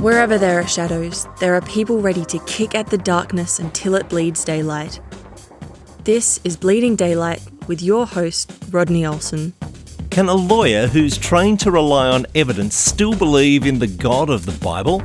Wherever 0.00 0.38
there 0.38 0.58
are 0.58 0.66
shadows, 0.66 1.28
there 1.40 1.54
are 1.54 1.60
people 1.60 2.00
ready 2.00 2.24
to 2.24 2.38
kick 2.46 2.74
at 2.74 2.86
the 2.86 2.96
darkness 2.96 3.58
until 3.58 3.94
it 3.94 4.08
bleeds 4.08 4.42
daylight. 4.44 4.98
This 6.04 6.40
is 6.42 6.56
Bleeding 6.56 6.96
Daylight 6.96 7.42
with 7.66 7.82
your 7.82 8.06
host, 8.06 8.50
Rodney 8.70 9.04
Olson. 9.04 9.52
Can 10.08 10.30
a 10.30 10.34
lawyer 10.34 10.86
who's 10.86 11.18
trained 11.18 11.60
to 11.60 11.70
rely 11.70 12.08
on 12.08 12.24
evidence 12.34 12.76
still 12.76 13.14
believe 13.14 13.66
in 13.66 13.78
the 13.78 13.86
God 13.86 14.30
of 14.30 14.46
the 14.46 14.58
Bible? 14.64 15.02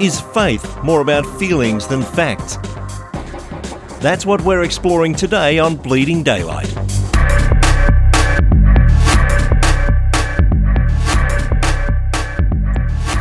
Is 0.00 0.18
faith 0.18 0.66
more 0.82 1.02
about 1.02 1.26
feelings 1.38 1.86
than 1.86 2.00
facts? 2.00 2.56
That's 4.00 4.24
what 4.24 4.40
we're 4.40 4.62
exploring 4.62 5.14
today 5.14 5.58
on 5.58 5.76
Bleeding 5.76 6.22
Daylight. 6.22 6.71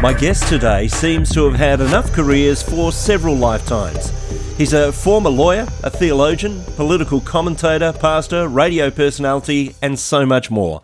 My 0.02 0.14
guest 0.14 0.48
today 0.48 0.88
seems 0.88 1.32
to 1.36 1.46
have 1.48 1.54
had 1.54 1.80
enough 1.80 2.12
careers 2.12 2.64
for 2.64 2.92
several 2.92 3.36
lifetimes. 3.36 4.09
He's 4.58 4.73
a 4.73 4.92
former 4.92 5.30
lawyer, 5.30 5.68
a 5.84 5.92
theologian, 5.92 6.64
political 6.76 7.22
commentator, 7.22 7.94
pastor, 7.94 8.48
radio 8.48 8.90
personality, 8.90 9.76
and 9.80 10.00
so 10.00 10.26
much 10.26 10.50
more. 10.50 10.82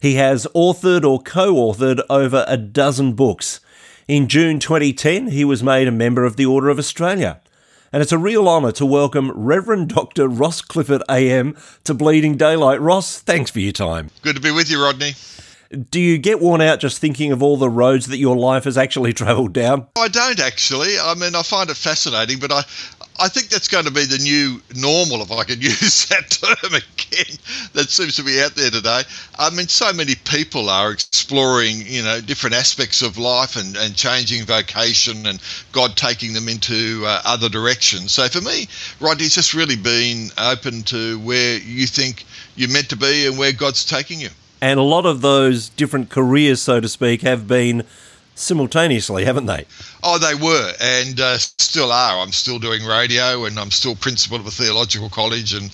He 0.00 0.14
has 0.14 0.46
authored 0.54 1.02
or 1.02 1.20
co 1.20 1.54
authored 1.54 2.00
over 2.08 2.44
a 2.46 2.56
dozen 2.56 3.14
books. 3.14 3.58
In 4.06 4.28
June 4.28 4.60
2010, 4.60 5.26
he 5.26 5.44
was 5.44 5.64
made 5.64 5.88
a 5.88 5.92
member 5.92 6.24
of 6.24 6.36
the 6.36 6.46
Order 6.46 6.68
of 6.68 6.78
Australia. 6.78 7.40
And 7.92 8.00
it's 8.04 8.12
a 8.12 8.18
real 8.18 8.48
honour 8.48 8.70
to 8.72 8.86
welcome 8.86 9.32
Reverend 9.32 9.88
Dr. 9.88 10.28
Ross 10.28 10.60
Clifford 10.60 11.02
AM 11.10 11.56
to 11.82 11.92
Bleeding 11.92 12.36
Daylight. 12.36 12.80
Ross, 12.80 13.18
thanks 13.18 13.50
for 13.50 13.58
your 13.58 13.72
time. 13.72 14.10
Good 14.22 14.36
to 14.36 14.42
be 14.42 14.52
with 14.52 14.70
you, 14.70 14.80
Rodney. 14.80 15.14
Do 15.70 16.00
you 16.00 16.18
get 16.18 16.40
worn 16.40 16.60
out 16.60 16.80
just 16.80 16.98
thinking 16.98 17.30
of 17.30 17.44
all 17.44 17.56
the 17.56 17.70
roads 17.70 18.06
that 18.06 18.18
your 18.18 18.36
life 18.36 18.64
has 18.64 18.76
actually 18.76 19.12
travelled 19.14 19.52
down? 19.52 19.86
I 19.96 20.08
don't 20.08 20.40
actually. 20.40 20.98
I 20.98 21.14
mean, 21.14 21.36
I 21.36 21.42
find 21.42 21.70
it 21.70 21.76
fascinating, 21.76 22.40
but 22.40 22.50
I, 22.50 22.64
I 23.20 23.28
think 23.28 23.50
that's 23.50 23.68
going 23.68 23.84
to 23.84 23.92
be 23.92 24.04
the 24.04 24.18
new 24.18 24.60
normal, 24.74 25.22
if 25.22 25.30
I 25.30 25.44
can 25.44 25.60
use 25.60 26.06
that 26.06 26.28
term 26.30 26.74
again, 26.74 27.36
that 27.74 27.88
seems 27.88 28.16
to 28.16 28.24
be 28.24 28.40
out 28.40 28.56
there 28.56 28.70
today. 28.70 29.02
I 29.38 29.50
mean, 29.50 29.68
so 29.68 29.92
many 29.92 30.16
people 30.16 30.70
are 30.70 30.90
exploring, 30.90 31.82
you 31.86 32.02
know, 32.02 32.20
different 32.20 32.56
aspects 32.56 33.02
of 33.02 33.16
life 33.16 33.54
and, 33.54 33.76
and 33.76 33.94
changing 33.94 34.46
vocation 34.46 35.26
and 35.26 35.40
God 35.70 35.96
taking 35.96 36.32
them 36.32 36.48
into 36.48 37.04
uh, 37.06 37.22
other 37.24 37.48
directions. 37.48 38.10
So 38.10 38.26
for 38.26 38.40
me, 38.40 38.66
Rodney's 38.98 39.36
just 39.36 39.54
really 39.54 39.76
been 39.76 40.30
open 40.36 40.82
to 40.84 41.20
where 41.20 41.58
you 41.58 41.86
think 41.86 42.24
you're 42.56 42.70
meant 42.70 42.88
to 42.88 42.96
be 42.96 43.28
and 43.28 43.38
where 43.38 43.52
God's 43.52 43.84
taking 43.84 44.20
you. 44.20 44.30
And 44.60 44.78
a 44.78 44.82
lot 44.82 45.06
of 45.06 45.20
those 45.20 45.70
different 45.70 46.10
careers, 46.10 46.60
so 46.60 46.80
to 46.80 46.88
speak, 46.88 47.22
have 47.22 47.48
been 47.48 47.84
simultaneously, 48.34 49.24
haven't 49.24 49.46
they? 49.46 49.64
Oh, 50.02 50.18
they 50.18 50.34
were, 50.34 50.72
and 50.80 51.20
uh, 51.20 51.38
still 51.38 51.92
are. 51.92 52.18
I'm 52.20 52.32
still 52.32 52.58
doing 52.58 52.84
radio, 52.84 53.44
and 53.44 53.58
I'm 53.58 53.70
still 53.70 53.94
principal 53.94 54.38
of 54.38 54.46
a 54.46 54.50
theological 54.50 55.08
college, 55.08 55.54
and 55.54 55.70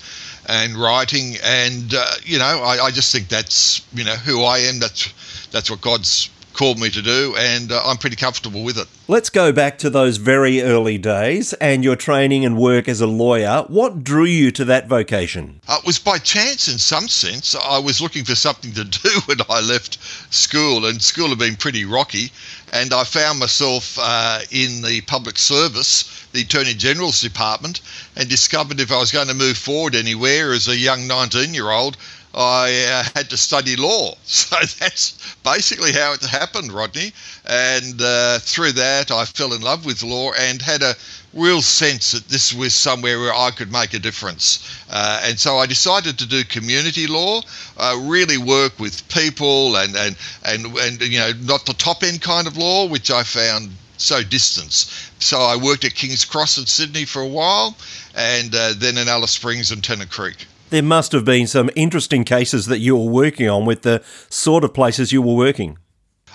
and 0.48 0.76
writing, 0.76 1.34
and 1.42 1.94
uh, 1.94 2.06
you 2.22 2.38
know, 2.38 2.44
I, 2.44 2.84
I 2.84 2.90
just 2.90 3.12
think 3.12 3.28
that's 3.28 3.82
you 3.92 4.04
know 4.04 4.14
who 4.14 4.44
I 4.44 4.58
am. 4.58 4.78
That's 4.78 5.48
that's 5.48 5.70
what 5.70 5.80
God's 5.80 6.30
called 6.56 6.78
me 6.80 6.90
to 6.90 7.02
do, 7.02 7.34
and 7.38 7.70
uh, 7.70 7.82
I'm 7.84 7.98
pretty 7.98 8.16
comfortable 8.16 8.64
with 8.64 8.78
it. 8.78 8.88
Let's 9.08 9.30
go 9.30 9.52
back 9.52 9.78
to 9.78 9.90
those 9.90 10.16
very 10.16 10.62
early 10.62 10.98
days 10.98 11.52
and 11.54 11.84
your 11.84 11.94
training 11.94 12.44
and 12.44 12.56
work 12.56 12.88
as 12.88 13.00
a 13.00 13.06
lawyer. 13.06 13.64
What 13.68 14.02
drew 14.02 14.24
you 14.24 14.50
to 14.52 14.64
that 14.64 14.88
vocation? 14.88 15.60
Uh, 15.68 15.76
it 15.78 15.86
was 15.86 15.98
by 15.98 16.18
chance, 16.18 16.66
in 16.66 16.78
some 16.78 17.06
sense. 17.08 17.54
I 17.54 17.78
was 17.78 18.00
looking 18.00 18.24
for 18.24 18.34
something 18.34 18.72
to 18.72 18.84
do 19.02 19.10
when 19.26 19.38
I 19.48 19.60
left 19.60 19.98
school, 20.34 20.86
and 20.86 21.00
school 21.00 21.28
had 21.28 21.38
been 21.38 21.56
pretty 21.56 21.84
rocky, 21.84 22.32
and 22.72 22.92
I 22.92 23.04
found 23.04 23.38
myself 23.38 23.98
uh, 24.00 24.40
in 24.50 24.82
the 24.82 25.02
public 25.02 25.38
service, 25.38 26.26
the 26.32 26.42
Attorney 26.42 26.74
General's 26.74 27.20
Department, 27.20 27.80
and 28.16 28.28
discovered 28.28 28.80
if 28.80 28.90
I 28.90 28.98
was 28.98 29.12
going 29.12 29.28
to 29.28 29.34
move 29.34 29.56
forward 29.56 29.94
anywhere 29.94 30.52
as 30.52 30.68
a 30.68 30.76
young 30.76 31.06
19 31.06 31.54
year 31.54 31.70
old, 31.70 31.96
I 32.36 32.84
uh, 32.84 33.02
had 33.14 33.30
to 33.30 33.36
study 33.36 33.76
law. 33.76 34.14
So 34.26 34.56
that's 34.78 35.36
basically 35.42 35.92
how 35.92 36.12
it 36.12 36.22
happened, 36.22 36.70
Rodney. 36.70 37.12
And 37.46 38.00
uh, 38.00 38.38
through 38.40 38.72
that, 38.72 39.10
I 39.10 39.24
fell 39.24 39.54
in 39.54 39.62
love 39.62 39.86
with 39.86 40.02
law 40.02 40.32
and 40.32 40.60
had 40.60 40.82
a 40.82 40.94
real 41.32 41.62
sense 41.62 42.12
that 42.12 42.28
this 42.28 42.52
was 42.52 42.74
somewhere 42.74 43.18
where 43.18 43.34
I 43.34 43.50
could 43.50 43.72
make 43.72 43.94
a 43.94 43.98
difference. 43.98 44.68
Uh, 44.90 45.22
and 45.24 45.40
so 45.40 45.56
I 45.56 45.66
decided 45.66 46.18
to 46.18 46.26
do 46.26 46.44
community 46.44 47.06
law, 47.06 47.40
uh, 47.78 47.96
really 48.02 48.38
work 48.38 48.78
with 48.78 49.08
people 49.08 49.76
and, 49.76 49.96
and, 49.96 50.16
and, 50.44 50.66
and, 50.66 51.00
you 51.00 51.18
know, 51.18 51.32
not 51.42 51.64
the 51.64 51.74
top 51.74 52.02
end 52.02 52.20
kind 52.20 52.46
of 52.46 52.56
law, 52.56 52.86
which 52.86 53.10
I 53.10 53.22
found 53.22 53.70
so 53.96 54.22
distant. 54.22 54.72
So 55.18 55.40
I 55.40 55.56
worked 55.56 55.84
at 55.84 55.94
King's 55.94 56.24
Cross 56.24 56.58
in 56.58 56.66
Sydney 56.66 57.06
for 57.06 57.22
a 57.22 57.28
while 57.28 57.76
and 58.14 58.54
uh, 58.54 58.74
then 58.76 58.98
in 58.98 59.08
Alice 59.08 59.32
Springs 59.32 59.70
and 59.70 59.82
Tennant 59.82 60.10
Creek 60.10 60.46
there 60.70 60.82
must 60.82 61.12
have 61.12 61.24
been 61.24 61.46
some 61.46 61.70
interesting 61.76 62.24
cases 62.24 62.66
that 62.66 62.78
you 62.78 62.96
were 62.96 63.10
working 63.10 63.48
on 63.48 63.64
with 63.64 63.82
the 63.82 64.02
sort 64.28 64.64
of 64.64 64.74
places 64.74 65.12
you 65.12 65.22
were 65.22 65.34
working. 65.34 65.78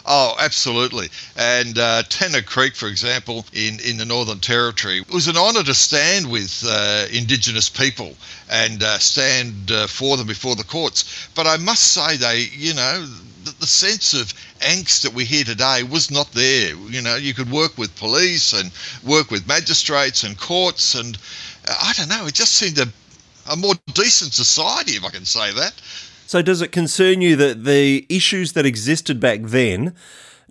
Oh, 0.06 0.36
absolutely. 0.40 1.10
And 1.38 1.78
uh, 1.78 2.04
Tennant 2.10 2.46
Creek, 2.46 2.76
for 2.76 2.88
example, 2.88 3.46
in, 3.54 3.80
in 3.82 3.98
the 3.98 4.06
Northern 4.06 4.40
Territory, 4.40 5.00
it 5.00 5.14
was 5.14 5.28
an 5.28 5.38
honour 5.38 5.64
to 5.64 5.74
stand 5.74 6.32
with 6.32 6.64
uh, 6.68 7.06
Indigenous 7.14 7.70
people 7.70 8.16
and 8.50 8.82
uh, 8.82 8.98
stand 8.98 9.72
uh, 9.72 9.86
for 9.88 10.18
them 10.18 10.28
before 10.28 10.56
the 10.56 10.64
courts. 10.64 11.30
But 11.36 11.46
I 11.46 11.58
must 11.58 11.84
say, 11.84 12.18
they, 12.18 12.48
you 12.52 12.74
know, 12.74 13.06
the, 13.44 13.56
the 13.60 13.68
sense 13.68 14.14
of 14.14 14.34
angst 14.60 15.04
that 15.04 15.14
we 15.14 15.26
hear 15.26 15.44
today 15.44 15.84
was 15.84 16.10
not 16.10 16.32
there. 16.32 16.76
You 16.76 17.02
know, 17.02 17.16
you 17.16 17.34
could 17.34 17.52
work 17.52 17.78
with 17.78 17.96
police 17.96 18.54
and 18.54 18.72
work 19.04 19.30
with 19.30 19.48
magistrates 19.48 20.24
and 20.24 20.38
courts, 20.38 20.96
and 20.96 21.18
uh, 21.68 21.76
I 21.80 21.94
don't 21.96 22.10
know, 22.10 22.26
it 22.26 22.34
just 22.34 22.54
seemed 22.54 22.80
a 22.80 22.88
a 23.50 23.56
more 23.56 23.76
decent 23.94 24.34
society, 24.34 24.94
if 24.94 25.04
I 25.04 25.10
can 25.10 25.26
say 25.26 25.52
that. 25.54 25.74
So, 26.28 26.42
does 26.42 26.62
it 26.62 26.72
concern 26.72 27.22
you 27.22 27.36
that 27.36 27.66
the 27.66 28.06
issues 28.10 28.54
that 28.54 28.66
existed 28.66 29.20
back 29.20 29.42
then 29.44 29.94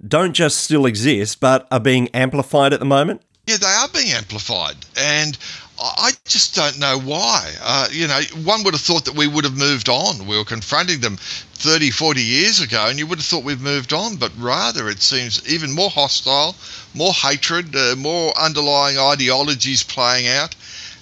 don't 0.06 0.32
just 0.32 0.58
still 0.58 0.86
exist, 0.86 1.40
but 1.40 1.66
are 1.70 1.80
being 1.80 2.08
amplified 2.08 2.72
at 2.72 2.80
the 2.80 2.86
moment? 2.86 3.22
Yeah, 3.46 3.56
they 3.56 3.66
are 3.66 3.88
being 3.88 4.12
amplified. 4.12 4.76
And 4.96 5.36
I 5.82 6.10
just 6.26 6.54
don't 6.54 6.78
know 6.78 6.98
why. 6.98 7.54
Uh, 7.62 7.88
you 7.90 8.06
know, 8.06 8.20
one 8.44 8.62
would 8.64 8.74
have 8.74 8.82
thought 8.82 9.06
that 9.06 9.14
we 9.14 9.26
would 9.26 9.44
have 9.44 9.56
moved 9.56 9.88
on. 9.88 10.26
We 10.26 10.36
were 10.36 10.44
confronting 10.44 11.00
them 11.00 11.16
30, 11.16 11.90
40 11.90 12.20
years 12.20 12.60
ago, 12.60 12.86
and 12.88 12.98
you 12.98 13.06
would 13.06 13.18
have 13.18 13.24
thought 13.24 13.44
we've 13.44 13.60
moved 13.60 13.94
on, 13.94 14.16
but 14.16 14.32
rather 14.38 14.88
it 14.90 15.00
seems 15.00 15.48
even 15.48 15.72
more 15.72 15.88
hostile, 15.88 16.54
more 16.94 17.14
hatred, 17.14 17.74
uh, 17.74 17.94
more 17.96 18.38
underlying 18.38 18.98
ideologies 18.98 19.82
playing 19.82 20.28
out. 20.28 20.54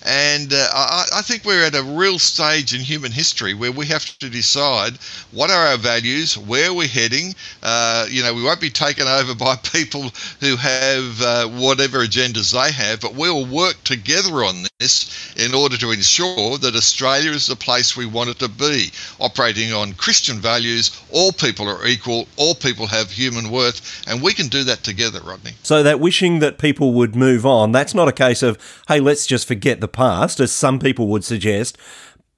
And 0.04 0.52
uh, 0.52 0.66
I, 0.72 1.04
I, 1.16 1.22
think 1.22 1.44
we're 1.44 1.64
at 1.64 1.74
a 1.74 1.82
real 1.82 2.18
stage 2.18 2.72
in 2.72 2.80
human 2.80 3.10
history 3.10 3.52
where 3.52 3.72
we 3.72 3.86
have 3.86 4.04
to 4.18 4.30
decide 4.30 4.92
what 5.32 5.50
are 5.50 5.66
our 5.66 5.76
values, 5.76 6.38
where 6.38 6.72
we're 6.72 6.86
heading. 6.86 7.34
Uh, 7.62 8.06
you 8.08 8.22
know, 8.22 8.32
we 8.32 8.42
won't 8.42 8.60
be 8.60 8.70
taken 8.70 9.06
over 9.06 9.34
by 9.34 9.56
people 9.72 10.10
who 10.40 10.56
have 10.56 11.22
uh, 11.22 11.48
whatever 11.48 11.98
agendas 11.98 12.52
they 12.52 12.72
have, 12.72 13.00
but 13.00 13.14
we'll 13.14 13.44
work 13.46 13.82
together 13.84 14.44
on 14.44 14.64
this 14.78 15.34
in 15.36 15.54
order 15.54 15.76
to 15.76 15.90
ensure 15.90 16.56
that 16.58 16.76
Australia 16.76 17.32
is 17.32 17.48
the 17.48 17.56
place 17.56 17.96
we 17.96 18.06
want 18.06 18.30
it 18.30 18.38
to 18.38 18.48
be, 18.48 18.90
operating 19.18 19.72
on 19.72 19.92
Christian 19.94 20.36
values. 20.36 21.00
All 21.10 21.32
people 21.32 21.68
are 21.68 21.86
equal, 21.86 22.28
all 22.36 22.54
people 22.54 22.86
have 22.86 23.10
human 23.10 23.50
worth, 23.50 24.04
and 24.06 24.22
we 24.22 24.32
can 24.32 24.46
do 24.46 24.62
that 24.64 24.84
together, 24.84 25.20
Rodney. 25.20 25.52
So, 25.64 25.82
that 25.82 25.98
wishing 25.98 26.38
that 26.38 26.58
people 26.58 26.92
would 26.92 27.16
move 27.16 27.44
on, 27.44 27.72
that's 27.72 27.94
not 27.94 28.06
a 28.06 28.12
case 28.12 28.42
of, 28.42 28.58
hey, 28.86 29.00
let's 29.00 29.26
just 29.26 29.48
forget 29.48 29.80
the 29.80 29.87
the 29.88 29.96
past, 29.96 30.40
as 30.40 30.52
some 30.52 30.78
people 30.78 31.08
would 31.08 31.24
suggest, 31.24 31.78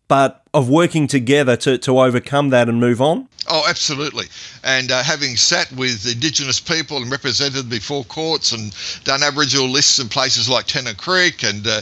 but 0.09 0.43
of 0.53 0.69
working 0.69 1.07
together 1.07 1.57
to, 1.57 1.78
to 1.78 2.01
overcome 2.01 2.51
that 2.51 2.69
and 2.69 2.80
move 2.80 3.01
on? 3.01 3.28
Oh, 3.48 3.65
absolutely. 3.69 4.27
And 4.65 4.91
uh, 4.91 5.03
having 5.03 5.36
sat 5.36 5.71
with 5.72 6.07
Indigenous 6.07 6.60
people 6.60 6.98
and 6.98 7.10
represented 7.10 7.71
before 7.71 8.04
courts 8.04 8.53
and 8.53 8.74
done 9.04 9.22
Aboriginal 9.22 9.69
lists 9.69 9.98
in 9.98 10.09
places 10.09 10.48
like 10.48 10.66
Tennant 10.66 10.98
Creek 10.98 11.42
and 11.42 11.66
uh, 11.66 11.80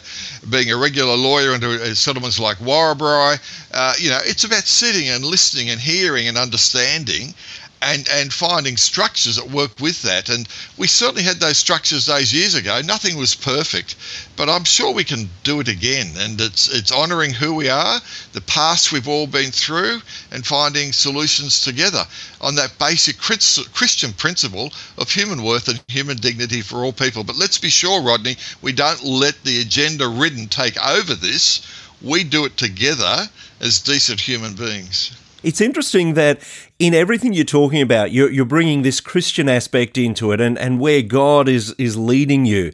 being 0.50 0.70
a 0.70 0.76
regular 0.76 1.16
lawyer 1.16 1.54
in 1.54 1.64
uh, 1.64 1.94
settlements 1.94 2.38
like 2.38 2.58
Warrabri, 2.58 3.38
uh, 3.72 3.94
you 3.98 4.10
know, 4.10 4.20
it's 4.22 4.44
about 4.44 4.64
sitting 4.64 5.08
and 5.08 5.25
listening 5.25 5.70
and 5.70 5.81
hearing 5.81 6.28
and 6.28 6.38
understanding 6.38 7.34
and 7.80 8.08
and 8.08 8.32
finding 8.32 8.76
structures 8.76 9.36
that 9.36 9.50
work 9.50 9.78
with 9.80 10.02
that. 10.02 10.28
And 10.28 10.48
we 10.76 10.86
certainly 10.86 11.22
had 11.22 11.36
those 11.36 11.58
structures 11.58 12.06
those 12.06 12.32
years 12.32 12.54
ago. 12.54 12.80
Nothing 12.84 13.16
was 13.16 13.34
perfect, 13.34 13.94
but 14.36 14.48
I'm 14.48 14.64
sure 14.64 14.92
we 14.92 15.04
can 15.04 15.30
do 15.44 15.60
it 15.60 15.69
again. 15.69 16.12
And 16.16 16.40
it's 16.40 16.69
it's 16.69 16.92
honouring 16.92 17.32
who 17.32 17.54
we 17.54 17.69
are, 17.69 18.00
the 18.32 18.40
past 18.40 18.90
we've 18.90 19.08
all 19.08 19.26
been 19.26 19.50
through, 19.50 20.02
and 20.32 20.46
finding 20.46 20.92
solutions 20.92 21.62
together 21.62 22.06
on 22.40 22.56
that 22.56 22.78
basic 22.78 23.19
Christian 23.19 24.12
principle 24.12 24.72
of 24.96 25.10
human 25.10 25.42
worth 25.42 25.69
and 25.69 25.80
human 25.88 26.16
dignity 26.16 26.62
for 26.62 26.84
all 26.84 26.92
people. 26.92 27.25
But 27.25 27.36
let's 27.36 27.58
be 27.58 27.70
sure, 27.70 28.02
Rodney, 28.02 28.36
we 28.60 28.72
don't 28.72 29.04
let 29.04 29.44
the 29.44 29.60
agenda 29.60 30.08
ridden 30.08 30.48
take 30.48 30.82
over 30.84 31.14
this. 31.14 31.62
We 32.02 32.25
do 32.25 32.44
it 32.44 32.56
together 32.56 33.28
as 33.60 33.80
decent 33.80 34.20
human 34.20 34.54
beings. 34.54 35.10
It's 35.43 35.61
interesting 35.61 36.14
that 36.14 36.40
in 36.79 36.94
everything 36.94 37.32
you're 37.32 37.44
talking 37.44 37.81
about, 37.81 38.11
you're, 38.11 38.31
you're 38.31 38.44
bringing 38.44 38.82
this 38.82 39.00
Christian 39.00 39.49
aspect 39.49 39.96
into 39.96 40.32
it 40.32 40.40
and, 40.40 40.58
and 40.58 40.81
where 40.81 41.02
God 41.02 41.49
is, 41.49 41.75
is 41.79 41.96
leading 41.96 42.44
you. 42.44 42.73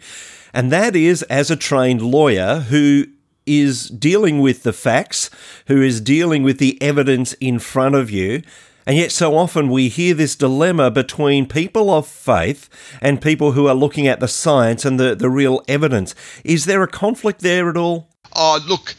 And 0.55 0.73
that 0.73 0.97
is 0.97 1.23
as 1.25 1.51
a 1.51 1.57
trained 1.57 2.01
lawyer 2.01 2.61
who 2.61 3.07
is 3.47 3.89
dealing 3.89 4.41
with 4.41 4.63
the 4.63 4.73
facts, 4.73 5.29
who 5.67 5.83
is 5.83 6.01
dealing 6.01 6.43
with 6.43 6.59
the 6.59 6.81
evidence 6.81 7.35
in 7.35 7.59
front 7.59 7.95
of 7.95 8.11
you. 8.11 8.43
And 8.87 8.97
yet, 8.97 9.13
so 9.13 9.37
often 9.37 9.69
we 9.69 9.89
hear 9.89 10.15
this 10.15 10.37
dilemma 10.37 10.91
between 10.91 11.47
people 11.47 11.91
of 11.91 12.07
faith 12.07 12.69
and 13.01 13.21
people 13.21 13.53
who 13.53 13.67
are 13.67 13.75
looking 13.75 14.07
at 14.07 14.21
the 14.21 14.29
science 14.29 14.85
and 14.85 15.01
the, 15.01 15.15
the 15.15 15.31
real 15.31 15.63
evidence. 15.69 16.15
Is 16.45 16.67
there 16.67 16.83
a 16.83 16.89
conflict 16.89 17.41
there 17.41 17.69
at 17.69 17.77
all? 17.77 18.09
Oh, 18.35 18.61
look, 18.67 18.95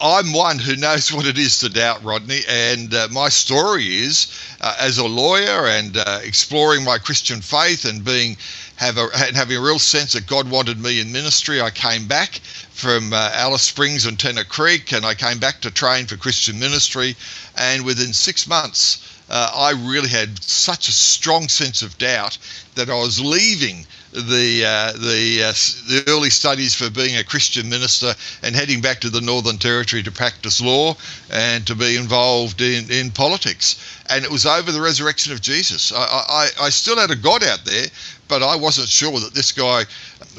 I'm 0.00 0.34
one 0.34 0.58
who 0.58 0.76
knows 0.76 1.10
what 1.10 1.26
it 1.26 1.38
is 1.38 1.58
to 1.60 1.70
doubt, 1.70 2.04
Rodney, 2.04 2.40
and 2.48 2.92
uh, 2.92 3.08
my 3.10 3.30
story 3.30 3.86
is, 3.86 4.26
uh, 4.60 4.76
as 4.78 4.98
a 4.98 5.06
lawyer 5.06 5.66
and 5.66 5.96
uh, 5.96 6.20
exploring 6.22 6.84
my 6.84 6.98
Christian 6.98 7.40
faith 7.40 7.86
and 7.86 8.04
being 8.04 8.36
have 8.76 8.98
a, 8.98 9.08
having 9.16 9.56
a 9.56 9.60
real 9.60 9.78
sense 9.78 10.12
that 10.12 10.26
God 10.26 10.50
wanted 10.50 10.78
me 10.78 11.00
in 11.00 11.12
ministry. 11.12 11.62
I 11.62 11.70
came 11.70 12.06
back 12.06 12.40
from 12.72 13.14
uh, 13.14 13.30
Alice 13.32 13.62
Springs 13.62 14.04
and 14.04 14.18
Tennant 14.18 14.50
Creek, 14.50 14.92
and 14.92 15.06
I 15.06 15.14
came 15.14 15.38
back 15.38 15.62
to 15.62 15.70
train 15.70 16.04
for 16.04 16.18
Christian 16.18 16.58
ministry. 16.58 17.16
And 17.56 17.86
within 17.86 18.12
six 18.12 18.46
months, 18.46 18.98
uh, 19.30 19.50
I 19.54 19.70
really 19.70 20.10
had 20.10 20.42
such 20.42 20.88
a 20.88 20.92
strong 20.92 21.48
sense 21.48 21.80
of 21.80 21.96
doubt 21.96 22.36
that 22.74 22.90
I 22.90 22.94
was 22.94 23.18
leaving 23.18 23.86
the 24.16 24.64
uh, 24.64 24.92
the 24.92 25.44
uh, 25.44 25.52
the 25.88 26.04
early 26.08 26.30
studies 26.30 26.74
for 26.74 26.88
being 26.88 27.18
a 27.18 27.24
Christian 27.24 27.68
minister 27.68 28.14
and 28.42 28.56
heading 28.56 28.80
back 28.80 29.00
to 29.00 29.10
the 29.10 29.20
Northern 29.20 29.58
Territory 29.58 30.02
to 30.02 30.10
practice 30.10 30.60
law 30.60 30.96
and 31.30 31.66
to 31.66 31.74
be 31.74 31.96
involved 31.96 32.60
in, 32.62 32.90
in 32.90 33.10
politics. 33.10 33.76
And 34.08 34.24
it 34.24 34.30
was 34.30 34.46
over 34.46 34.72
the 34.72 34.80
resurrection 34.80 35.32
of 35.32 35.42
Jesus. 35.42 35.92
I, 35.92 35.98
I, 35.98 36.48
I 36.62 36.70
still 36.70 36.96
had 36.96 37.10
a 37.10 37.16
God 37.16 37.44
out 37.44 37.64
there, 37.64 37.86
but 38.28 38.42
I 38.42 38.56
wasn't 38.56 38.88
sure 38.88 39.20
that 39.20 39.34
this 39.34 39.52
guy 39.52 39.84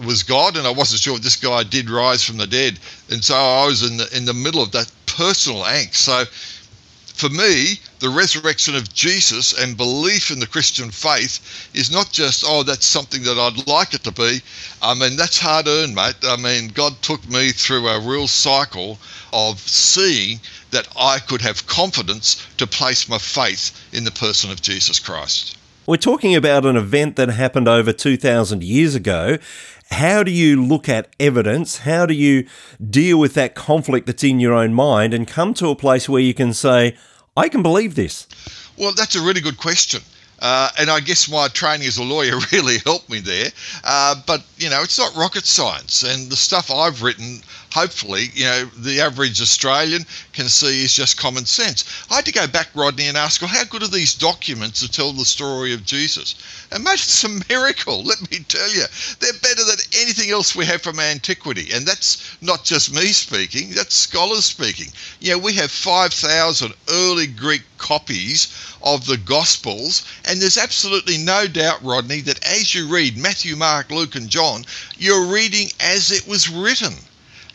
was 0.06 0.24
God, 0.24 0.58
and 0.58 0.66
I 0.66 0.72
wasn't 0.72 1.02
sure 1.02 1.20
this 1.20 1.36
guy 1.36 1.64
did 1.64 1.90
rise 1.90 2.24
from 2.24 2.38
the 2.38 2.48
dead. 2.48 2.80
And 3.12 3.24
so 3.24 3.36
I 3.36 3.68
was 3.68 3.90
in 3.90 3.98
the 3.98 4.10
in 4.18 4.26
the 4.26 4.34
middle 4.34 4.64
of 4.64 4.72
that 4.72 4.92
personal 5.06 5.64
angst. 5.64 5.96
So 5.96 6.26
for 7.14 7.30
me, 7.30 7.80
the 8.00 8.10
resurrection 8.10 8.76
of 8.76 8.94
Jesus 8.94 9.54
and 9.60 9.76
belief 9.76 10.32
in 10.32 10.40
the 10.40 10.48
Christian 10.48 10.92
faith 10.92 11.70
is 11.74 11.92
not 11.92 12.12
just, 12.12 12.44
oh, 12.46 12.64
that's 12.64 12.86
something 12.86 13.24
that 13.24 13.38
I'd 13.38 13.68
like 13.68 13.94
it 13.94 14.04
to 14.04 14.12
be. 14.12 14.40
I 14.82 14.94
mean, 14.94 15.16
that's 15.16 15.40
hard 15.40 15.68
earned, 15.68 15.96
mate. 15.96 16.16
I 16.24 16.38
mean, 16.38 16.70
God 16.70 16.94
took 17.02 17.28
me 17.30 17.50
through 17.50 17.88
a 17.88 18.00
real 18.00 18.28
cycle 18.28 19.00
of 19.34 19.60
seeing 19.60 20.40
that 20.72 20.88
I 21.00 21.20
could 21.20 21.42
have 21.42 21.66
confidence 21.68 22.46
to 22.58 22.68
place 22.68 23.10
my 23.10 23.18
faith 23.18 23.72
in 23.94 24.04
the 24.04 24.12
person 24.12 24.52
of 24.52 24.62
Jesus 24.62 25.00
Christ. 25.00 25.58
We're 25.86 25.98
talking 25.98 26.36
about 26.36 26.66
an 26.66 26.76
event 26.76 27.16
that 27.16 27.30
happened 27.30 27.68
over 27.68 27.94
2,000 27.94 28.62
years 28.62 28.94
ago. 28.94 29.38
How 29.90 30.22
do 30.22 30.32
you 30.32 30.62
look 30.62 30.90
at 30.90 31.08
evidence? 31.18 31.80
How 31.80 32.06
do 32.06 32.14
you 32.14 32.46
deal 32.86 33.18
with 33.18 33.34
that 33.36 33.56
conflict 33.56 34.06
that's 34.06 34.24
in 34.24 34.42
your 34.42 34.54
own 34.54 34.74
mind 34.74 35.14
and 35.14 35.26
come 35.26 35.54
to 35.56 35.70
a 35.70 35.76
place 35.76 36.10
where 36.10 36.22
you 36.22 36.34
can 36.34 36.52
say, 36.52 36.94
I 37.38 37.50
can 37.50 37.62
believe 37.62 37.94
this? 37.94 38.28
Well, 38.78 38.94
that's 38.94 39.16
a 39.16 39.22
really 39.22 39.42
good 39.42 39.58
question. 39.58 40.02
Uh, 40.40 40.70
and 40.80 40.90
I 40.90 41.00
guess 41.00 41.30
my 41.30 41.48
training 41.48 41.88
as 41.88 41.98
a 41.98 42.04
lawyer 42.04 42.38
really 42.52 42.80
helped 42.80 43.10
me 43.10 43.20
there. 43.20 43.50
Uh, 43.84 44.16
but, 44.26 44.44
you 44.58 44.70
know, 44.70 44.82
it's 44.82 44.98
not 44.98 45.16
rocket 45.16 45.46
science. 45.46 46.04
And 46.04 46.32
the 46.32 46.36
stuff 46.36 46.72
I've 46.72 47.04
written 47.04 47.42
hopefully, 47.72 48.30
you 48.34 48.46
know, 48.46 48.66
the 48.78 49.02
average 49.02 49.42
Australian 49.42 50.06
can 50.34 50.50
see 50.50 50.84
is 50.84 50.94
just 50.94 51.18
common 51.18 51.46
sense. 51.46 51.84
I 52.10 52.16
had 52.16 52.26
to 52.26 52.32
go 52.32 52.48
back, 52.48 52.70
Rodney, 52.74 53.08
and 53.08 53.18
ask, 53.18 53.42
well, 53.42 53.50
how 53.50 53.64
good 53.66 53.84
are 53.84 53.88
these 53.88 54.14
documents 54.14 54.80
to 54.82 54.92
tell 54.92 55.14
the 55.14 55.26
story 55.26 55.74
of 55.74 55.86
Jesus? 55.86 56.36
And 56.72 56.86
it's 56.88 57.24
a 57.24 57.30
miracle, 57.50 58.04
let 58.04 58.20
me 58.32 58.40
tell 58.48 58.70
you. 58.72 58.84
They're 59.20 59.34
better 59.42 59.64
than 59.64 59.78
anything 60.02 60.32
else 60.32 60.56
we 60.56 60.66
have 60.66 60.82
from 60.82 61.00
antiquity. 61.00 61.72
And 61.74 61.86
that's 61.86 62.38
not 62.42 62.64
just 62.64 62.94
me 62.94 63.08
speaking, 63.08 63.72
that's 63.72 63.96
scholars 63.96 64.46
speaking. 64.46 64.92
You 65.20 65.32
know, 65.32 65.40
we 65.40 65.54
have 65.54 65.72
5,000 65.72 66.74
early 66.90 67.28
Greek 67.28 67.64
copies 67.78 68.48
of 68.84 69.06
the 69.06 69.18
Gospels, 69.18 70.04
and 70.26 70.42
there's 70.42 70.58
absolutely 70.58 71.18
no 71.18 71.48
doubt, 71.48 71.84
Rodney, 71.84 72.22
that 72.22 72.46
as 72.46 72.74
you 72.74 72.88
read 72.88 73.18
Matthew, 73.18 73.56
Mark, 73.56 73.92
Luke, 73.92 74.16
and 74.16 74.30
John, 74.30 74.66
you're 74.98 75.26
reading 75.26 75.70
as 75.80 76.12
it 76.12 76.28
was 76.28 76.50
written. 76.50 76.94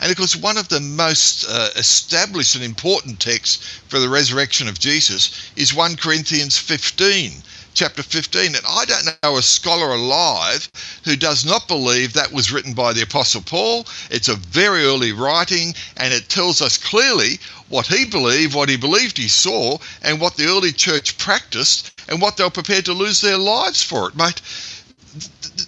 And 0.03 0.11
of 0.11 0.17
course, 0.17 0.35
one 0.35 0.59
of 0.59 0.69
the 0.69 0.81
most 0.81 1.45
uh, 1.49 1.69
established 1.77 2.57
and 2.57 2.65
important 2.65 3.21
texts 3.21 3.65
for 3.87 4.01
the 4.01 4.09
resurrection 4.09 4.67
of 4.67 4.81
Jesus 4.81 5.53
is 5.55 5.73
1 5.73 5.95
Corinthians 5.95 6.59
15 6.59 7.31
chapter 7.75 8.03
15. 8.03 8.57
And 8.57 8.65
I 8.69 8.85
don't 8.85 9.17
know 9.23 9.37
a 9.37 9.43
scholar 9.43 9.95
alive 9.95 10.69
who 11.05 11.15
does 11.15 11.45
not 11.45 11.69
believe 11.69 12.15
that 12.15 12.33
was 12.33 12.51
written 12.51 12.75
by 12.75 12.93
the 12.93 13.03
Apostle 13.03 13.43
Paul. 13.43 13.87
It's 14.11 14.29
a 14.29 14.35
very 14.35 14.85
early 14.85 15.13
writing, 15.13 15.73
and 15.97 16.13
it 16.13 16.29
tells 16.29 16.61
us 16.61 16.77
clearly 16.77 17.39
what 17.69 17.87
he 17.87 18.05
believed, 18.05 18.55
what 18.55 18.69
he 18.69 18.77
believed 18.77 19.17
he 19.17 19.29
saw, 19.29 19.79
and 20.03 20.21
what 20.21 20.37
the 20.37 20.47
early 20.47 20.73
church 20.73 21.17
practiced, 21.17 21.93
and 22.09 22.21
what 22.21 22.37
they 22.37 22.43
were 22.43 22.51
prepared 22.51 22.87
to 22.87 22.93
lose 22.93 23.21
their 23.21 23.39
lives 23.39 23.85
for 23.85 24.09
it, 24.09 24.17
mate 24.17 24.43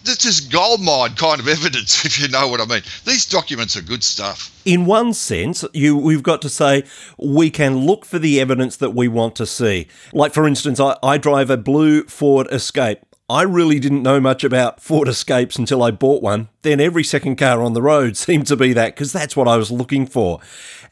this 0.04 0.24
is 0.24 0.40
gold 0.40 0.80
mine 0.80 1.14
kind 1.14 1.40
of 1.40 1.48
evidence, 1.48 2.04
if 2.04 2.20
you 2.20 2.28
know 2.28 2.48
what 2.48 2.60
I 2.60 2.66
mean. 2.66 2.82
These 3.04 3.26
documents 3.26 3.76
are 3.76 3.82
good 3.82 4.04
stuff. 4.04 4.50
In 4.64 4.86
one 4.86 5.12
sense, 5.12 5.64
you 5.72 5.96
we've 5.96 6.22
got 6.22 6.42
to 6.42 6.48
say 6.48 6.84
we 7.18 7.50
can 7.50 7.78
look 7.78 8.04
for 8.04 8.18
the 8.18 8.40
evidence 8.40 8.76
that 8.76 8.90
we 8.90 9.08
want 9.08 9.36
to 9.36 9.46
see. 9.46 9.88
Like 10.12 10.32
for 10.32 10.46
instance, 10.46 10.80
I, 10.80 10.96
I 11.02 11.18
drive 11.18 11.50
a 11.50 11.56
blue 11.56 12.04
Ford 12.04 12.48
Escape. 12.50 13.00
I 13.28 13.42
really 13.42 13.80
didn't 13.80 14.02
know 14.02 14.20
much 14.20 14.44
about 14.44 14.82
Ford 14.82 15.08
Escapes 15.08 15.56
until 15.56 15.82
I 15.82 15.90
bought 15.90 16.22
one. 16.22 16.48
Then 16.60 16.78
every 16.78 17.04
second 17.04 17.36
car 17.36 17.62
on 17.62 17.72
the 17.72 17.82
road 17.82 18.16
seemed 18.18 18.46
to 18.48 18.56
be 18.56 18.72
that 18.74 18.94
because 18.94 19.12
that's 19.12 19.36
what 19.36 19.48
I 19.48 19.56
was 19.56 19.70
looking 19.70 20.06
for. 20.06 20.40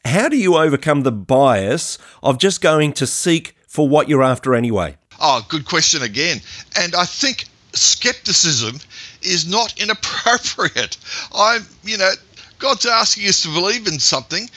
How 0.04 0.28
do 0.28 0.36
you 0.36 0.56
overcome 0.56 1.02
the 1.02 1.12
bias 1.12 1.98
of 2.22 2.38
just 2.38 2.60
going 2.60 2.92
to 2.94 3.06
seek 3.06 3.54
for 3.68 3.88
what 3.88 4.08
you're 4.08 4.22
after 4.22 4.54
anyway? 4.54 4.96
Oh, 5.20 5.44
good 5.48 5.66
question 5.66 6.02
again. 6.02 6.40
And 6.76 6.94
I 6.94 7.04
think 7.04 7.44
skepticism 7.72 8.80
is 9.22 9.46
not 9.46 9.78
inappropriate. 9.80 10.96
I'm, 11.34 11.66
you 11.84 11.98
know, 11.98 12.12
God's 12.58 12.86
asking 12.86 13.28
us 13.28 13.42
to 13.42 13.52
believe 13.52 13.86
in 13.86 13.98
something 13.98 14.48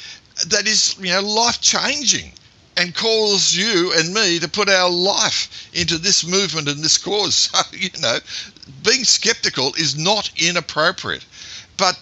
that 0.47 0.67
is, 0.67 0.95
you 0.99 1.11
know, 1.11 1.21
life 1.21 1.61
changing 1.61 2.31
and 2.77 2.93
calls 2.93 3.53
you 3.53 3.93
and 3.93 4.13
me 4.13 4.37
to 4.39 4.47
put 4.47 4.69
our 4.69 4.89
life 4.89 5.69
into 5.73 5.97
this 5.97 6.25
movement 6.25 6.67
and 6.67 6.83
this 6.83 6.97
cause. 6.97 7.49
So, 7.55 7.61
you 7.71 7.89
know, 8.01 8.19
being 8.83 9.03
skeptical 9.03 9.73
is 9.75 9.97
not 9.97 10.29
inappropriate. 10.37 11.25
But 11.77 11.99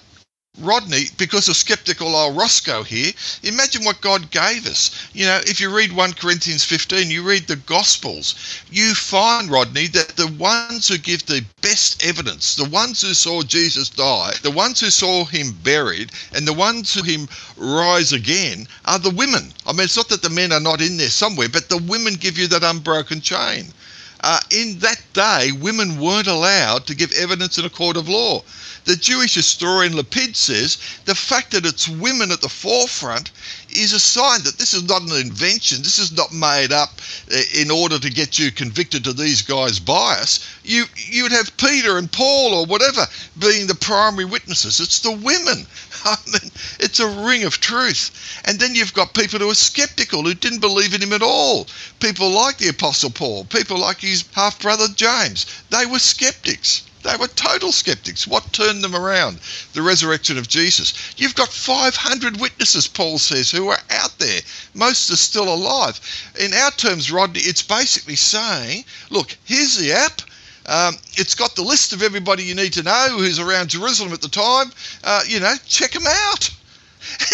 Rodney, 0.59 1.05
because 1.17 1.49
of 1.49 1.55
skeptical 1.55 2.15
old 2.15 2.37
Roscoe 2.37 2.83
here, 2.83 3.11
imagine 3.41 3.83
what 3.83 4.01
God 4.01 4.29
gave 4.29 4.67
us. 4.67 5.09
You 5.11 5.25
know, 5.25 5.41
if 5.45 5.59
you 5.59 5.75
read 5.75 5.91
1 5.91 6.13
Corinthians 6.13 6.63
15, 6.63 7.09
you 7.09 7.23
read 7.23 7.47
the 7.47 7.55
Gospels, 7.55 8.35
you 8.69 8.93
find, 8.93 9.49
Rodney, 9.49 9.87
that 9.87 10.09
the 10.09 10.27
ones 10.37 10.87
who 10.87 10.99
give 10.99 11.25
the 11.25 11.43
best 11.61 12.05
evidence, 12.05 12.53
the 12.53 12.69
ones 12.69 13.01
who 13.01 13.15
saw 13.15 13.41
Jesus 13.41 13.89
die, 13.89 14.35
the 14.43 14.51
ones 14.51 14.79
who 14.79 14.91
saw 14.91 15.25
him 15.25 15.53
buried, 15.63 16.11
and 16.35 16.47
the 16.47 16.53
ones 16.53 16.93
who 16.93 17.01
him 17.01 17.27
rise 17.57 18.13
again 18.13 18.67
are 18.85 18.99
the 18.99 19.09
women. 19.09 19.51
I 19.65 19.71
mean, 19.71 19.85
it's 19.85 19.97
not 19.97 20.09
that 20.09 20.21
the 20.21 20.29
men 20.29 20.51
are 20.51 20.59
not 20.59 20.81
in 20.81 20.97
there 20.97 21.09
somewhere, 21.09 21.49
but 21.49 21.67
the 21.67 21.83
women 21.89 22.13
give 22.13 22.37
you 22.37 22.47
that 22.49 22.63
unbroken 22.63 23.21
chain. 23.21 23.73
Uh, 24.23 24.39
in 24.51 24.79
that 24.79 25.01
day, 25.11 25.51
women 25.51 25.99
weren't 25.99 26.27
allowed 26.27 26.87
to 26.87 26.95
give 26.95 27.11
evidence 27.11 27.57
in 27.57 27.65
a 27.65 27.69
court 27.69 27.97
of 27.97 28.07
law. 28.07 28.41
The 28.85 28.95
Jewish 28.95 29.35
historian 29.35 29.97
Lapide 29.97 30.37
says 30.37 30.77
the 31.03 31.13
fact 31.13 31.51
that 31.51 31.65
it's 31.65 31.89
women 31.89 32.31
at 32.31 32.39
the 32.39 32.47
forefront 32.47 33.31
is 33.77 33.93
a 33.93 33.99
sign 33.99 34.43
that 34.43 34.57
this 34.57 34.73
is 34.73 34.83
not 34.83 35.01
an 35.01 35.15
invention. 35.15 35.81
This 35.81 35.99
is 35.99 36.11
not 36.11 36.31
made 36.33 36.71
up 36.71 37.01
uh, 37.31 37.41
in 37.55 37.71
order 37.71 37.99
to 37.99 38.09
get 38.09 38.37
you 38.39 38.51
convicted 38.51 39.03
to 39.03 39.13
these 39.13 39.41
guys' 39.41 39.79
bias. 39.79 40.39
You 40.63 40.85
you 40.95 41.23
would 41.23 41.31
have 41.31 41.55
Peter 41.57 41.97
and 41.97 42.11
Paul 42.11 42.53
or 42.53 42.65
whatever 42.65 43.07
being 43.39 43.67
the 43.67 43.75
primary 43.75 44.25
witnesses. 44.25 44.79
It's 44.79 44.99
the 44.99 45.11
women. 45.11 45.67
I 46.05 46.17
mean, 46.27 46.51
it's 46.79 46.99
a 46.99 47.07
ring 47.07 47.43
of 47.43 47.59
truth. 47.59 48.11
And 48.45 48.59
then 48.59 48.75
you've 48.75 48.93
got 48.93 49.13
people 49.13 49.39
who 49.39 49.49
are 49.49 49.55
skeptical, 49.55 50.23
who 50.23 50.33
didn't 50.33 50.59
believe 50.59 50.93
in 50.93 51.01
him 51.01 51.13
at 51.13 51.21
all. 51.23 51.67
People 51.99 52.29
like 52.29 52.57
the 52.57 52.69
Apostle 52.69 53.11
Paul, 53.11 53.45
people 53.45 53.77
like 53.77 53.99
his 53.99 54.23
half 54.33 54.59
brother 54.59 54.87
James. 54.95 55.45
They 55.69 55.85
were 55.85 55.99
skeptics. 55.99 56.83
They 57.03 57.17
were 57.17 57.27
total 57.27 57.71
skeptics. 57.71 58.25
What 58.25 58.53
turned 58.53 58.83
them 58.83 58.95
around? 58.95 59.39
The 59.73 59.81
resurrection 59.81 60.37
of 60.37 60.47
Jesus. 60.47 60.93
You've 61.17 61.35
got 61.35 61.49
500 61.49 62.39
witnesses, 62.39 62.87
Paul 62.87 63.19
says, 63.19 63.51
who 63.51 63.69
are 63.69 63.79
out 63.89 64.17
there. 64.19 64.41
Most 64.73 65.09
are 65.11 65.17
still 65.17 65.53
alive. 65.53 65.99
In 66.39 66.53
our 66.53 66.71
terms, 66.71 67.11
Rodney, 67.11 67.41
it's 67.41 67.61
basically 67.61 68.15
saying, 68.15 68.85
look, 69.09 69.35
here's 69.43 69.75
the 69.75 69.91
app. 69.91 70.21
Um, 70.65 70.95
it's 71.15 71.35
got 71.35 71.55
the 71.55 71.61
list 71.61 71.91
of 71.91 72.01
everybody 72.01 72.43
you 72.43 72.55
need 72.55 72.73
to 72.73 72.83
know 72.83 73.09
who's 73.17 73.37
around 73.37 73.69
Jerusalem 73.69 74.13
at 74.13 74.21
the 74.21 74.29
time. 74.29 74.71
Uh, 75.03 75.23
you 75.27 75.41
know, 75.41 75.55
check 75.67 75.91
them 75.91 76.07
out. 76.07 76.49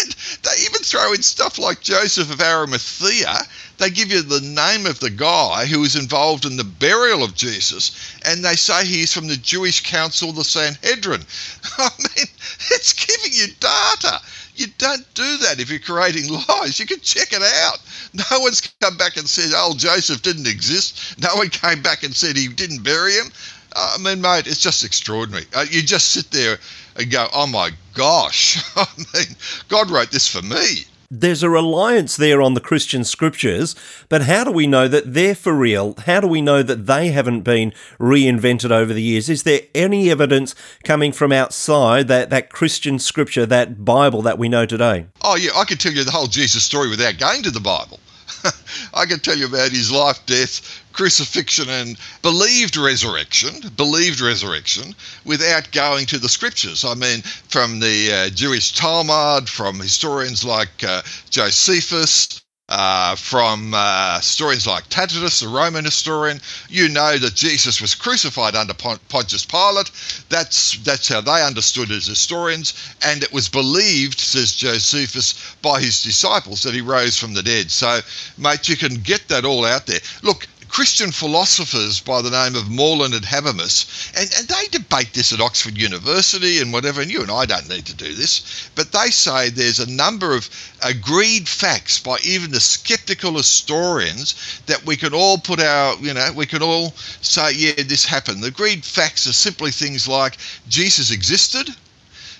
And 0.00 0.16
they 0.42 0.62
even 0.64 0.82
throw 0.82 1.12
in 1.12 1.22
stuff 1.22 1.58
like 1.58 1.80
Joseph 1.80 2.32
of 2.32 2.40
Arimathea. 2.40 3.38
They 3.78 3.90
give 3.90 4.10
you 4.12 4.22
the 4.22 4.40
name 4.40 4.86
of 4.86 5.00
the 5.00 5.10
guy 5.10 5.66
who 5.66 5.80
was 5.80 5.96
involved 5.96 6.44
in 6.44 6.56
the 6.56 6.64
burial 6.64 7.24
of 7.24 7.34
Jesus, 7.34 7.92
and 8.26 8.44
they 8.44 8.56
say 8.56 8.84
he's 8.84 9.12
from 9.12 9.26
the 9.28 9.36
Jewish 9.36 9.82
Council, 9.82 10.32
the 10.32 10.44
Sanhedrin. 10.44 11.22
I 11.78 11.90
mean, 11.98 12.26
it's 12.70 12.92
giving 12.92 13.32
you 13.32 13.46
data. 13.60 14.20
You 14.56 14.66
don't 14.78 15.14
do 15.14 15.38
that 15.38 15.60
if 15.60 15.70
you're 15.70 15.80
creating 15.80 16.30
lies. 16.48 16.78
You 16.78 16.86
can 16.86 17.00
check 17.00 17.32
it 17.32 17.42
out. 17.42 17.78
No 18.12 18.40
one's 18.40 18.60
come 18.80 18.96
back 18.98 19.16
and 19.16 19.28
said, 19.28 19.52
oh, 19.54 19.74
Joseph 19.76 20.22
didn't 20.22 20.46
exist. 20.46 21.18
No 21.20 21.36
one 21.36 21.48
came 21.48 21.82
back 21.82 22.02
and 22.02 22.14
said 22.14 22.36
he 22.36 22.48
didn't 22.48 22.82
bury 22.84 23.12
him. 23.14 23.32
I 23.74 23.98
mean, 23.98 24.20
mate, 24.20 24.46
it's 24.46 24.60
just 24.60 24.84
extraordinary. 24.84 25.46
Uh, 25.54 25.66
you 25.70 25.82
just 25.82 26.10
sit 26.10 26.30
there 26.30 26.58
and 26.96 27.10
go, 27.10 27.28
oh 27.32 27.46
my 27.46 27.70
gosh. 27.94 28.62
I 28.76 28.86
mean, 29.14 29.36
God 29.68 29.90
wrote 29.90 30.10
this 30.10 30.26
for 30.26 30.42
me. 30.42 30.84
There's 31.12 31.42
a 31.42 31.50
reliance 31.50 32.16
there 32.16 32.40
on 32.40 32.54
the 32.54 32.60
Christian 32.60 33.02
scriptures, 33.02 33.74
but 34.08 34.22
how 34.22 34.44
do 34.44 34.52
we 34.52 34.68
know 34.68 34.86
that 34.86 35.12
they're 35.12 35.34
for 35.34 35.52
real? 35.52 35.96
How 36.06 36.20
do 36.20 36.28
we 36.28 36.40
know 36.40 36.62
that 36.62 36.86
they 36.86 37.08
haven't 37.08 37.40
been 37.40 37.72
reinvented 37.98 38.70
over 38.70 38.94
the 38.94 39.02
years? 39.02 39.28
Is 39.28 39.42
there 39.42 39.62
any 39.74 40.08
evidence 40.08 40.54
coming 40.84 41.10
from 41.10 41.32
outside 41.32 42.06
that, 42.06 42.30
that 42.30 42.50
Christian 42.50 43.00
scripture, 43.00 43.44
that 43.44 43.84
Bible 43.84 44.22
that 44.22 44.38
we 44.38 44.48
know 44.48 44.66
today? 44.66 45.06
Oh, 45.22 45.34
yeah, 45.34 45.50
I 45.56 45.64
could 45.64 45.80
tell 45.80 45.92
you 45.92 46.04
the 46.04 46.12
whole 46.12 46.28
Jesus 46.28 46.62
story 46.62 46.88
without 46.88 47.18
going 47.18 47.42
to 47.42 47.50
the 47.50 47.58
Bible. 47.58 47.98
I 48.94 49.04
can 49.06 49.18
tell 49.18 49.36
you 49.36 49.46
about 49.46 49.70
his 49.72 49.90
life, 49.90 50.24
death, 50.26 50.79
crucifixion, 50.92 51.68
and 51.68 51.96
believed 52.22 52.76
resurrection, 52.76 53.68
believed 53.76 54.20
resurrection, 54.20 54.94
without 55.24 55.70
going 55.72 56.06
to 56.06 56.18
the 56.18 56.28
scriptures. 56.28 56.84
I 56.84 56.94
mean, 56.94 57.22
from 57.48 57.80
the 57.80 58.12
uh, 58.12 58.30
Jewish 58.30 58.72
Talmud, 58.72 59.48
from 59.48 59.78
historians 59.78 60.44
like 60.44 60.84
uh, 60.84 61.02
Josephus, 61.30 62.42
uh, 62.70 63.16
from 63.16 63.74
uh, 63.74 64.18
historians 64.18 64.66
like 64.66 64.88
Tacitus, 64.88 65.40
the 65.40 65.48
Roman 65.48 65.84
historian, 65.84 66.40
you 66.68 66.88
know 66.88 67.18
that 67.18 67.34
Jesus 67.34 67.80
was 67.80 67.96
crucified 67.96 68.54
under 68.54 68.74
Pontius 68.74 69.44
Pilate. 69.44 69.90
That's 70.28 70.78
that's 70.78 71.08
how 71.08 71.20
they 71.20 71.44
understood 71.44 71.90
as 71.90 72.06
historians, 72.06 72.74
and 73.02 73.24
it 73.24 73.32
was 73.32 73.48
believed, 73.48 74.20
says 74.20 74.52
Josephus, 74.52 75.34
by 75.62 75.80
his 75.80 76.02
disciples 76.02 76.62
that 76.62 76.74
he 76.74 76.80
rose 76.80 77.18
from 77.18 77.34
the 77.34 77.42
dead. 77.42 77.72
So, 77.72 78.00
mate, 78.38 78.68
you 78.68 78.76
can 78.76 78.94
get 78.94 79.26
that 79.28 79.44
all 79.44 79.64
out 79.64 79.86
there. 79.86 80.00
Look, 80.22 80.46
Christian 80.70 81.10
philosophers 81.10 81.98
by 81.98 82.22
the 82.22 82.30
name 82.30 82.54
of 82.54 82.70
Moreland 82.70 83.12
and 83.12 83.24
Habermas, 83.24 84.12
and, 84.16 84.30
and 84.38 84.46
they 84.46 84.68
debate 84.68 85.12
this 85.12 85.32
at 85.32 85.40
Oxford 85.40 85.76
University 85.76 86.60
and 86.60 86.72
whatever, 86.72 87.00
and 87.00 87.10
you 87.10 87.22
and 87.22 87.30
I 87.30 87.44
don't 87.44 87.68
need 87.68 87.86
to 87.86 87.94
do 87.94 88.14
this, 88.14 88.70
but 88.76 88.92
they 88.92 89.10
say 89.10 89.50
there's 89.50 89.80
a 89.80 89.90
number 89.90 90.32
of 90.32 90.48
agreed 90.82 91.48
facts 91.48 91.98
by 91.98 92.18
even 92.22 92.52
the 92.52 92.60
skeptical 92.60 93.36
historians 93.36 94.60
that 94.66 94.86
we 94.86 94.96
can 94.96 95.12
all 95.12 95.38
put 95.38 95.58
our, 95.58 95.96
you 95.96 96.14
know, 96.14 96.30
we 96.36 96.46
can 96.46 96.62
all 96.62 96.94
say, 97.20 97.52
yeah, 97.52 97.72
this 97.76 98.04
happened. 98.04 98.40
The 98.40 98.48
agreed 98.48 98.84
facts 98.84 99.26
are 99.26 99.32
simply 99.32 99.72
things 99.72 100.06
like 100.06 100.36
Jesus 100.68 101.10
existed, 101.10 101.68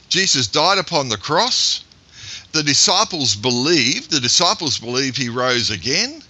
Jesus 0.08 0.46
died 0.46 0.78
upon 0.78 1.08
the 1.08 1.16
cross, 1.16 1.82
the 2.52 2.62
disciples 2.62 3.34
believed, 3.34 4.12
the 4.12 4.20
disciples 4.20 4.78
believe 4.78 5.16
he 5.16 5.28
rose 5.28 5.70
again 5.70 6.22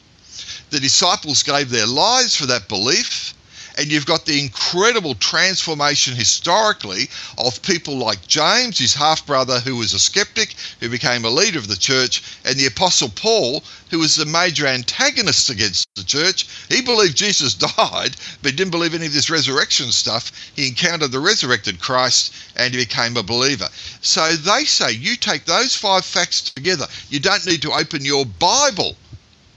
the 0.71 0.81
disciples 0.81 1.43
gave 1.43 1.71
their 1.71 1.87
lives 1.87 2.37
for 2.37 2.47
that 2.47 2.69
belief. 2.69 3.35
And 3.79 3.91
you've 3.91 4.05
got 4.05 4.27
the 4.27 4.41
incredible 4.41 5.15
transformation 5.15 6.15
historically 6.15 7.09
of 7.39 7.63
people 7.63 7.97
like 7.97 8.27
James, 8.27 8.79
his 8.79 8.95
half 8.95 9.25
brother, 9.25 9.61
who 9.61 9.77
was 9.77 9.95
a 9.95 9.99
skeptic, 9.99 10.55
who 10.81 10.89
became 10.89 11.25
a 11.25 11.31
leader 11.31 11.59
of 11.59 11.69
the 11.69 11.77
church, 11.77 12.23
and 12.45 12.57
the 12.57 12.67
Apostle 12.67 13.09
Paul, 13.09 13.65
who 13.91 13.99
was 14.01 14.17
the 14.17 14.27
major 14.27 14.67
antagonist 14.67 15.51
against 15.51 15.87
the 15.95 16.05
church. 16.05 16.47
He 16.69 16.83
believed 16.83 17.17
Jesus 17.17 17.55
died, 17.77 18.17
but 18.43 18.57
didn't 18.57 18.71
believe 18.71 18.93
any 18.93 19.07
of 19.07 19.13
this 19.13 19.31
resurrection 19.31 19.93
stuff. 19.93 20.31
He 20.55 20.69
encountered 20.69 21.13
the 21.13 21.21
resurrected 21.21 21.81
Christ 21.81 22.35
and 22.57 22.75
he 22.75 22.85
became 22.85 23.17
a 23.17 23.23
believer. 23.23 23.69
So 24.03 24.33
they 24.37 24.65
say 24.65 24.93
you 24.93 25.17
take 25.17 25.47
those 25.47 25.75
five 25.75 26.05
facts 26.05 26.43
together. 26.43 26.87
You 27.09 27.21
don't 27.21 27.47
need 27.47 27.63
to 27.63 27.73
open 27.73 28.05
your 28.05 28.27
Bible 28.27 28.97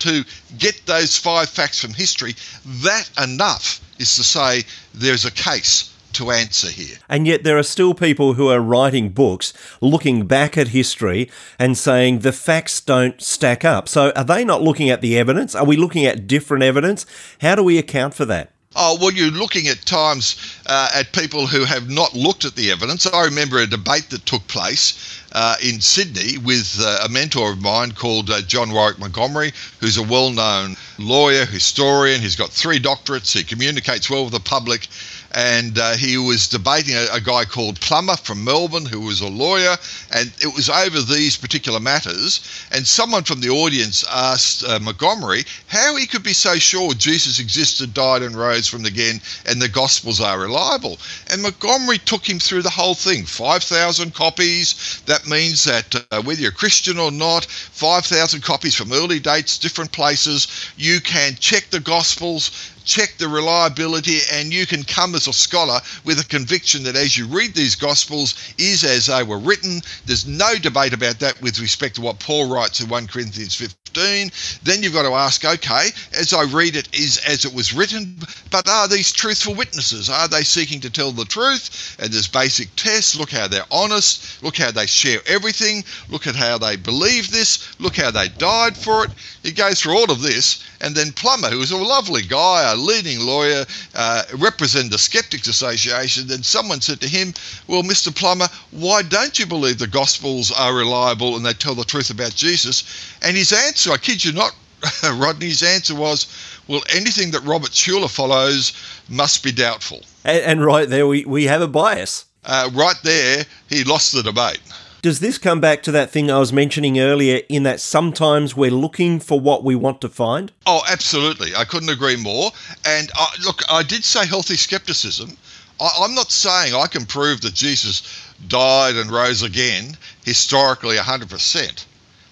to 0.04 0.24
get 0.58 0.86
those 0.86 1.18
five 1.18 1.50
facts 1.50 1.80
from 1.80 1.94
history, 1.94 2.36
that 2.66 3.10
enough 3.22 3.82
is 4.00 4.16
to 4.16 4.24
say 4.24 4.64
there's 4.94 5.26
a 5.26 5.32
case 5.32 5.94
to 6.14 6.32
answer 6.32 6.70
here. 6.70 6.98
And 7.10 7.28
yet, 7.28 7.44
there 7.44 7.58
are 7.58 7.64
still 7.64 7.94
people 7.94 8.34
who 8.34 8.50
are 8.50 8.60
writing 8.60 9.10
books 9.10 9.54
looking 9.82 10.26
back 10.26 10.58
at 10.58 10.70
history 10.70 11.30
and 11.60 11.78
saying 11.78 12.20
the 12.20 12.32
facts 12.32 12.80
don't 12.80 13.22
stack 13.22 13.66
up. 13.66 13.90
So, 13.90 14.12
are 14.16 14.24
they 14.24 14.46
not 14.46 14.62
looking 14.62 14.90
at 14.90 15.02
the 15.02 15.18
evidence? 15.18 15.56
Are 15.56 15.66
we 15.66 15.76
looking 15.76 16.06
at 16.06 16.28
different 16.28 16.64
evidence? 16.64 17.06
How 17.42 17.56
do 17.56 17.64
we 17.64 17.78
account 17.78 18.14
for 18.14 18.26
that? 18.26 18.52
Oh, 18.75 18.98
well, 19.00 19.12
you're 19.12 19.30
looking 19.30 19.68
at 19.68 19.86
times 19.86 20.36
uh, 20.65 20.89
at 20.96 21.12
people 21.12 21.46
who 21.46 21.63
have 21.63 21.89
not 21.89 22.15
looked 22.15 22.44
at 22.44 22.56
the 22.56 22.72
evidence. 22.72 23.06
I 23.06 23.25
remember 23.25 23.60
a 23.60 23.68
debate 23.68 24.10
that 24.10 24.25
took 24.25 24.48
place 24.48 25.22
uh, 25.32 25.56
in 25.63 25.80
Sydney 25.80 26.38
with 26.39 26.80
uh, 26.80 27.06
a 27.06 27.10
mentor 27.10 27.51
of 27.51 27.62
mine 27.62 27.92
called 27.92 28.30
uh, 28.30 28.42
John 28.42 28.72
Warwick 28.72 29.00
Montgomery, 29.00 29.53
who's 29.80 29.98
a 29.98 30.03
well 30.03 30.32
known 30.32 30.75
lawyer, 30.98 31.46
historian. 31.46 32.22
He's 32.22 32.36
got 32.36 32.50
three 32.50 32.80
doctorates. 32.80 33.36
He 33.36 33.44
communicates 33.44 34.10
well 34.10 34.24
with 34.24 34.34
the 34.34 34.39
public 34.39 34.88
and 35.34 35.78
uh, 35.78 35.94
he 35.94 36.18
was 36.18 36.48
debating 36.48 36.96
a, 36.96 37.08
a, 37.13 37.22
guy 37.22 37.44
called 37.44 37.80
Plummer 37.82 38.16
from 38.16 38.44
Melbourne, 38.44 38.86
who 38.86 39.02
was 39.02 39.20
a 39.22 39.28
lawyer, 39.28 39.75
and 40.12 40.32
it 40.42 40.54
was 40.54 40.70
over 40.70 41.02
these 41.02 41.36
particular 41.36 41.80
matters. 41.80 42.40
And 42.72 42.88
someone 42.88 43.24
from 43.24 43.42
the 43.42 43.50
audience 43.50 44.06
asked 44.10 44.63
uh, 44.63 44.80
Montgomery 44.80 45.46
how 45.68 45.96
he 45.96 46.06
could 46.06 46.24
be 46.24 46.34
so 46.34 46.56
sure 46.56 46.94
Jesus 46.94 47.40
existed, 47.40 47.94
died, 47.94 48.22
and 48.22 48.36
rose 48.36 48.68
from 48.68 48.84
the 48.84 48.94
again, 48.94 49.20
and 49.48 49.60
the 49.60 49.68
Gospels 49.68 50.22
are 50.22 50.40
reliable. 50.40 51.00
And 51.32 51.42
Montgomery 51.42 51.98
took 51.98 52.30
him 52.30 52.40
through 52.40 52.62
the 52.62 52.70
whole 52.70 52.94
thing 52.94 53.25
5,000 53.25 54.13
copies. 54.13 55.02
That 55.08 55.25
means 55.25 55.63
that 55.63 55.96
uh, 55.96 56.22
whether 56.22 56.40
you're 56.40 56.52
Christian 56.52 57.00
or 57.00 57.12
not, 57.12 57.46
5,000 57.46 58.42
copies 58.42 58.75
from 58.75 58.94
early 58.94 59.20
dates, 59.20 59.58
different 59.58 59.92
places, 59.92 60.48
you 60.78 61.02
can 61.02 61.36
check 61.40 61.72
the 61.72 61.80
Gospels 61.80 62.52
check 62.86 63.16
the 63.18 63.28
reliability, 63.28 64.20
and 64.34 64.54
you 64.54 64.66
can 64.66 64.84
come 64.84 65.16
as 65.16 65.28
a 65.28 65.34
scholar 65.34 65.80
with 66.06 66.20
a 66.20 66.25
conviction 66.25 66.84
that 66.84 66.96
as 66.96 67.18
you 67.18 67.25
read 67.28 67.54
these 67.54 67.75
Gospels 67.75 68.36
is 68.58 68.84
as 68.84 69.08
they 69.08 69.24
were 69.24 69.40
written. 69.40 69.82
There's 70.06 70.28
no 70.28 70.56
debate 70.56 70.94
about 70.94 71.20
that 71.20 71.42
with 71.42 71.60
respect 71.60 71.96
to 71.96 72.02
what 72.02 72.20
Paul 72.20 72.50
writes 72.50 72.82
in 72.82 72.90
1 72.90 73.08
Corinthians 73.08 73.56
15. 73.56 74.32
Then 74.63 74.82
you've 74.82 74.94
got 74.94 75.04
to 75.04 75.13
ask, 75.13 75.46
okay, 75.46 75.90
as 76.18 76.34
I 76.34 76.44
read 76.44 76.75
it, 76.75 76.90
is 76.98 77.20
as 77.28 77.46
it 77.46 77.54
was 77.54 77.74
written, 77.74 78.18
but 78.50 78.68
are 78.68 78.88
these 78.88 79.12
truthful 79.12 79.54
witnesses? 79.54 80.10
Are 80.10 80.28
they 80.28 80.44
seeking 80.44 80.82
to 80.82 80.90
tell 80.90 81.12
the 81.12 81.25
truth? 81.25 81.98
And 82.00 82.12
there's 82.12 82.28
basic 82.28 82.75
tests. 82.75 83.16
Look 83.16 83.32
how 83.32 83.48
they're 83.48 83.66
honest. 83.72 84.42
Look 84.42 84.58
how 84.58 84.72
they 84.72 84.88
share 84.88 85.20
everything. 85.28 85.84
Look 86.10 86.25
at 86.25 86.36
how 86.36 86.58
they 86.58 86.75
believe 86.75 87.32
this. 87.32 87.80
Look 87.80 87.98
how 87.98 88.12
they 88.12 88.30
died 88.30 88.75
for 88.75 89.06
it. 89.06 89.12
He 89.44 89.52
goes 89.52 89.82
through 89.82 89.98
all 89.98 90.10
of 90.10 90.22
this. 90.22 90.64
And 90.80 90.96
then 90.96 91.12
Plummer, 91.12 91.50
who 91.50 91.60
was 91.60 91.72
a 91.72 91.78
lovely 91.78 92.22
guy, 92.22 92.72
a 92.72 92.76
leading 92.76 93.20
lawyer, 93.20 93.66
uh, 93.94 94.24
represented 94.38 94.92
the 94.92 94.98
Skeptics 94.98 95.48
Association, 95.48 96.28
then 96.28 96.44
someone 96.44 96.82
said 96.82 97.02
to 97.02 97.08
him, 97.08 97.34
Well, 97.68 97.84
Mr. 97.84 98.16
Plummer, 98.16 98.48
why 98.72 99.02
don't 99.02 99.38
you 99.38 99.46
believe 99.46 99.78
the 99.78 99.88
Gospels 99.88 100.52
are 100.52 100.74
reliable 100.74 101.36
and 101.36 101.46
they 101.46 101.54
tell 101.54 101.76
the 101.76 101.84
truth 101.84 102.10
about 102.10 102.34
Jesus? 102.34 102.84
And 103.22 103.36
his 103.36 103.52
answer, 103.52 103.92
I 103.92 103.98
kid 103.98 104.24
you 104.24 104.32
not, 104.32 104.56
Rodney's 105.04 105.62
answer 105.62 105.94
was, 105.94 106.28
Well, 106.68 106.84
anything 106.90 107.32
that 107.32 107.44
Robert 107.44 107.72
Schuller 107.72 108.10
follows 108.10 108.72
must 109.10 109.44
be 109.44 109.52
doubtful. 109.52 110.02
And, 110.24 110.44
and 110.44 110.66
right 110.66 110.88
there, 110.88 111.06
we, 111.06 111.26
we 111.26 111.46
have 111.46 111.62
a 111.62 111.68
bias. 111.68 112.26
Uh, 112.46 112.70
right 112.74 113.00
there, 113.04 113.46
he 113.70 113.84
lost 113.84 114.14
the 114.14 114.24
debate. 114.24 114.60
Does 115.04 115.20
this 115.20 115.38
come 115.38 115.60
back 115.60 115.84
to 115.84 115.92
that 115.92 116.12
thing 116.12 116.32
I 116.32 116.40
was 116.40 116.54
mentioning 116.54 116.98
earlier 116.98 117.42
in 117.50 117.64
that 117.64 117.82
sometimes 117.82 118.56
we're 118.56 118.72
looking 118.72 119.20
for 119.20 119.38
what 119.38 119.62
we 119.62 119.76
want 119.76 120.00
to 120.00 120.08
find? 120.08 120.50
Oh, 120.66 120.82
absolutely. 120.90 121.54
I 121.54 121.66
couldn't 121.66 121.90
agree 121.90 122.16
more. 122.16 122.52
And 122.86 123.12
uh, 123.20 123.28
look, 123.44 123.64
I 123.70 123.84
did 123.84 124.06
say 124.06 124.26
healthy 124.26 124.56
skepticism. 124.56 125.36
I, 125.82 125.90
I'm 126.00 126.16
not 126.16 126.32
saying 126.32 126.74
I 126.74 126.88
can 126.88 127.06
prove 127.06 127.42
that 127.42 127.54
Jesus 127.54 128.32
died 128.48 128.96
and 128.96 129.12
rose 129.12 129.42
again 129.42 129.98
historically 130.24 130.96
100%. 130.96 131.86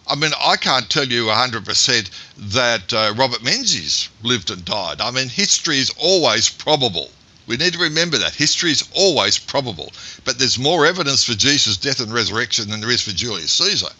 I 0.07 0.15
mean, 0.15 0.31
I 0.39 0.55
can't 0.55 0.89
tell 0.89 1.03
you 1.03 1.25
100% 1.25 2.09
that 2.53 2.93
uh, 2.93 3.13
Robert 3.17 3.43
Menzies 3.43 4.07
lived 4.23 4.49
and 4.49 4.63
died. 4.63 5.01
I 5.01 5.11
mean, 5.11 5.27
history 5.27 5.79
is 5.79 5.93
always 5.99 6.49
probable. 6.49 7.09
We 7.47 7.57
need 7.57 7.73
to 7.73 7.79
remember 7.79 8.17
that 8.17 8.35
history 8.35 8.71
is 8.71 8.87
always 8.93 9.37
probable, 9.37 9.91
but 10.25 10.37
there's 10.37 10.59
more 10.59 10.85
evidence 10.85 11.23
for 11.23 11.33
Jesus' 11.33 11.77
death 11.77 11.99
and 11.99 12.13
resurrection 12.13 12.69
than 12.69 12.81
there 12.81 12.91
is 12.91 13.01
for 13.01 13.11
Julius 13.11 13.51
Caesar. 13.51 13.87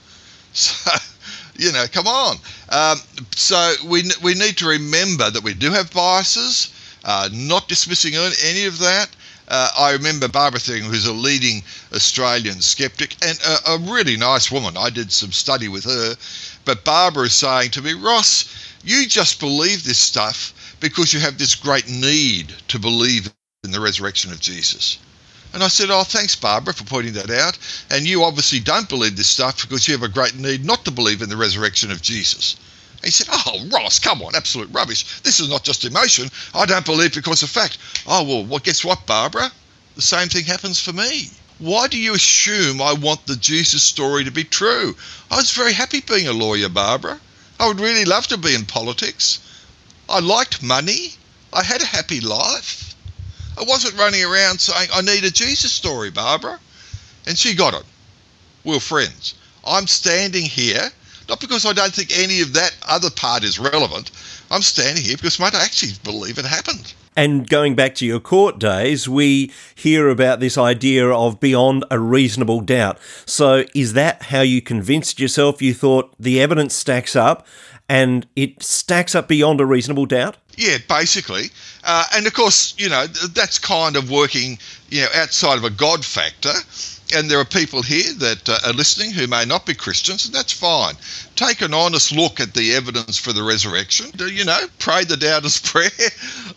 So, 0.54 0.92
you 1.56 1.72
know, 1.72 1.86
come 1.88 2.08
on. 2.08 2.36
Um, 2.70 3.00
so 3.36 3.74
we 3.86 4.04
we 4.22 4.34
need 4.34 4.58
to 4.58 4.68
remember 4.68 5.30
that 5.30 5.44
we 5.44 5.54
do 5.54 5.72
have 5.72 5.94
biases. 5.94 6.72
Uh, 7.04 7.30
not 7.32 7.68
dismissing 7.68 8.16
any 8.16 8.66
of 8.66 8.80
that. 8.80 9.10
Uh, 9.48 9.70
I 9.78 9.92
remember 9.92 10.28
Barbara 10.28 10.60
Thiering, 10.60 10.84
who's 10.84 11.06
a 11.06 11.14
leading 11.14 11.64
Australian 11.94 12.62
skeptic 12.62 13.16
and 13.22 13.40
a, 13.42 13.72
a 13.72 13.78
really 13.80 14.16
nice 14.16 14.52
woman. 14.52 14.78
I 14.78 14.90
did 14.90 15.12
some 15.12 15.32
study 15.32 15.68
with 15.68 15.84
her. 15.84 16.16
But 16.64 16.86
Barbara 16.86 17.26
is 17.26 17.34
saying 17.34 17.72
to 17.72 17.82
me, 17.82 17.94
Ross, 17.94 18.46
you 18.84 19.08
just 19.08 19.40
believe 19.40 19.84
this 19.84 19.98
stuff 19.98 20.54
because 20.82 21.14
you 21.14 21.22
have 21.22 21.38
this 21.38 21.56
great 21.56 21.90
need 21.90 22.54
to 22.70 22.80
believe 22.80 23.32
in 23.64 23.72
the 23.72 23.80
resurrection 23.80 24.32
of 24.32 24.42
Jesus. 24.42 25.00
And 25.54 25.64
I 25.64 25.68
said, 25.68 25.90
Oh, 25.92 26.04
thanks, 26.04 26.36
Barbara, 26.36 26.74
for 26.74 26.86
pointing 26.86 27.14
that 27.14 27.30
out. 27.30 27.58
And 27.90 28.08
you 28.08 28.24
obviously 28.24 28.60
don't 28.60 28.90
believe 28.90 29.16
this 29.16 29.30
stuff 29.30 29.62
because 29.62 29.88
you 29.88 29.94
have 29.94 30.04
a 30.04 30.14
great 30.14 30.36
need 30.36 30.66
not 30.66 30.86
to 30.86 30.92
believe 30.92 31.22
in 31.22 31.30
the 31.30 31.38
resurrection 31.38 31.92
of 31.92 32.02
Jesus. 32.02 32.56
He 33.04 33.12
said, 33.12 33.28
Oh, 33.32 33.68
Ross, 33.72 34.00
come 34.00 34.22
on, 34.22 34.36
absolute 34.36 34.70
rubbish. 34.74 35.22
This 35.22 35.40
is 35.40 35.50
not 35.50 35.64
just 35.64 35.86
emotion. 35.86 36.30
I 36.54 36.66
don't 36.66 36.86
believe 36.86 37.14
because 37.14 37.44
of 37.44 37.50
fact. 37.50 37.78
Oh, 38.08 38.24
well, 38.24 38.46
well, 38.46 38.60
guess 38.60 38.86
what, 38.86 39.06
Barbara? 39.06 39.52
The 39.96 40.02
same 40.02 40.30
thing 40.30 40.46
happens 40.46 40.80
for 40.80 40.94
me. 40.94 41.30
Why 41.60 41.88
do 41.88 41.98
you 41.98 42.16
assume 42.16 42.82
I 42.82 42.94
want 42.94 43.28
the 43.28 43.36
Jesus 43.36 43.84
story 43.84 44.24
to 44.24 44.32
be 44.32 44.44
true? 44.44 44.96
I 45.30 45.36
was 45.38 45.52
very 45.52 45.74
happy 45.74 46.02
being 46.02 46.28
a 46.28 46.34
lawyer, 46.34 46.70
Barbara. 46.70 47.20
I 47.60 47.68
would 47.68 47.80
really 47.80 48.06
love 48.06 48.26
to 48.28 48.38
be 48.38 48.56
in 48.56 48.66
politics. 48.66 49.40
I 50.12 50.20
liked 50.20 50.62
money. 50.62 51.14
I 51.54 51.64
had 51.64 51.82
a 51.82 51.86
happy 51.86 52.20
life. 52.20 52.96
I 53.58 53.64
wasn't 53.64 53.98
running 53.98 54.24
around 54.24 54.60
saying, 54.60 54.90
I 54.94 55.02
need 55.02 55.24
a 55.24 55.32
Jesus 55.32 55.72
story, 55.72 56.12
Barbara. 56.12 56.60
And 57.28 57.38
she 57.38 57.56
got 57.56 57.74
it. 57.74 57.84
We're 58.66 58.82
friends. 58.82 59.36
I'm 59.66 59.88
standing 59.88 60.44
here, 60.44 60.90
not 61.30 61.40
because 61.40 61.66
I 61.66 61.72
don't 61.72 61.94
think 61.94 62.12
any 62.18 62.42
of 62.42 62.54
that 62.54 62.76
other 62.88 63.10
part 63.10 63.44
is 63.44 63.58
relevant. 63.58 64.12
I'm 64.50 64.62
standing 64.62 65.04
here 65.04 65.16
because, 65.16 65.40
mate, 65.40 65.56
I 65.56 65.64
actually 65.64 65.94
believe 66.04 66.38
it 66.38 66.46
happened. 66.46 66.94
And 67.16 67.50
going 67.50 67.76
back 67.76 67.96
to 67.96 68.06
your 68.06 68.22
court 68.22 68.58
days, 68.58 69.08
we 69.08 69.52
hear 69.76 70.08
about 70.10 70.40
this 70.40 70.58
idea 70.58 71.10
of 71.10 71.40
beyond 71.40 71.84
a 71.92 72.00
reasonable 72.00 72.62
doubt. 72.62 73.00
So, 73.26 73.66
is 73.76 73.94
that 73.94 74.24
how 74.24 74.42
you 74.42 74.62
convinced 74.62 75.20
yourself 75.20 75.62
you 75.62 75.74
thought 75.74 76.14
the 76.18 76.42
evidence 76.42 76.74
stacks 76.74 77.16
up 77.16 77.46
and 77.92 78.26
it 78.38 78.64
stacks 78.64 79.16
up 79.16 79.28
beyond 79.28 79.60
a 79.60 79.66
reasonable 79.66 80.06
doubt? 80.06 80.38
Yeah, 80.56 80.78
basically. 80.88 81.50
Uh, 81.84 82.06
and 82.16 82.26
of 82.26 82.34
course, 82.34 82.74
you 82.78 82.88
know, 82.88 83.06
that's 83.08 83.60
kind 83.60 83.98
of 83.98 84.10
working, 84.10 84.58
you 84.90 85.02
know, 85.02 85.08
outside 85.14 85.58
of 85.58 85.66
a 85.66 85.70
God 85.70 86.06
factor 86.06 86.54
and 87.14 87.30
there 87.30 87.40
are 87.40 87.46
people 87.46 87.82
here 87.82 88.14
that 88.14 88.50
uh, 88.50 88.58
are 88.66 88.74
listening 88.74 89.12
who 89.12 89.28
may 89.28 89.46
not 89.46 89.66
be 89.66 89.74
Christians, 89.74 90.26
and 90.26 90.34
that's 90.34 90.52
fine. 90.54 90.96
Take 91.36 91.62
an 91.62 91.74
honest 91.74 92.12
look 92.12 92.40
at 92.40 92.54
the 92.54 92.74
evidence 92.74 93.18
for 93.18 93.34
the 93.34 93.44
resurrection. 93.44 94.12
You 94.18 94.46
know, 94.46 94.60
pray 94.80 95.04
the 95.04 95.18
doubter's 95.18 95.60
prayer. 95.72 95.90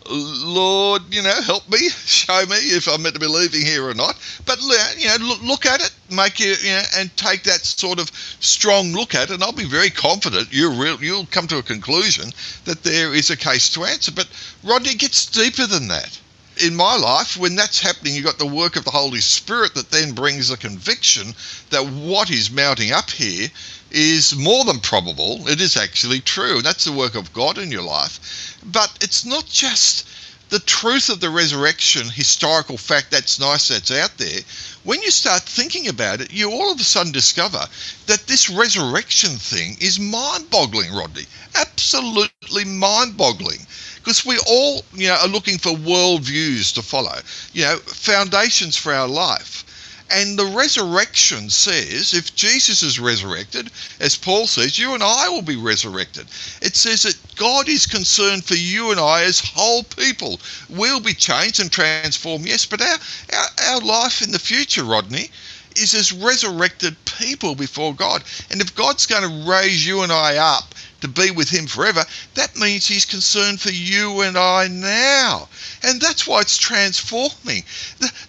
Lord, 0.09 1.01
you 1.13 1.21
know, 1.21 1.41
help 1.41 1.69
me, 1.69 1.89
show 1.89 2.45
me 2.45 2.57
if 2.57 2.87
I'm 2.87 3.03
meant 3.03 3.15
to 3.15 3.19
be 3.19 3.27
leaving 3.27 3.61
here 3.61 3.87
or 3.87 3.93
not. 3.93 4.15
But 4.45 4.61
you 4.97 5.07
know, 5.07 5.17
look, 5.21 5.41
look 5.41 5.65
at 5.65 5.81
it, 5.81 5.91
make 6.11 6.39
you, 6.39 6.53
you 6.61 6.71
know, 6.71 6.83
and 6.97 7.15
take 7.17 7.43
that 7.43 7.61
sort 7.61 7.99
of 7.99 8.09
strong 8.39 8.93
look 8.93 9.15
at 9.15 9.29
it, 9.29 9.33
and 9.35 9.43
I'll 9.43 9.51
be 9.51 9.65
very 9.65 9.89
confident 9.89 10.47
you'll 10.51 10.77
real, 10.77 11.01
you'll 11.03 11.25
come 11.27 11.47
to 11.47 11.57
a 11.57 11.63
conclusion 11.63 12.31
that 12.65 12.83
there 12.83 13.13
is 13.13 13.29
a 13.29 13.37
case 13.37 13.69
to 13.71 13.83
answer. 13.83 14.11
But 14.11 14.27
Rodney 14.63 14.95
gets 14.95 15.25
deeper 15.25 15.67
than 15.67 15.87
that 15.87 16.19
in 16.57 16.75
my 16.75 16.95
life, 16.95 17.37
when 17.37 17.55
that's 17.55 17.81
happening, 17.81 18.15
you've 18.15 18.25
got 18.25 18.37
the 18.37 18.45
work 18.45 18.75
of 18.75 18.85
the 18.85 18.91
Holy 18.91 19.19
Spirit 19.19 19.75
that 19.75 19.91
then 19.91 20.13
brings 20.13 20.49
a 20.49 20.57
conviction 20.57 21.33
that 21.69 21.85
what 21.85 22.29
is 22.29 22.49
mounting 22.51 22.91
up 22.91 23.09
here 23.09 23.49
is 23.91 24.35
more 24.35 24.63
than 24.65 24.79
probable. 24.79 25.47
It 25.47 25.61
is 25.61 25.77
actually 25.77 26.21
true. 26.21 26.57
And 26.57 26.65
That's 26.65 26.85
the 26.85 26.91
work 26.91 27.15
of 27.15 27.33
God 27.33 27.57
in 27.57 27.71
your 27.71 27.83
life. 27.83 28.57
But 28.65 28.97
it's 29.01 29.25
not 29.25 29.45
just 29.47 30.07
the 30.49 30.59
truth 30.59 31.09
of 31.09 31.19
the 31.19 31.29
resurrection, 31.29 32.09
historical 32.09 32.77
fact 32.77 33.11
that's 33.11 33.39
nice 33.39 33.67
that's 33.67 33.91
out 33.91 34.17
there. 34.17 34.41
When 34.83 35.01
you 35.01 35.11
start 35.11 35.43
thinking 35.43 35.87
about 35.87 36.21
it, 36.21 36.31
you 36.31 36.51
all 36.51 36.71
of 36.71 36.79
a 36.79 36.83
sudden 36.83 37.11
discover 37.11 37.65
that 38.05 38.27
this 38.27 38.49
resurrection 38.49 39.31
thing 39.31 39.77
is 39.81 39.99
mind 39.99 40.49
boggling, 40.49 40.93
Rodney. 40.93 41.25
Absolutely 41.55 42.65
mind 42.65 43.17
boggling 43.17 43.65
because 44.05 44.23
we 44.23 44.37
all, 44.47 44.85
you 44.93 45.07
know, 45.07 45.15
are 45.15 45.27
looking 45.27 45.57
for 45.57 45.71
worldviews 45.71 46.71
to 46.75 46.83
follow, 46.83 47.17
you 47.53 47.63
know, 47.63 47.77
foundations 47.77 48.77
for 48.77 48.93
our 48.93 49.07
life. 49.07 49.65
And 50.11 50.37
the 50.37 50.45
resurrection 50.45 51.49
says 51.49 52.13
if 52.13 52.35
Jesus 52.35 52.83
is 52.83 52.99
resurrected, 52.99 53.71
as 53.99 54.15
Paul 54.15 54.45
says, 54.45 54.77
you 54.77 54.93
and 54.93 55.01
I 55.01 55.27
will 55.29 55.41
be 55.41 55.55
resurrected. 55.55 56.27
It 56.61 56.75
says 56.75 57.01
that 57.01 57.17
God 57.35 57.67
is 57.67 57.87
concerned 57.87 58.45
for 58.45 58.53
you 58.53 58.91
and 58.91 58.99
I 58.99 59.23
as 59.23 59.39
whole 59.39 59.81
people. 59.81 60.39
We'll 60.69 60.99
be 60.99 61.15
changed 61.15 61.59
and 61.59 61.71
transformed, 61.71 62.45
yes, 62.45 62.67
but 62.67 62.83
our, 62.83 62.99
our, 63.33 63.47
our 63.71 63.81
life 63.81 64.21
in 64.21 64.31
the 64.31 64.37
future, 64.37 64.83
Rodney, 64.83 65.31
is 65.75 65.95
as 65.95 66.13
resurrected 66.13 66.95
people 67.05 67.55
before 67.55 67.95
God. 67.95 68.23
And 68.51 68.61
if 68.61 68.75
God's 68.75 69.07
going 69.07 69.23
to 69.23 69.49
raise 69.49 69.85
you 69.85 70.03
and 70.03 70.11
I 70.11 70.37
up 70.37 70.74
to 71.01 71.07
be 71.07 71.31
with 71.31 71.49
Him 71.49 71.67
forever, 71.67 72.05
that 72.35 72.55
means 72.55 72.87
He's 72.87 73.05
concerned 73.05 73.61
for 73.61 73.71
you 73.71 74.21
and 74.21 74.37
I 74.37 74.67
now. 74.67 75.49
And 75.83 75.99
that's 76.01 76.25
why 76.25 76.41
it's 76.41 76.57
transforming. 76.57 77.63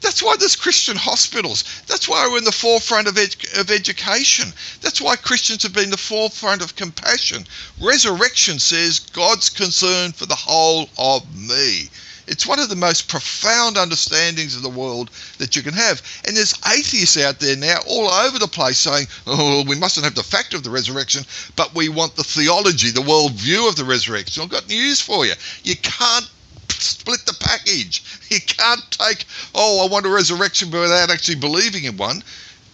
That's 0.01 0.23
why 0.23 0.37
there's 0.37 0.57
Christian 0.57 0.97
hospitals. 0.97 1.65
That's 1.87 2.09
why 2.09 2.27
we're 2.27 2.39
in 2.39 2.45
the 2.45 2.53
forefront 2.53 3.09
of, 3.09 3.17
ed- 3.17 3.37
of 3.57 3.71
education. 3.71 4.53
That's 4.81 5.01
why 5.01 5.17
Christians 5.17 5.63
have 5.63 5.73
been 5.73 5.91
the 5.91 5.97
forefront 5.97 6.63
of 6.63 6.77
compassion. 6.77 7.47
Resurrection 7.81 8.59
says 8.59 8.99
God's 8.99 9.49
concerned 9.49 10.17
for 10.17 10.27
the 10.27 10.35
whole 10.35 10.89
of 10.99 11.23
me. 11.35 11.91
It's 12.27 12.47
one 12.47 12.59
of 12.59 12.69
the 12.69 12.77
most 12.77 13.09
profound 13.09 13.77
understandings 13.79 14.57
of 14.57 14.63
the 14.63 14.69
world 14.71 15.11
that 15.39 15.57
you 15.57 15.63
can 15.63 15.75
have. 15.75 16.03
And 16.27 16.37
there's 16.37 16.55
atheists 16.67 17.17
out 17.19 17.41
there 17.41 17.57
now 17.57 17.79
all 17.87 18.09
over 18.09 18.39
the 18.39 18.49
place 18.49 18.79
saying, 18.79 19.07
oh, 19.27 19.65
we 19.67 19.77
mustn't 19.79 20.05
have 20.05 20.15
the 20.15 20.23
fact 20.23 20.55
of 20.55 20.63
the 20.63 20.71
resurrection, 20.71 21.25
but 21.57 21.75
we 21.75 21.89
want 21.89 22.17
the 22.17 22.25
theology, 22.25 22.91
the 22.91 23.03
world 23.03 23.33
view 23.33 23.69
of 23.69 23.77
the 23.77 23.85
resurrection. 23.85 24.43
I've 24.43 24.51
got 24.51 24.69
news 24.69 25.01
for 25.01 25.27
you. 25.27 25.35
You 25.63 25.77
can't 25.77 26.29
split 26.71 27.25
the 27.27 27.37
package. 27.41 28.03
You 28.29 28.41
can't 28.41 28.83
take, 28.91 29.25
oh, 29.55 29.87
I 29.87 29.91
want 29.93 30.05
a 30.07 30.11
resurrection 30.11 30.71
without 30.71 31.11
actually 31.11 31.37
believing 31.37 31.85
in 31.85 31.97
one. 31.97 32.25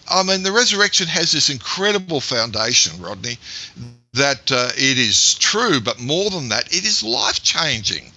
I 0.09 0.23
mean, 0.23 0.41
the 0.43 0.51
resurrection 0.51 1.07
has 1.07 1.31
this 1.31 1.49
incredible 1.49 2.19
foundation, 2.19 2.99
Rodney, 3.01 3.37
that 4.13 4.51
uh, 4.51 4.69
it 4.75 4.97
is 4.97 5.35
true, 5.35 5.79
but 5.79 5.99
more 5.99 6.31
than 6.31 6.49
that, 6.49 6.73
it 6.73 6.85
is 6.85 7.03
life 7.03 7.43
changing. 7.43 8.12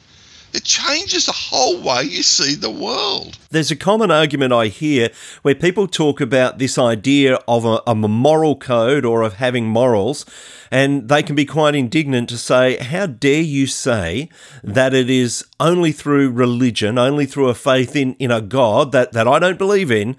It 0.57 0.64
changes 0.64 1.27
the 1.27 1.33
whole 1.33 1.83
way 1.83 2.05
you 2.05 2.23
see 2.23 2.55
the 2.55 2.71
world. 2.71 3.37
There's 3.51 3.71
a 3.71 3.77
common 3.77 4.11
argument 4.11 4.55
I 4.55 4.69
hear 4.69 5.11
where 5.42 5.55
people 5.55 5.87
talk 5.87 6.19
about 6.19 6.57
this 6.57 6.79
idea 6.79 7.35
of 7.47 7.66
a, 7.66 7.83
a 7.87 7.95
moral 7.95 8.57
code 8.57 9.05
or 9.05 9.21
of 9.21 9.35
having 9.35 9.66
morals, 9.66 10.25
and 10.71 11.11
they 11.11 11.23
can 11.23 11.37
be 11.37 11.45
quite 11.45 11.75
indignant 11.75 12.31
to 12.31 12.38
say, 12.38 12.79
How 12.79 13.05
dare 13.05 13.42
you 13.42 13.66
say 13.66 14.31
that 14.64 14.95
it 14.95 15.11
is 15.11 15.45
only 15.61 15.92
through 15.92 16.31
religion, 16.31 16.97
only 16.97 17.27
through 17.27 17.51
a 17.51 17.55
faith 17.55 17.95
in, 17.95 18.14
in 18.14 18.31
a 18.31 18.40
God 18.40 18.92
that, 18.92 19.12
that 19.12 19.29
I 19.29 19.38
don't 19.38 19.59
believe 19.59 19.90
in, 19.90 20.16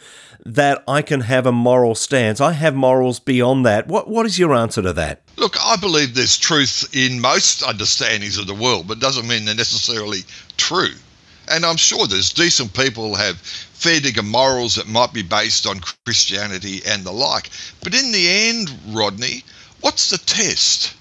that 0.48 0.82
I 0.88 1.02
can 1.02 1.20
have 1.22 1.46
a 1.46 1.52
moral 1.52 1.94
stance. 1.94 2.40
I 2.40 2.54
have 2.54 2.74
morals 2.74 3.20
beyond 3.20 3.66
that. 3.66 3.88
What 3.88 4.08
what 4.08 4.26
is 4.26 4.40
your 4.40 4.54
answer 4.54 4.82
to 4.82 4.94
that? 4.94 5.22
Look, 5.36 5.58
I 5.62 5.76
believe 5.76 6.16
there's 6.16 6.38
truth 6.38 6.90
in 6.94 7.20
most 7.20 7.64
understandings 7.64 8.38
of 8.38 8.48
the 8.48 8.54
world, 8.54 8.88
but 8.88 9.00
doesn't 9.00 9.28
mean 9.28 9.44
they're 9.44 9.56
necessarily 9.56 10.22
true. 10.56 10.94
And 11.50 11.66
I'm 11.66 11.78
sure 11.78 12.08
there's 12.08 12.32
decent 12.32 12.74
people 12.74 13.16
have 13.16 13.38
fair 13.40 14.00
digger 14.00 14.24
morals 14.24 14.76
that 14.76 14.88
might 14.88 15.14
be 15.14 15.22
based 15.22 15.68
on 15.68 15.82
Christianity 16.06 16.82
and 16.86 17.04
the 17.04 17.12
like. 17.12 17.50
But 17.84 17.94
in 17.94 18.12
the 18.12 18.28
end, 18.50 18.72
Rodney, 18.88 19.44
what's 19.82 20.10
the 20.10 20.18
test? 20.18 20.94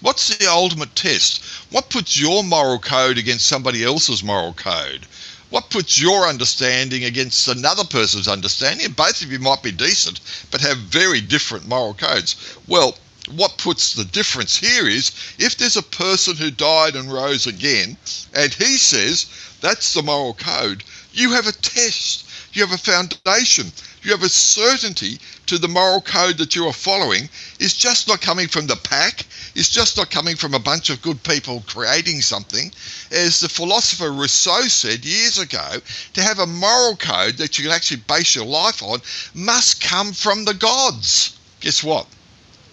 What's 0.00 0.36
the 0.36 0.46
ultimate 0.46 0.94
test? 0.94 1.42
What 1.72 1.90
puts 1.90 2.18
your 2.18 2.44
moral 2.44 2.78
code 2.78 3.18
against 3.18 3.48
somebody 3.48 3.84
else's 3.84 4.22
moral 4.22 4.52
code? 4.52 5.06
What 5.50 5.70
puts 5.70 5.98
your 5.98 6.28
understanding 6.28 7.04
against 7.04 7.48
another 7.48 7.84
person's 7.84 8.28
understanding? 8.28 8.84
And 8.84 8.94
both 8.94 9.22
of 9.22 9.32
you 9.32 9.38
might 9.38 9.62
be 9.62 9.72
decent, 9.72 10.20
but 10.50 10.60
have 10.60 10.76
very 10.76 11.22
different 11.22 11.66
moral 11.66 11.94
codes. 11.94 12.36
Well, 12.66 12.98
what 13.30 13.56
puts 13.56 13.94
the 13.94 14.04
difference 14.04 14.56
here 14.56 14.86
is 14.86 15.10
if 15.38 15.56
there's 15.56 15.76
a 15.76 15.82
person 15.82 16.36
who 16.36 16.50
died 16.50 16.96
and 16.96 17.10
rose 17.10 17.46
again, 17.46 17.96
and 18.34 18.52
he 18.52 18.76
says 18.76 19.26
that's 19.60 19.94
the 19.94 20.02
moral 20.02 20.34
code, 20.34 20.84
you 21.12 21.32
have 21.32 21.46
a 21.46 21.52
test, 21.52 22.24
you 22.58 22.66
have 22.66 22.74
a 22.74 22.78
foundation, 22.78 23.66
you 24.02 24.10
have 24.10 24.24
a 24.24 24.28
certainty 24.28 25.18
to 25.46 25.58
the 25.58 25.68
moral 25.68 26.00
code 26.00 26.38
that 26.38 26.56
you 26.56 26.66
are 26.66 26.72
following 26.72 27.28
is 27.60 27.72
just 27.72 28.08
not 28.08 28.20
coming 28.20 28.48
from 28.48 28.66
the 28.66 28.74
pack, 28.82 29.24
it's 29.54 29.68
just 29.68 29.96
not 29.96 30.10
coming 30.10 30.34
from 30.34 30.54
a 30.54 30.58
bunch 30.58 30.90
of 30.90 31.00
good 31.00 31.22
people 31.22 31.62
creating 31.68 32.20
something. 32.20 32.72
As 33.12 33.38
the 33.38 33.48
philosopher 33.48 34.10
Rousseau 34.10 34.62
said 34.62 35.04
years 35.04 35.38
ago, 35.38 35.76
to 36.14 36.22
have 36.22 36.40
a 36.40 36.46
moral 36.46 36.96
code 36.96 37.34
that 37.34 37.58
you 37.58 37.64
can 37.64 37.72
actually 37.72 38.02
base 38.08 38.34
your 38.34 38.44
life 38.44 38.82
on 38.82 38.98
must 39.34 39.80
come 39.80 40.12
from 40.12 40.44
the 40.44 40.54
gods. 40.54 41.38
Guess 41.60 41.84
what? 41.84 42.08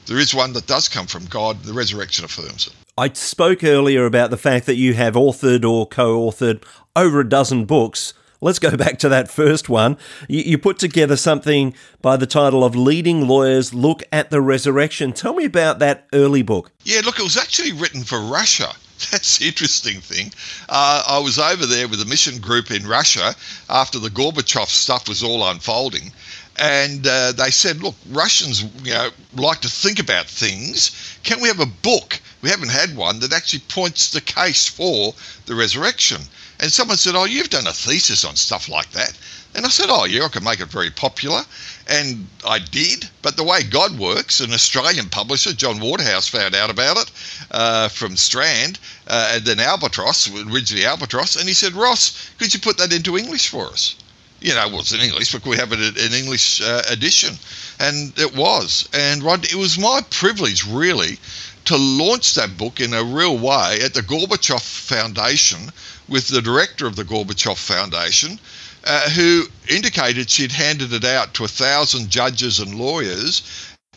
There 0.08 0.17
is 0.17 0.34
one 0.34 0.54
that 0.54 0.65
does 0.65 0.89
come 0.89 1.06
from 1.06 1.26
God, 1.26 1.62
the 1.62 1.74
resurrection 1.74 2.26
affirms 2.26 2.67
it. 2.67 2.74
I 2.98 3.12
spoke 3.13 3.63
earlier 3.63 4.08
about 4.08 4.32
the 4.32 4.38
fact 4.38 4.65
that 4.65 4.76
you 4.76 4.95
have 4.95 5.13
authored 5.13 5.63
or 5.63 5.86
co 5.86 6.21
authored 6.21 6.63
over 6.95 7.19
a 7.19 7.30
dozen 7.30 7.65
books 7.65 8.15
Let's 8.45 8.60
go 8.60 8.77
back 8.77 8.99
to 8.99 9.10
that 9.10 9.27
first 9.27 9.69
one. 9.69 9.97
You, 10.29 10.41
you, 10.41 10.58
put 10.60 10.77
together 10.77 11.17
something 11.17 11.73
by 12.03 12.15
the 12.15 12.27
title 12.27 12.63
of 12.63 12.75
Leading 12.75 13.27
Lawyers 13.27 13.73
Look 13.73 14.03
at 14.12 14.29
the 14.29 14.39
Resurrection. 14.39 15.13
Tell 15.13 15.34
me 15.34 15.45
about 15.45 15.79
that 15.79 16.05
early 16.13 16.43
book. 16.43 16.69
Yeah, 16.84 17.01
look, 17.03 17.17
it 17.17 17.23
was 17.23 17.38
actually 17.38 17.71
written 17.71 18.03
for 18.03 18.19
Russia. 18.19 18.71
That's 19.12 19.39
the 19.39 19.47
interesting 19.47 19.99
thing. 19.99 20.31
Uh, 20.69 21.01
I 21.08 21.17
was 21.17 21.39
over 21.39 21.65
there 21.65 21.88
with 21.88 21.99
a 22.01 22.05
mission 22.05 22.39
group 22.39 22.69
in 22.69 22.88
Russia 22.88 23.34
after 23.67 23.97
the 23.97 24.10
Gorbachev 24.10 24.67
stuff 24.67 25.10
was 25.10 25.23
all 25.23 25.49
unfolding. 25.49 26.12
And 26.58 27.08
uh, 27.08 27.31
they 27.31 27.49
said, 27.49 27.81
look, 27.81 27.95
Russians 28.12 28.62
you 28.84 28.93
know, 28.93 29.10
like 29.34 29.62
to 29.62 29.69
think 29.69 29.97
about 29.97 30.27
things. 30.27 31.17
Can 31.23 31.41
we 31.41 31.47
have 31.47 31.62
a 31.62 31.65
book? 31.65 32.21
We 32.43 32.51
haven't 32.51 32.69
had 32.69 32.95
one 32.95 33.21
that 33.21 33.34
actually 33.34 33.63
points 33.69 34.12
the 34.12 34.21
case 34.21 34.67
for 34.67 35.15
the 35.47 35.55
resurrection. 35.55 36.21
And 36.60 36.72
someone 36.72 36.98
said, 36.98 37.15
Oh, 37.15 37.26
you've 37.26 37.50
done 37.50 37.68
a 37.68 37.74
thesis 37.74 38.24
on 38.24 38.36
stuff 38.36 38.70
like 38.70 38.91
that. 38.91 39.18
And 39.54 39.65
I 39.65 39.70
said, 39.70 39.88
Oh, 39.89 40.06
yeah, 40.06 40.26
I 40.26 40.30
can 40.30 40.44
make 40.44 40.60
it 40.60 40.68
very 40.68 40.89
popular. 40.89 41.46
And 41.88 42.28
I 42.46 42.60
did. 42.60 43.10
But 43.22 43.38
the 43.38 43.44
way 43.44 43.63
God 43.63 43.98
works, 43.98 44.39
an 44.39 44.54
Australian 44.54 45.10
publisher, 45.10 45.54
John 45.54 45.80
Waterhouse, 45.80 46.28
found 46.28 46.56
out 46.56 46.70
about 46.70 46.98
it 46.98 47.12
uh, 47.52 47.89
from 47.89 48.18
Strand 48.18 48.80
uh, 49.08 49.34
and 49.34 49.46
then 49.46 49.60
Albatross, 49.60 50.30
originally 50.30 50.86
Albatross. 50.86 51.36
And 51.36 51.48
he 51.48 51.54
said, 51.54 51.74
Ross, 51.74 52.30
could 52.38 52.54
you 52.54 52.60
put 52.60 52.78
that 52.78 52.94
into 52.94 53.18
English 53.18 53.50
for 53.50 53.68
us? 53.68 53.96
You 54.41 54.54
know, 54.54 54.68
well, 54.68 54.80
it's 54.82 54.91
in 54.91 55.00
English, 55.00 55.32
but 55.32 55.46
we 55.46 55.58
have 55.58 55.72
it 55.72 55.98
in 55.98 56.13
English 56.13 56.62
uh, 56.62 56.84
edition? 56.89 57.38
And 57.80 58.18
it 58.18 58.36
was. 58.36 58.88
And 58.94 59.24
Rod, 59.24 59.46
it 59.46 59.56
was 59.56 59.78
my 59.78 60.02
privilege, 60.10 60.65
really, 60.65 61.20
to 61.65 61.78
launch 61.78 62.36
that 62.36 62.58
book 62.58 62.80
in 62.80 62.94
a 62.94 63.04
real 63.04 63.38
way 63.38 63.80
at 63.82 63.94
the 63.94 64.02
Gorbachev 64.02 64.62
Foundation 64.62 65.72
with 66.08 66.28
the 66.28 66.41
director 66.41 66.86
of 66.86 66.96
the 66.96 67.04
Gorbachev 67.04 67.58
Foundation, 67.58 68.39
uh, 68.84 69.10
who 69.10 69.44
indicated 69.68 70.30
she'd 70.30 70.52
handed 70.52 70.94
it 70.94 71.04
out 71.04 71.34
to 71.34 71.44
a 71.44 71.48
thousand 71.48 72.10
judges 72.10 72.60
and 72.60 72.76
lawyers 72.76 73.41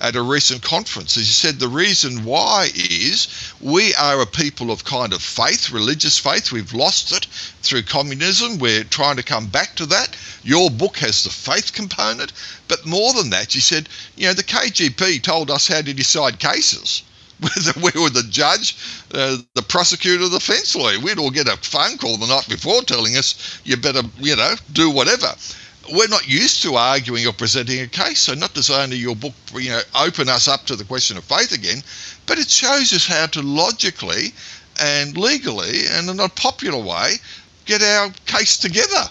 at 0.00 0.16
a 0.16 0.22
recent 0.22 0.62
conference. 0.62 1.14
She 1.14 1.24
said 1.24 1.58
the 1.58 1.68
reason 1.68 2.24
why 2.24 2.70
is 2.74 3.28
we 3.60 3.94
are 3.96 4.20
a 4.20 4.26
people 4.26 4.70
of 4.70 4.84
kind 4.84 5.12
of 5.12 5.22
faith, 5.22 5.70
religious 5.70 6.18
faith. 6.18 6.52
We've 6.52 6.72
lost 6.72 7.12
it 7.12 7.26
through 7.62 7.82
communism. 7.82 8.58
We're 8.58 8.84
trying 8.84 9.16
to 9.16 9.22
come 9.22 9.46
back 9.48 9.74
to 9.76 9.86
that. 9.86 10.16
Your 10.44 10.70
book 10.70 10.98
has 10.98 11.24
the 11.24 11.30
faith 11.30 11.72
component. 11.72 12.32
But 12.68 12.86
more 12.86 13.12
than 13.12 13.30
that, 13.30 13.52
she 13.52 13.60
said, 13.60 13.88
you 14.16 14.28
know, 14.28 14.34
the 14.34 14.44
KGB 14.44 15.22
told 15.22 15.50
us 15.50 15.68
how 15.68 15.82
to 15.82 15.92
decide 15.92 16.38
cases 16.38 17.02
we 17.76 17.90
were 18.00 18.10
the 18.10 18.26
judge, 18.28 18.76
uh, 19.14 19.36
the 19.54 19.62
prosecutor, 19.62 20.28
the 20.28 20.38
defence 20.38 20.74
lawyer. 20.74 20.98
We'd 20.98 21.18
all 21.18 21.30
get 21.30 21.46
a 21.46 21.56
phone 21.56 21.96
call 21.98 22.16
the 22.16 22.26
night 22.26 22.48
before 22.48 22.82
telling 22.82 23.16
us 23.16 23.60
you 23.64 23.76
better, 23.76 24.02
you 24.18 24.36
know, 24.36 24.54
do 24.72 24.90
whatever. 24.90 25.34
We're 25.92 26.08
not 26.08 26.28
used 26.28 26.62
to 26.62 26.74
arguing 26.74 27.26
or 27.26 27.32
presenting 27.32 27.80
a 27.80 27.86
case, 27.86 28.20
so 28.20 28.34
not 28.34 28.54
does 28.54 28.70
only 28.70 28.96
your 28.96 29.16
book, 29.16 29.32
you 29.54 29.70
know, 29.70 29.80
open 29.94 30.28
us 30.28 30.48
up 30.48 30.66
to 30.66 30.76
the 30.76 30.84
question 30.84 31.16
of 31.16 31.24
faith 31.24 31.52
again, 31.52 31.82
but 32.26 32.38
it 32.38 32.50
shows 32.50 32.92
us 32.92 33.06
how 33.06 33.26
to 33.26 33.42
logically 33.42 34.34
and 34.80 35.16
legally 35.16 35.86
and 35.92 36.10
in 36.10 36.20
a 36.20 36.28
popular 36.28 36.82
way 36.82 37.14
get 37.64 37.82
our 37.82 38.10
case 38.26 38.58
together 38.58 39.08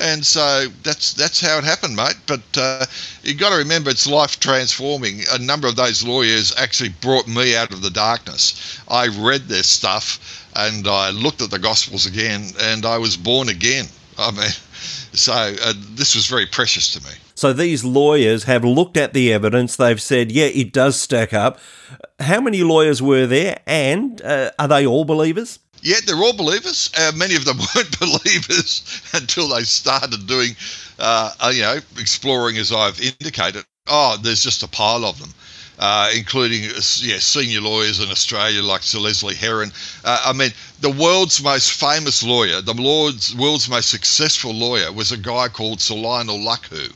and 0.00 0.24
so 0.24 0.66
that's 0.82 1.12
that's 1.14 1.40
how 1.40 1.58
it 1.58 1.64
happened, 1.64 1.96
mate. 1.96 2.16
But 2.26 2.42
uh, 2.56 2.86
you 3.22 3.34
got 3.34 3.50
to 3.50 3.56
remember, 3.56 3.90
it's 3.90 4.06
life 4.06 4.40
transforming. 4.40 5.20
A 5.32 5.38
number 5.38 5.68
of 5.68 5.76
those 5.76 6.02
lawyers 6.02 6.54
actually 6.56 6.90
brought 7.00 7.28
me 7.28 7.56
out 7.56 7.72
of 7.72 7.82
the 7.82 7.90
darkness. 7.90 8.80
I 8.88 9.08
read 9.08 9.48
their 9.48 9.62
stuff 9.62 10.42
and 10.54 10.86
I 10.86 11.10
looked 11.10 11.42
at 11.42 11.50
the 11.50 11.58
Gospels 11.58 12.06
again, 12.06 12.50
and 12.60 12.84
I 12.84 12.98
was 12.98 13.16
born 13.16 13.48
again. 13.48 13.86
I 14.18 14.30
mean, 14.30 14.50
so 15.12 15.32
uh, 15.32 15.72
this 15.90 16.14
was 16.14 16.26
very 16.26 16.46
precious 16.46 16.92
to 16.94 17.00
me. 17.02 17.14
So 17.34 17.52
these 17.52 17.84
lawyers 17.84 18.44
have 18.44 18.64
looked 18.64 18.96
at 18.96 19.14
the 19.14 19.32
evidence. 19.32 19.76
They've 19.76 20.00
said, 20.00 20.30
yeah, 20.30 20.46
it 20.46 20.72
does 20.72 21.00
stack 21.00 21.32
up. 21.32 21.58
How 22.20 22.40
many 22.40 22.62
lawyers 22.62 23.02
were 23.02 23.26
there, 23.26 23.60
and 23.66 24.20
uh, 24.22 24.50
are 24.58 24.68
they 24.68 24.86
all 24.86 25.04
believers? 25.04 25.58
Yeah, 25.82 25.96
they're 26.06 26.16
all 26.16 26.32
believers. 26.32 26.90
Uh, 26.96 27.12
many 27.14 27.34
of 27.34 27.44
them 27.44 27.58
weren't 27.76 27.98
believers 27.98 29.02
until 29.12 29.48
they 29.48 29.64
started 29.64 30.26
doing, 30.28 30.56
uh, 30.98 31.32
uh, 31.40 31.52
you 31.54 31.62
know, 31.62 31.78
exploring 31.98 32.56
as 32.56 32.72
I've 32.72 33.00
indicated. 33.00 33.64
Oh, 33.88 34.16
there's 34.22 34.42
just 34.42 34.62
a 34.62 34.68
pile 34.68 35.04
of 35.04 35.18
them. 35.18 35.34
Uh, 35.78 36.10
including 36.14 36.62
yeah, 37.00 37.18
senior 37.18 37.60
lawyers 37.60 37.98
in 37.98 38.08
Australia 38.10 38.62
like 38.62 38.82
Sir 38.84 39.00
Leslie 39.00 39.34
Herron. 39.34 39.72
Uh, 40.04 40.22
I 40.26 40.32
mean, 40.32 40.50
the 40.80 40.90
world's 40.90 41.42
most 41.42 41.72
famous 41.72 42.22
lawyer, 42.22 42.60
the 42.60 42.74
world's, 42.74 43.34
world's 43.34 43.68
most 43.68 43.90
successful 43.90 44.52
lawyer, 44.54 44.92
was 44.92 45.10
a 45.10 45.16
guy 45.16 45.48
called 45.48 45.80
Sir 45.80 45.96
Lionel 45.96 46.38
Luckhoo. 46.38 46.92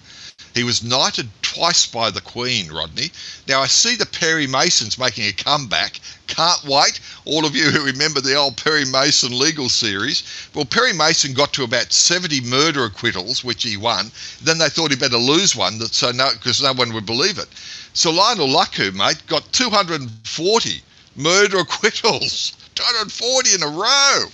He 0.55 0.63
was 0.63 0.85
knighted 0.85 1.29
twice 1.43 1.87
by 1.87 2.11
the 2.11 2.21
Queen, 2.21 2.71
Rodney. 2.71 3.11
Now, 3.49 3.63
I 3.63 3.67
see 3.67 3.97
the 3.97 4.07
Perry 4.07 4.47
Masons 4.47 4.99
making 4.99 5.27
a 5.27 5.33
comeback. 5.33 6.01
Can't 6.37 6.65
wait. 6.65 7.01
All 7.25 7.47
of 7.47 7.57
you 7.57 7.71
who 7.71 7.83
remember 7.83 8.21
the 8.21 8.35
old 8.35 8.59
Perry 8.59 8.85
Mason 8.85 9.39
legal 9.39 9.71
series. 9.71 10.23
Well, 10.53 10.67
Perry 10.67 10.93
Mason 10.93 11.33
got 11.33 11.55
to 11.55 11.65
about 11.65 11.95
70 11.95 12.43
murder 12.43 12.85
acquittals, 12.85 13.43
which 13.43 13.63
he 13.63 13.79
won. 13.79 14.11
Then 14.43 14.59
they 14.59 14.69
thought 14.69 14.91
he 14.91 14.99
better 14.99 15.17
lose 15.17 15.57
one, 15.57 15.79
that 15.79 15.95
so 15.95 16.11
no, 16.13 16.31
because 16.35 16.61
no 16.61 16.75
one 16.75 16.93
would 16.93 17.07
believe 17.07 17.39
it. 17.39 17.49
So 17.95 18.11
Lionel 18.11 18.49
Luckhoo, 18.49 18.93
mate, 18.93 19.23
got 19.27 19.51
240 19.55 20.83
murder 21.17 21.61
acquittals. 21.61 22.53
240 22.75 23.55
in 23.55 23.63
a 23.63 23.69
row. 23.69 24.25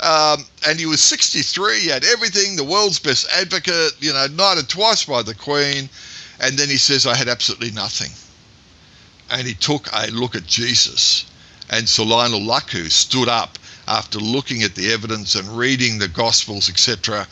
Um, 0.00 0.46
and 0.66 0.80
he 0.80 0.86
was 0.86 1.02
63. 1.02 1.80
He 1.80 1.88
had 1.88 2.02
everything, 2.02 2.56
the 2.56 2.64
world's 2.64 2.98
best 2.98 3.30
advocate, 3.30 3.92
you 4.00 4.14
know, 4.14 4.26
knighted 4.28 4.70
twice 4.70 5.04
by 5.04 5.20
the 5.20 5.34
Queen. 5.34 5.90
And 6.40 6.58
then 6.58 6.70
he 6.70 6.78
says, 6.78 7.06
I 7.06 7.14
had 7.14 7.28
absolutely 7.28 7.72
nothing. 7.72 8.10
And 9.30 9.46
he 9.46 9.52
took 9.52 9.90
a 9.92 10.06
look 10.10 10.34
at 10.34 10.46
Jesus. 10.46 11.26
And 11.72 11.88
Sir 11.88 12.02
Lionel 12.02 12.42
Luckhoo 12.42 12.90
stood 12.90 13.30
up 13.30 13.58
after 13.88 14.18
looking 14.18 14.62
at 14.62 14.74
the 14.74 14.92
evidence 14.92 15.34
and 15.34 15.56
reading 15.56 15.98
the 15.98 16.06
Gospels, 16.06 16.68
etc., 16.68 17.26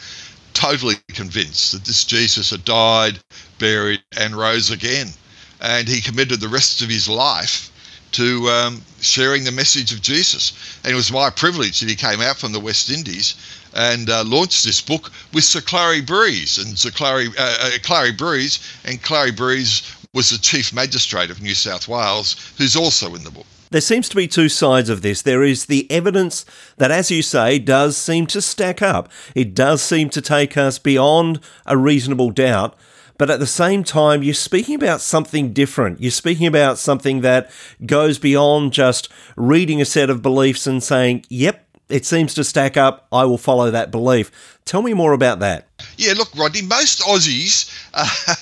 totally 0.54 0.96
convinced 1.12 1.72
that 1.72 1.84
this 1.84 2.04
Jesus 2.04 2.48
had 2.48 2.64
died, 2.64 3.18
buried, 3.58 4.02
and 4.16 4.34
rose 4.34 4.70
again. 4.70 5.12
And 5.60 5.86
he 5.86 6.00
committed 6.00 6.40
the 6.40 6.48
rest 6.48 6.80
of 6.80 6.88
his 6.88 7.06
life 7.06 7.70
to 8.12 8.48
um, 8.48 8.82
sharing 9.02 9.44
the 9.44 9.52
message 9.52 9.92
of 9.92 10.00
Jesus. 10.00 10.54
And 10.84 10.92
it 10.94 10.96
was 10.96 11.12
my 11.12 11.28
privilege 11.28 11.80
that 11.80 11.90
he 11.90 11.94
came 11.94 12.22
out 12.22 12.38
from 12.38 12.52
the 12.52 12.60
West 12.60 12.88
Indies 12.88 13.34
and 13.74 14.08
uh, 14.08 14.24
launched 14.24 14.64
this 14.64 14.80
book 14.80 15.12
with 15.34 15.44
Sir 15.44 15.60
Clarrie 15.60 16.00
Briese. 16.00 16.56
And 16.56 16.78
Sir 16.78 16.88
Clarrie, 16.88 17.28
uh, 17.38 17.56
uh, 17.60 17.70
Clarrie 17.82 18.16
Briese, 18.16 18.58
and 18.86 19.02
Clarrie 19.02 19.36
Briese 19.36 19.82
was 20.14 20.30
the 20.30 20.38
Chief 20.38 20.72
Magistrate 20.72 21.28
of 21.28 21.42
New 21.42 21.54
South 21.54 21.86
Wales, 21.88 22.36
who's 22.56 22.74
also 22.74 23.14
in 23.14 23.22
the 23.22 23.30
book. 23.30 23.44
There 23.70 23.80
seems 23.80 24.08
to 24.08 24.16
be 24.16 24.26
two 24.26 24.48
sides 24.48 24.88
of 24.88 25.02
this. 25.02 25.22
There 25.22 25.44
is 25.44 25.66
the 25.66 25.90
evidence 25.90 26.44
that, 26.78 26.90
as 26.90 27.10
you 27.10 27.22
say, 27.22 27.58
does 27.58 27.96
seem 27.96 28.26
to 28.28 28.42
stack 28.42 28.82
up. 28.82 29.08
It 29.34 29.54
does 29.54 29.80
seem 29.80 30.10
to 30.10 30.20
take 30.20 30.56
us 30.56 30.78
beyond 30.78 31.40
a 31.66 31.76
reasonable 31.76 32.30
doubt 32.30 32.76
but 33.20 33.28
at 33.28 33.38
the 33.38 33.46
same 33.46 33.84
time, 33.84 34.22
you're 34.22 34.32
speaking 34.32 34.74
about 34.74 35.02
something 35.02 35.52
different. 35.52 36.00
You're 36.00 36.10
speaking 36.10 36.46
about 36.46 36.78
something 36.78 37.20
that 37.20 37.50
goes 37.84 38.18
beyond 38.18 38.72
just 38.72 39.10
reading 39.36 39.78
a 39.78 39.84
set 39.84 40.08
of 40.08 40.22
beliefs 40.22 40.66
and 40.66 40.82
saying, 40.82 41.26
yep, 41.28 41.66
it 41.90 42.06
seems 42.06 42.32
to 42.32 42.44
stack 42.44 42.78
up. 42.78 43.06
I 43.12 43.26
will 43.26 43.36
follow 43.36 43.70
that 43.70 43.90
belief. 43.90 44.58
Tell 44.64 44.80
me 44.80 44.94
more 44.94 45.12
about 45.12 45.40
that. 45.40 45.68
Yeah, 45.98 46.14
look, 46.14 46.34
Rodney, 46.34 46.62
most 46.62 47.00
Aussies 47.02 47.70
uh, 47.92 48.34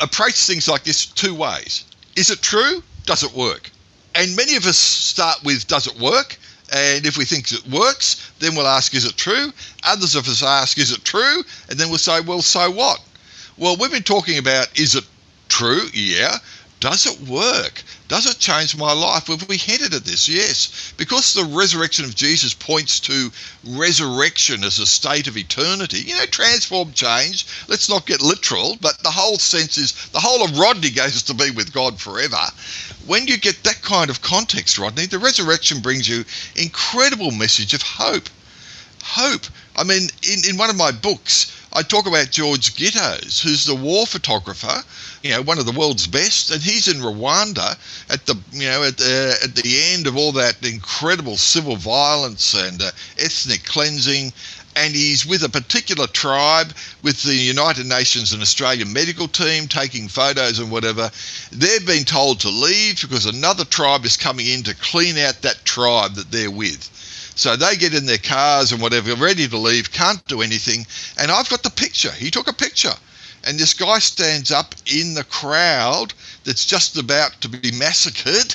approach 0.04 0.34
things 0.34 0.66
like 0.66 0.82
this 0.82 1.06
two 1.06 1.36
ways. 1.36 1.84
Is 2.16 2.32
it 2.32 2.42
true? 2.42 2.82
Does 3.06 3.22
it 3.22 3.32
work? 3.34 3.70
And 4.14 4.34
many 4.36 4.56
of 4.56 4.66
us 4.66 4.78
start 4.78 5.42
with, 5.44 5.66
does 5.66 5.86
it 5.86 5.98
work? 5.98 6.38
And 6.72 7.06
if 7.06 7.16
we 7.16 7.24
think 7.24 7.50
it 7.52 7.66
works, 7.68 8.30
then 8.40 8.54
we'll 8.54 8.66
ask, 8.66 8.94
is 8.94 9.04
it 9.04 9.16
true? 9.16 9.52
Others 9.84 10.14
of 10.14 10.28
us 10.28 10.42
ask, 10.42 10.78
is 10.78 10.92
it 10.92 11.04
true? 11.04 11.42
And 11.70 11.78
then 11.78 11.88
we'll 11.88 11.98
say, 11.98 12.20
well, 12.20 12.42
so 12.42 12.70
what? 12.70 13.00
Well, 13.56 13.76
we've 13.76 13.90
been 13.90 14.02
talking 14.02 14.38
about 14.38 14.78
is 14.78 14.94
it 14.94 15.04
true? 15.48 15.86
Yeah. 15.94 16.36
Does 16.80 17.06
it 17.06 17.28
work? 17.28 17.82
Does 18.06 18.26
it 18.26 18.38
change 18.38 18.76
my 18.76 18.92
life? 18.92 19.26
Have 19.26 19.48
we 19.48 19.56
hinted 19.56 19.94
at 19.94 20.04
this? 20.04 20.28
Yes. 20.28 20.92
Because 20.96 21.34
the 21.34 21.44
resurrection 21.44 22.04
of 22.04 22.14
Jesus 22.14 22.54
points 22.54 23.00
to 23.00 23.32
resurrection 23.66 24.62
as 24.62 24.78
a 24.78 24.86
state 24.86 25.26
of 25.26 25.36
eternity. 25.36 25.98
You 25.98 26.16
know, 26.16 26.26
transform 26.26 26.92
change. 26.92 27.46
Let's 27.66 27.88
not 27.88 28.06
get 28.06 28.22
literal, 28.22 28.76
but 28.80 29.02
the 29.02 29.10
whole 29.10 29.38
sense 29.38 29.76
is 29.76 29.92
the 30.10 30.20
whole 30.20 30.44
of 30.44 30.56
Rodney 30.56 30.90
goes 30.90 31.22
to 31.24 31.34
be 31.34 31.50
with 31.50 31.72
God 31.72 32.00
forever. 32.00 32.38
When 33.06 33.26
you 33.26 33.38
get 33.38 33.64
that 33.64 33.82
kind 33.82 34.08
of 34.08 34.22
context, 34.22 34.78
Rodney, 34.78 35.06
the 35.06 35.18
resurrection 35.18 35.80
brings 35.80 36.08
you 36.08 36.24
incredible 36.54 37.32
message 37.32 37.74
of 37.74 37.82
hope. 37.82 38.28
Hope. 39.02 39.46
I 39.76 39.82
mean, 39.82 40.08
in, 40.22 40.50
in 40.50 40.56
one 40.56 40.70
of 40.70 40.76
my 40.76 40.92
books, 40.92 41.57
I 41.72 41.82
talk 41.82 42.06
about 42.06 42.30
George 42.30 42.74
Gittoes, 42.76 43.40
who's 43.40 43.66
the 43.66 43.74
war 43.74 44.06
photographer, 44.06 44.82
you 45.22 45.30
know, 45.30 45.42
one 45.42 45.58
of 45.58 45.66
the 45.66 45.78
world's 45.78 46.06
best, 46.06 46.50
and 46.50 46.62
he's 46.62 46.88
in 46.88 47.02
Rwanda 47.02 47.76
at 48.08 48.24
the, 48.24 48.36
you 48.52 48.68
know, 48.68 48.84
at 48.84 48.96
the, 48.96 49.38
at 49.44 49.54
the 49.54 49.78
end 49.92 50.06
of 50.06 50.16
all 50.16 50.32
that 50.32 50.64
incredible 50.64 51.36
civil 51.36 51.76
violence 51.76 52.54
and 52.54 52.80
uh, 52.80 52.90
ethnic 53.18 53.64
cleansing, 53.64 54.32
and 54.78 54.94
he's 54.94 55.26
with 55.26 55.42
a 55.42 55.48
particular 55.48 56.06
tribe 56.06 56.72
with 57.02 57.20
the 57.24 57.34
United 57.34 57.84
Nations 57.84 58.32
and 58.32 58.40
Australian 58.40 58.92
medical 58.92 59.26
team 59.26 59.66
taking 59.66 60.06
photos 60.06 60.60
and 60.60 60.70
whatever. 60.70 61.10
They've 61.50 61.84
been 61.84 62.04
told 62.04 62.40
to 62.40 62.48
leave 62.48 63.00
because 63.00 63.26
another 63.26 63.64
tribe 63.64 64.04
is 64.04 64.16
coming 64.16 64.46
in 64.46 64.62
to 64.62 64.76
clean 64.76 65.18
out 65.18 65.42
that 65.42 65.64
tribe 65.64 66.14
that 66.14 66.30
they're 66.30 66.50
with. 66.50 66.88
So 67.34 67.56
they 67.56 67.76
get 67.76 67.92
in 67.92 68.06
their 68.06 68.18
cars 68.18 68.70
and 68.70 68.80
whatever, 68.80 69.16
ready 69.16 69.48
to 69.48 69.58
leave, 69.58 69.90
can't 69.90 70.24
do 70.26 70.42
anything. 70.42 70.86
And 71.18 71.32
I've 71.32 71.50
got 71.50 71.64
the 71.64 71.70
picture. 71.70 72.12
He 72.12 72.30
took 72.30 72.48
a 72.48 72.52
picture. 72.52 72.94
And 73.44 73.58
this 73.58 73.74
guy 73.74 73.98
stands 73.98 74.52
up 74.52 74.76
in 74.86 75.14
the 75.14 75.24
crowd 75.24 76.14
that's 76.44 76.66
just 76.66 76.96
about 76.96 77.40
to 77.40 77.48
be 77.48 77.72
massacred 77.72 78.54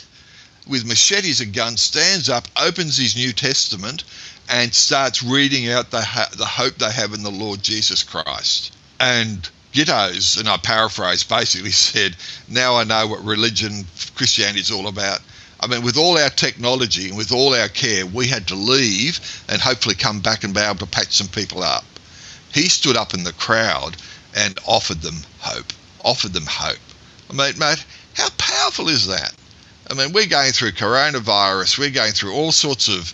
with 0.67 0.85
machetes 0.85 1.41
and 1.41 1.53
guns, 1.53 1.81
stands 1.81 2.29
up, 2.29 2.47
opens 2.61 2.97
his 2.97 3.15
New 3.15 3.33
Testament, 3.33 4.05
and 4.49 4.73
starts 4.73 5.23
reading 5.23 5.69
out 5.69 5.91
the, 5.91 6.05
the 6.37 6.45
hope 6.45 6.75
they 6.75 6.91
have 6.91 7.13
in 7.13 7.23
the 7.23 7.31
Lord 7.31 7.63
Jesus 7.63 8.03
Christ. 8.03 8.75
And 8.99 9.49
Gittoes, 9.73 10.37
and 10.37 10.47
I 10.47 10.57
paraphrase, 10.57 11.23
basically 11.23 11.71
said, 11.71 12.15
Now 12.47 12.75
I 12.75 12.83
know 12.83 13.07
what 13.07 13.23
religion, 13.23 13.85
Christianity 14.15 14.59
is 14.59 14.71
all 14.71 14.87
about. 14.87 15.19
I 15.59 15.67
mean, 15.67 15.81
with 15.81 15.97
all 15.97 16.17
our 16.17 16.29
technology 16.29 17.07
and 17.07 17.17
with 17.17 17.31
all 17.31 17.55
our 17.55 17.69
care, 17.69 18.05
we 18.05 18.27
had 18.27 18.47
to 18.47 18.55
leave 18.55 19.43
and 19.47 19.61
hopefully 19.61 19.95
come 19.95 20.19
back 20.19 20.43
and 20.43 20.53
be 20.53 20.59
able 20.59 20.75
to 20.79 20.85
patch 20.85 21.15
some 21.15 21.29
people 21.29 21.63
up. 21.63 21.85
He 22.53 22.67
stood 22.67 22.97
up 22.97 23.13
in 23.13 23.23
the 23.23 23.33
crowd 23.33 23.95
and 24.35 24.59
offered 24.67 25.01
them 25.01 25.21
hope. 25.39 25.71
Offered 26.03 26.33
them 26.33 26.45
hope. 26.47 26.79
I 27.29 27.33
mean, 27.33 27.57
mate, 27.57 27.83
how 28.13 28.29
powerful 28.37 28.89
is 28.89 29.07
that? 29.07 29.33
I 29.89 29.95
mean, 29.95 30.13
we're 30.13 30.27
going 30.27 30.51
through 30.51 30.71
coronavirus, 30.71 31.77
we're 31.77 31.89
going 31.89 32.11
through 32.11 32.33
all 32.33 32.51
sorts 32.51 32.87
of 32.87 33.13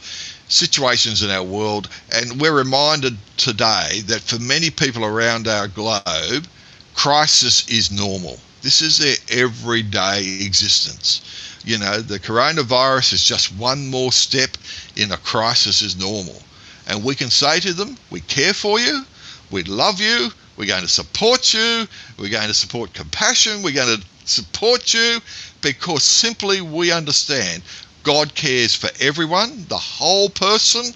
situations 0.50 1.24
in 1.24 1.30
our 1.30 1.44
world, 1.44 1.88
and 2.12 2.42
we're 2.42 2.58
reminded 2.58 3.18
today 3.38 4.02
that 4.08 4.22
for 4.22 4.40
many 4.40 4.70
people 4.70 5.06
around 5.06 5.48
our 5.48 5.68
globe, 5.68 6.48
crisis 6.96 7.68
is 7.70 7.92
normal. 7.92 8.38
This 8.62 8.82
is 8.82 8.98
their 8.98 9.16
everyday 9.40 10.20
existence. 10.44 11.22
You 11.64 11.78
know, 11.78 12.02
the 12.02 12.20
coronavirus 12.20 13.14
is 13.14 13.24
just 13.24 13.56
one 13.56 13.88
more 13.90 14.12
step 14.12 14.58
in 14.98 15.12
a 15.12 15.18
crisis 15.18 15.82
is 15.82 15.98
normal. 15.98 16.42
And 16.88 17.04
we 17.04 17.16
can 17.16 17.30
say 17.30 17.60
to 17.62 17.74
them, 17.74 17.98
we 18.10 18.22
care 18.22 18.54
for 18.54 18.80
you, 18.80 19.06
we 19.52 19.64
love 19.64 20.02
you, 20.02 20.30
we're 20.58 20.68
going 20.68 20.82
to 20.82 20.88
support 20.90 21.54
you, 21.54 21.88
we're 22.18 22.32
going 22.32 22.48
to 22.48 22.54
support 22.54 22.94
compassion, 22.94 23.62
we're 23.62 23.74
going 23.74 24.00
to 24.00 24.06
support 24.26 24.94
you 24.94 25.20
because 25.62 26.04
simply 26.04 26.62
we 26.62 26.92
understand 26.92 27.62
God 28.04 28.36
cares 28.36 28.76
for 28.76 28.90
everyone, 29.00 29.66
the 29.68 29.78
whole 29.78 30.30
person. 30.30 30.94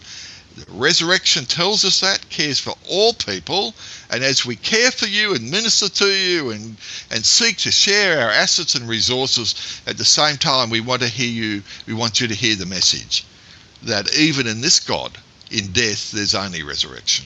The 0.55 0.71
resurrection 0.71 1.45
tells 1.45 1.83
us 1.83 1.99
that, 2.01 2.29
cares 2.29 2.59
for 2.59 2.75
all 2.87 3.13
people. 3.13 3.73
And 4.09 4.23
as 4.23 4.45
we 4.45 4.55
care 4.55 4.91
for 4.91 5.07
you 5.07 5.33
and 5.33 5.49
minister 5.49 5.89
to 5.89 6.05
you 6.05 6.51
and, 6.51 6.77
and 7.09 7.25
seek 7.25 7.57
to 7.57 7.71
share 7.71 8.21
our 8.21 8.29
assets 8.29 8.75
and 8.75 8.87
resources, 8.87 9.81
at 9.87 9.97
the 9.97 10.05
same 10.05 10.37
time, 10.37 10.69
we 10.69 10.79
want 10.79 11.01
to 11.01 11.07
hear 11.07 11.29
you, 11.29 11.63
we 11.87 11.93
want 11.93 12.21
you 12.21 12.27
to 12.27 12.35
hear 12.35 12.55
the 12.55 12.65
message 12.65 13.25
that 13.83 14.13
even 14.15 14.47
in 14.47 14.61
this 14.61 14.79
God, 14.79 15.17
in 15.51 15.71
death, 15.71 16.11
there's 16.11 16.35
only 16.35 16.63
resurrection. 16.63 17.25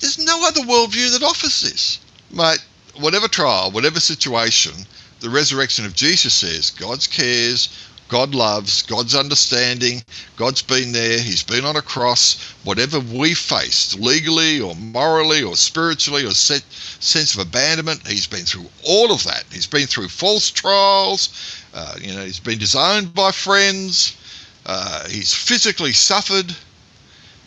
There's 0.00 0.24
no 0.24 0.46
other 0.46 0.60
worldview 0.60 1.12
that 1.12 1.22
offers 1.22 1.62
this. 1.62 1.98
Mate, 2.30 2.64
whatever 2.96 3.28
trial, 3.28 3.70
whatever 3.70 4.00
situation, 4.00 4.72
the 5.20 5.30
resurrection 5.30 5.84
of 5.84 5.94
Jesus 5.94 6.34
says 6.34 6.70
God's 6.70 7.06
cares, 7.06 7.68
God 8.14 8.32
loves, 8.32 8.82
God's 8.82 9.16
understanding, 9.16 10.00
God's 10.36 10.62
been 10.62 10.92
there, 10.92 11.18
He's 11.18 11.42
been 11.42 11.64
on 11.64 11.74
a 11.74 11.82
cross. 11.82 12.40
Whatever 12.62 13.00
we 13.00 13.34
faced, 13.34 13.98
legally 13.98 14.60
or 14.60 14.76
morally 14.76 15.42
or 15.42 15.56
spiritually 15.56 16.24
or 16.24 16.30
set, 16.30 16.62
sense 17.00 17.34
of 17.34 17.40
abandonment, 17.40 18.06
He's 18.06 18.28
been 18.28 18.44
through 18.44 18.66
all 18.86 19.10
of 19.10 19.24
that. 19.24 19.42
He's 19.50 19.66
been 19.66 19.88
through 19.88 20.06
false 20.06 20.52
trials, 20.52 21.30
uh, 21.74 21.96
you 22.00 22.14
know, 22.14 22.24
He's 22.24 22.38
been 22.38 22.60
disowned 22.60 23.12
by 23.14 23.32
friends, 23.32 24.16
uh, 24.64 25.08
He's 25.08 25.34
physically 25.34 25.90
suffered, 25.90 26.54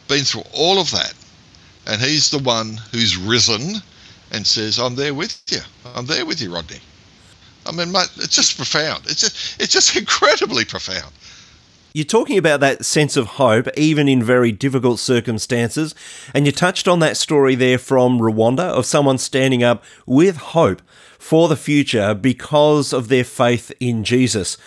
been 0.09 0.25
through 0.25 0.43
all 0.53 0.81
of 0.81 0.91
that. 0.91 1.13
And 1.85 2.01
He's 2.01 2.29
the 2.29 2.39
one 2.39 2.75
who's 2.91 3.15
risen 3.15 3.75
and 4.33 4.45
says, 4.45 4.79
I'm 4.79 4.95
there 4.95 5.13
with 5.13 5.41
you. 5.49 5.61
I'm 5.95 6.07
there 6.07 6.25
with 6.25 6.41
you, 6.41 6.53
Rodney. 6.53 6.81
I 7.67 7.71
mean, 7.71 7.91
mate, 7.91 8.09
it's 8.17 8.35
just 8.35 8.55
profound. 8.55 9.05
It's 9.05 9.21
just, 9.21 9.61
it's 9.61 9.71
just 9.71 9.95
incredibly 9.97 10.65
profound. 10.65 11.13
You're 11.93 12.05
talking 12.05 12.37
about 12.37 12.59
that 12.59 12.85
sense 12.85 13.17
of 13.17 13.25
hope, 13.25 13.67
even 13.75 14.07
in 14.07 14.21
very 14.21 14.51
difficult 14.51 14.99
circumstances. 14.99 15.95
And 16.33 16.45
you 16.45 16.51
touched 16.51 16.87
on 16.87 16.99
that 16.99 17.17
story 17.17 17.55
there 17.55 17.79
from 17.79 18.19
Rwanda 18.19 18.69
of 18.69 18.85
someone 18.85 19.17
standing 19.17 19.63
up 19.63 19.83
with 20.05 20.37
hope 20.37 20.81
for 21.17 21.47
the 21.47 21.55
future 21.55 22.13
because 22.13 22.93
of 22.93 23.07
their 23.07 23.23
faith 23.23 23.71
in 23.79 24.03
Jesus. 24.03 24.57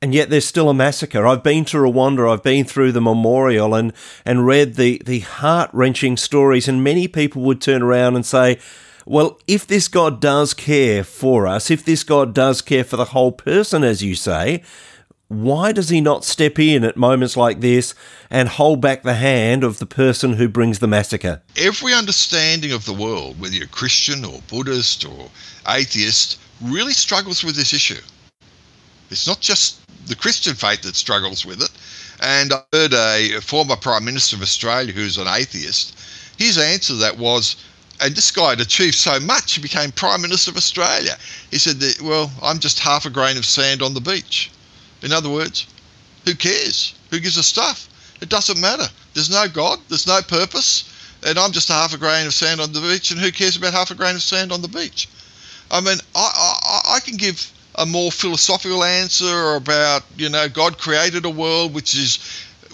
And 0.00 0.14
yet 0.14 0.30
there's 0.30 0.46
still 0.46 0.70
a 0.70 0.74
massacre. 0.74 1.26
I've 1.26 1.42
been 1.42 1.64
to 1.66 1.76
Rwanda, 1.76 2.32
I've 2.32 2.42
been 2.42 2.64
through 2.64 2.92
the 2.92 3.00
memorial 3.00 3.74
and, 3.74 3.92
and 4.24 4.46
read 4.46 4.76
the, 4.76 5.02
the 5.04 5.20
heart 5.20 5.70
wrenching 5.72 6.16
stories, 6.16 6.68
and 6.68 6.82
many 6.82 7.08
people 7.08 7.42
would 7.42 7.60
turn 7.60 7.82
around 7.82 8.16
and 8.16 8.24
say, 8.24 8.58
well, 9.08 9.40
if 9.46 9.66
this 9.66 9.88
God 9.88 10.20
does 10.20 10.52
care 10.52 11.02
for 11.02 11.46
us, 11.46 11.70
if 11.70 11.82
this 11.82 12.02
God 12.02 12.34
does 12.34 12.60
care 12.60 12.84
for 12.84 12.96
the 12.96 13.06
whole 13.06 13.32
person, 13.32 13.82
as 13.82 14.02
you 14.02 14.14
say, 14.14 14.62
why 15.28 15.72
does 15.72 15.88
he 15.88 16.02
not 16.02 16.26
step 16.26 16.58
in 16.58 16.84
at 16.84 16.96
moments 16.96 17.36
like 17.36 17.60
this 17.60 17.94
and 18.28 18.48
hold 18.48 18.82
back 18.82 19.02
the 19.02 19.14
hand 19.14 19.64
of 19.64 19.78
the 19.78 19.86
person 19.86 20.34
who 20.34 20.46
brings 20.46 20.78
the 20.78 20.86
massacre? 20.86 21.40
Every 21.56 21.94
understanding 21.94 22.72
of 22.72 22.84
the 22.84 22.92
world, 22.92 23.40
whether 23.40 23.54
you're 23.54 23.66
Christian 23.68 24.26
or 24.26 24.40
Buddhist 24.48 25.06
or 25.06 25.30
atheist, 25.66 26.38
really 26.62 26.92
struggles 26.92 27.42
with 27.42 27.56
this 27.56 27.72
issue. 27.72 28.02
It's 29.10 29.26
not 29.26 29.40
just 29.40 29.80
the 30.06 30.16
Christian 30.16 30.54
faith 30.54 30.82
that 30.82 30.96
struggles 30.96 31.46
with 31.46 31.62
it. 31.62 31.70
And 32.22 32.52
I 32.52 32.62
heard 32.74 32.92
a 32.92 33.40
former 33.40 33.76
Prime 33.76 34.04
Minister 34.04 34.36
of 34.36 34.42
Australia 34.42 34.92
who's 34.92 35.16
an 35.16 35.28
atheist, 35.28 35.98
his 36.36 36.58
answer 36.58 36.92
to 36.92 36.98
that 37.00 37.16
was 37.16 37.56
and 38.00 38.14
this 38.14 38.30
guy 38.30 38.50
had 38.50 38.60
achieved 38.60 38.94
so 38.94 39.18
much, 39.20 39.54
he 39.54 39.60
became 39.60 39.90
Prime 39.92 40.22
Minister 40.22 40.50
of 40.50 40.56
Australia. 40.56 41.16
He 41.50 41.58
said, 41.58 41.80
that, 41.80 42.00
Well, 42.00 42.30
I'm 42.42 42.58
just 42.58 42.78
half 42.78 43.06
a 43.06 43.10
grain 43.10 43.36
of 43.36 43.44
sand 43.44 43.82
on 43.82 43.94
the 43.94 44.00
beach. 44.00 44.50
In 45.02 45.12
other 45.12 45.28
words, 45.28 45.66
who 46.24 46.34
cares? 46.34 46.94
Who 47.10 47.20
gives 47.20 47.36
a 47.36 47.42
stuff? 47.42 47.88
It 48.20 48.28
doesn't 48.28 48.60
matter. 48.60 48.88
There's 49.14 49.30
no 49.30 49.48
God, 49.48 49.78
there's 49.88 50.06
no 50.06 50.20
purpose, 50.22 50.84
and 51.24 51.38
I'm 51.38 51.52
just 51.52 51.68
half 51.68 51.94
a 51.94 51.98
grain 51.98 52.26
of 52.26 52.34
sand 52.34 52.60
on 52.60 52.72
the 52.72 52.80
beach, 52.80 53.10
and 53.10 53.20
who 53.20 53.32
cares 53.32 53.56
about 53.56 53.72
half 53.72 53.90
a 53.90 53.94
grain 53.94 54.16
of 54.16 54.22
sand 54.22 54.52
on 54.52 54.62
the 54.62 54.68
beach? 54.68 55.08
I 55.70 55.80
mean, 55.80 55.98
I, 56.14 56.60
I, 56.64 56.96
I 56.96 57.00
can 57.00 57.16
give 57.16 57.52
a 57.74 57.86
more 57.86 58.10
philosophical 58.10 58.82
answer 58.82 59.54
about, 59.54 60.02
you 60.16 60.28
know, 60.28 60.48
God 60.48 60.78
created 60.78 61.24
a 61.24 61.30
world 61.30 61.74
which 61.74 61.94
is 61.94 62.18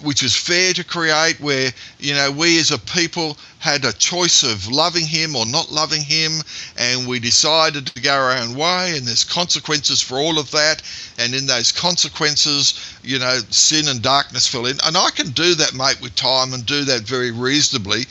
which 0.01 0.23
was 0.23 0.35
fair 0.35 0.73
to 0.73 0.83
create, 0.83 1.39
where 1.39 1.71
you 1.99 2.13
know 2.13 2.31
we 2.31 2.59
as 2.59 2.71
a 2.71 2.79
people 2.79 3.37
had 3.59 3.83
a 3.85 3.93
choice 3.93 4.43
of 4.43 4.67
loving 4.67 5.05
him 5.05 5.35
or 5.35 5.45
not 5.45 5.71
loving 5.71 6.01
him, 6.01 6.41
and 6.77 7.07
we 7.07 7.19
decided 7.19 7.87
to 7.87 8.01
go 8.01 8.13
our 8.13 8.31
own 8.37 8.55
way, 8.55 8.97
and 8.97 9.07
there's 9.07 9.23
consequences 9.23 10.01
for 10.01 10.17
all 10.17 10.37
of 10.37 10.51
that, 10.51 10.81
and 11.17 11.33
in 11.33 11.47
those 11.47 11.71
consequences, 11.71 12.73
you 13.03 13.17
know, 13.17 13.39
sin 13.49 13.87
and 13.87 14.01
darkness 14.01 14.47
fill 14.47 14.65
in, 14.65 14.77
and 14.85 14.95
I 14.95 15.09
can 15.09 15.31
do 15.31 15.55
that, 15.55 15.73
mate, 15.73 15.99
with 16.01 16.15
time, 16.15 16.53
and 16.53 16.65
do 16.65 16.83
that 16.85 17.01
very 17.01 17.31
reasonably. 17.31 18.05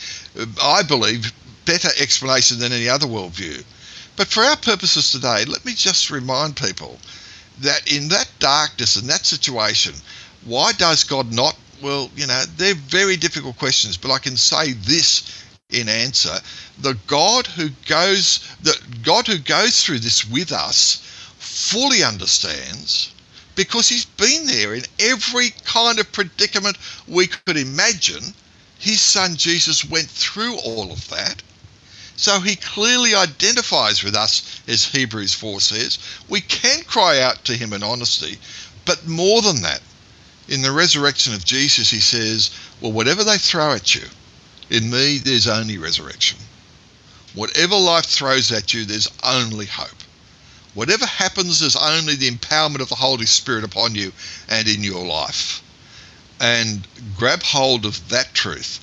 I 0.62 0.83
believe 0.83 1.33
better 1.64 1.90
explanation 2.01 2.59
than 2.59 2.73
any 2.73 2.88
other 2.88 3.07
worldview. 3.07 3.64
But 4.16 4.29
for 4.29 4.42
our 4.42 4.57
purposes 4.57 5.11
today, 5.11 5.44
let 5.44 5.64
me 5.64 5.73
just 5.73 6.11
remind 6.11 6.57
people 6.57 6.99
that 7.61 7.92
in 7.92 8.09
that 8.09 8.31
darkness 8.38 8.97
and 8.97 9.09
that 9.09 9.27
situation, 9.27 9.94
why 10.44 10.73
does 10.73 11.05
God 11.05 11.33
not 11.33 11.57
well, 11.83 12.11
you 12.17 12.27
know, 12.27 12.43
they're 12.57 12.75
very 12.75 13.17
difficult 13.17 13.59
questions, 13.59 13.97
but 13.97 14.11
I 14.11 14.19
can 14.19 14.37
say 14.37 14.73
this 14.73 15.45
in 15.71 15.89
answer. 15.89 16.39
The 16.81 16.97
God 17.07 17.47
who 17.47 17.69
goes 17.87 18.39
the 18.63 18.79
God 19.03 19.27
who 19.27 19.39
goes 19.39 19.83
through 19.83 20.01
this 20.01 20.29
with 20.29 20.53
us 20.53 21.03
fully 21.39 22.03
understands 22.03 23.13
because 23.55 23.89
he's 23.89 24.05
been 24.05 24.47
there 24.47 24.75
in 24.75 24.85
every 24.99 25.51
kind 25.65 25.99
of 25.99 26.13
predicament 26.13 26.77
we 27.07 27.27
could 27.27 27.57
imagine. 27.57 28.35
His 28.79 29.01
son 29.01 29.37
Jesus 29.37 29.85
went 29.89 30.09
through 30.09 30.57
all 30.59 30.93
of 30.93 31.09
that. 31.11 31.43
So 32.17 32.39
he 32.41 32.57
clearly 32.57 33.15
identifies 33.15 34.05
with 34.05 34.15
us, 34.15 34.61
as 34.69 34.85
Hebrews 34.85 35.35
4 35.35 35.61
says. 35.61 35.99
We 36.29 36.41
can 36.41 36.83
cry 36.85 37.21
out 37.21 37.45
to 37.47 37.57
him 37.57 37.73
in 37.73 37.83
honesty, 37.83 38.39
but 38.85 39.07
more 39.07 39.43
than 39.43 39.63
that, 39.63 39.81
in 40.49 40.63
the 40.63 40.73
resurrection 40.73 41.35
of 41.35 41.45
Jesus, 41.45 41.91
he 41.91 42.01
says, 42.01 42.51
Well, 42.81 42.93
whatever 42.93 43.25
they 43.25 43.39
throw 43.39 43.73
at 43.73 43.95
you, 43.95 44.03
in 44.71 44.91
me, 44.91 45.19
there's 45.19 45.47
only 45.47 45.79
resurrection. 45.79 46.39
Whatever 47.35 47.77
life 47.77 48.07
throws 48.07 48.53
at 48.53 48.73
you, 48.73 48.85
there's 48.85 49.11
only 49.23 49.67
hope. 49.67 50.03
Whatever 50.75 51.07
happens, 51.07 51.61
there's 51.61 51.77
only 51.77 52.17
the 52.17 52.31
empowerment 52.31 52.81
of 52.81 52.89
the 52.89 52.95
Holy 52.97 53.27
Spirit 53.27 53.65
upon 53.65 53.95
you 53.95 54.13
and 54.49 54.67
in 54.69 54.83
your 54.83 55.05
life. 55.05 55.63
And 56.41 56.87
grab 57.17 57.43
hold 57.43 57.87
of 57.87 58.09
that 58.09 58.35
truth. 58.35 58.81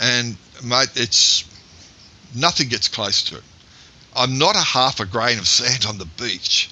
And 0.00 0.36
mate, 0.62 0.90
it's 0.94 1.44
nothing 2.34 2.68
gets 2.68 2.88
close 2.88 3.22
to 3.24 3.36
it. 3.36 3.44
I'm 4.14 4.38
not 4.38 4.56
a 4.56 4.60
half 4.60 4.98
a 4.98 5.06
grain 5.06 5.38
of 5.38 5.46
sand 5.46 5.84
on 5.84 5.98
the 5.98 6.06
beach. 6.06 6.70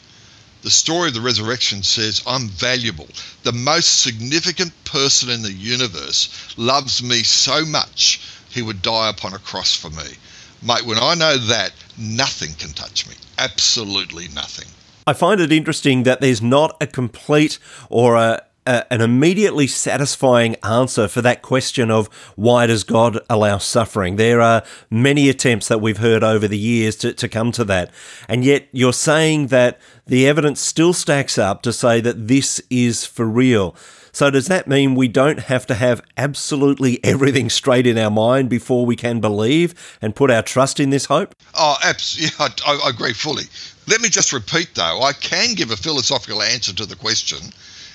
The 0.65 0.71
story 0.71 1.09
of 1.09 1.15
the 1.15 1.21
resurrection 1.21 1.83
says 1.83 2.23
I'm 2.27 2.49
valuable. 2.49 3.07
The 3.43 3.53
most 3.53 4.01
significant 4.01 4.73
person 4.85 5.29
in 5.29 5.43
the 5.43 5.53
universe 5.53 6.55
loves 6.57 7.03
me 7.03 7.23
so 7.23 7.67
much 7.67 8.19
he 8.49 8.63
would 8.63 8.81
die 8.81 9.11
upon 9.11 9.35
a 9.35 9.39
cross 9.39 9.77
for 9.77 9.91
me. 9.91 10.17
Mate, 10.63 10.87
when 10.87 10.97
I 10.97 11.17
know 11.17 11.37
that, 11.37 11.73
nothing 11.99 12.55
can 12.55 12.73
touch 12.73 13.07
me. 13.07 13.15
Absolutely 13.39 14.29
nothing. 14.29 14.67
I 15.07 15.13
find 15.13 15.39
it 15.39 15.53
interesting 15.53 16.05
that 16.05 16.23
there's 16.23 16.41
not 16.41 16.79
a 16.81 16.87
complete 16.87 17.59
or 17.91 18.17
a, 18.17 18.43
an 18.67 19.01
immediately 19.01 19.67
satisfying 19.67 20.57
answer 20.63 21.07
for 21.09 21.21
that 21.23 21.43
question 21.43 21.91
of 21.91 22.07
why 22.37 22.67
does 22.67 22.85
God 22.85 23.19
allow 23.29 23.59
suffering? 23.59 24.17
There 24.17 24.41
are 24.41 24.63
many 24.91 25.29
attempts 25.29 25.69
that 25.69 25.81
we've 25.81 25.99
heard 25.99 26.25
over 26.25 26.49
the 26.49 26.59
years 26.59 26.97
to, 26.97 27.13
to 27.13 27.29
come 27.29 27.53
to 27.53 27.65
that. 27.65 27.91
And 28.29 28.45
yet 28.45 28.69
you're 28.73 28.93
saying 28.93 29.49
that 29.49 29.79
the 30.07 30.27
evidence 30.27 30.61
still 30.61 30.93
stacks 30.93 31.37
up 31.37 31.63
to 31.63 31.73
say 31.73 32.01
that 32.01 32.29
this 32.29 32.63
is 32.71 33.05
for 33.05 33.27
real. 33.27 33.77
So, 34.13 34.31
does 34.31 34.47
that 34.47 34.69
mean 34.69 34.95
we 34.95 35.09
don't 35.09 35.41
have 35.41 35.67
to 35.67 35.75
have 35.75 36.01
absolutely 36.17 37.03
everything 37.05 37.51
straight 37.51 37.85
in 37.85 37.99
our 37.99 38.13
mind 38.13 38.49
before 38.49 38.87
we 38.87 38.95
can 38.95 39.21
believe 39.21 39.99
and 40.01 40.15
put 40.15 40.31
our 40.31 40.43
trust 40.43 40.79
in 40.79 40.91
this 40.91 41.07
hope? 41.07 41.35
Oh, 41.55 41.77
absolutely. 41.83 42.15
Yeah, 42.39 42.49
I, 42.65 42.81
I 42.87 42.91
agree 42.91 43.13
fully. 43.13 43.45
Let 43.89 44.01
me 44.01 44.09
just 44.09 44.33
repeat, 44.33 44.77
though, 44.77 45.03
I 45.03 45.13
can 45.13 45.55
give 45.55 45.73
a 45.73 45.77
philosophical 45.77 46.43
answer 46.43 46.73
to 46.75 46.87
the 46.87 46.95
question 46.95 47.39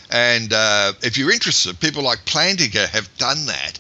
and 0.10 0.54
uh, 0.54 0.94
if 1.02 1.18
you're 1.18 1.32
interested, 1.32 1.80
people 1.80 2.04
like 2.04 2.26
Plantinga 2.26 2.88
have 2.90 3.16
done 3.18 3.46
that. 3.46 3.80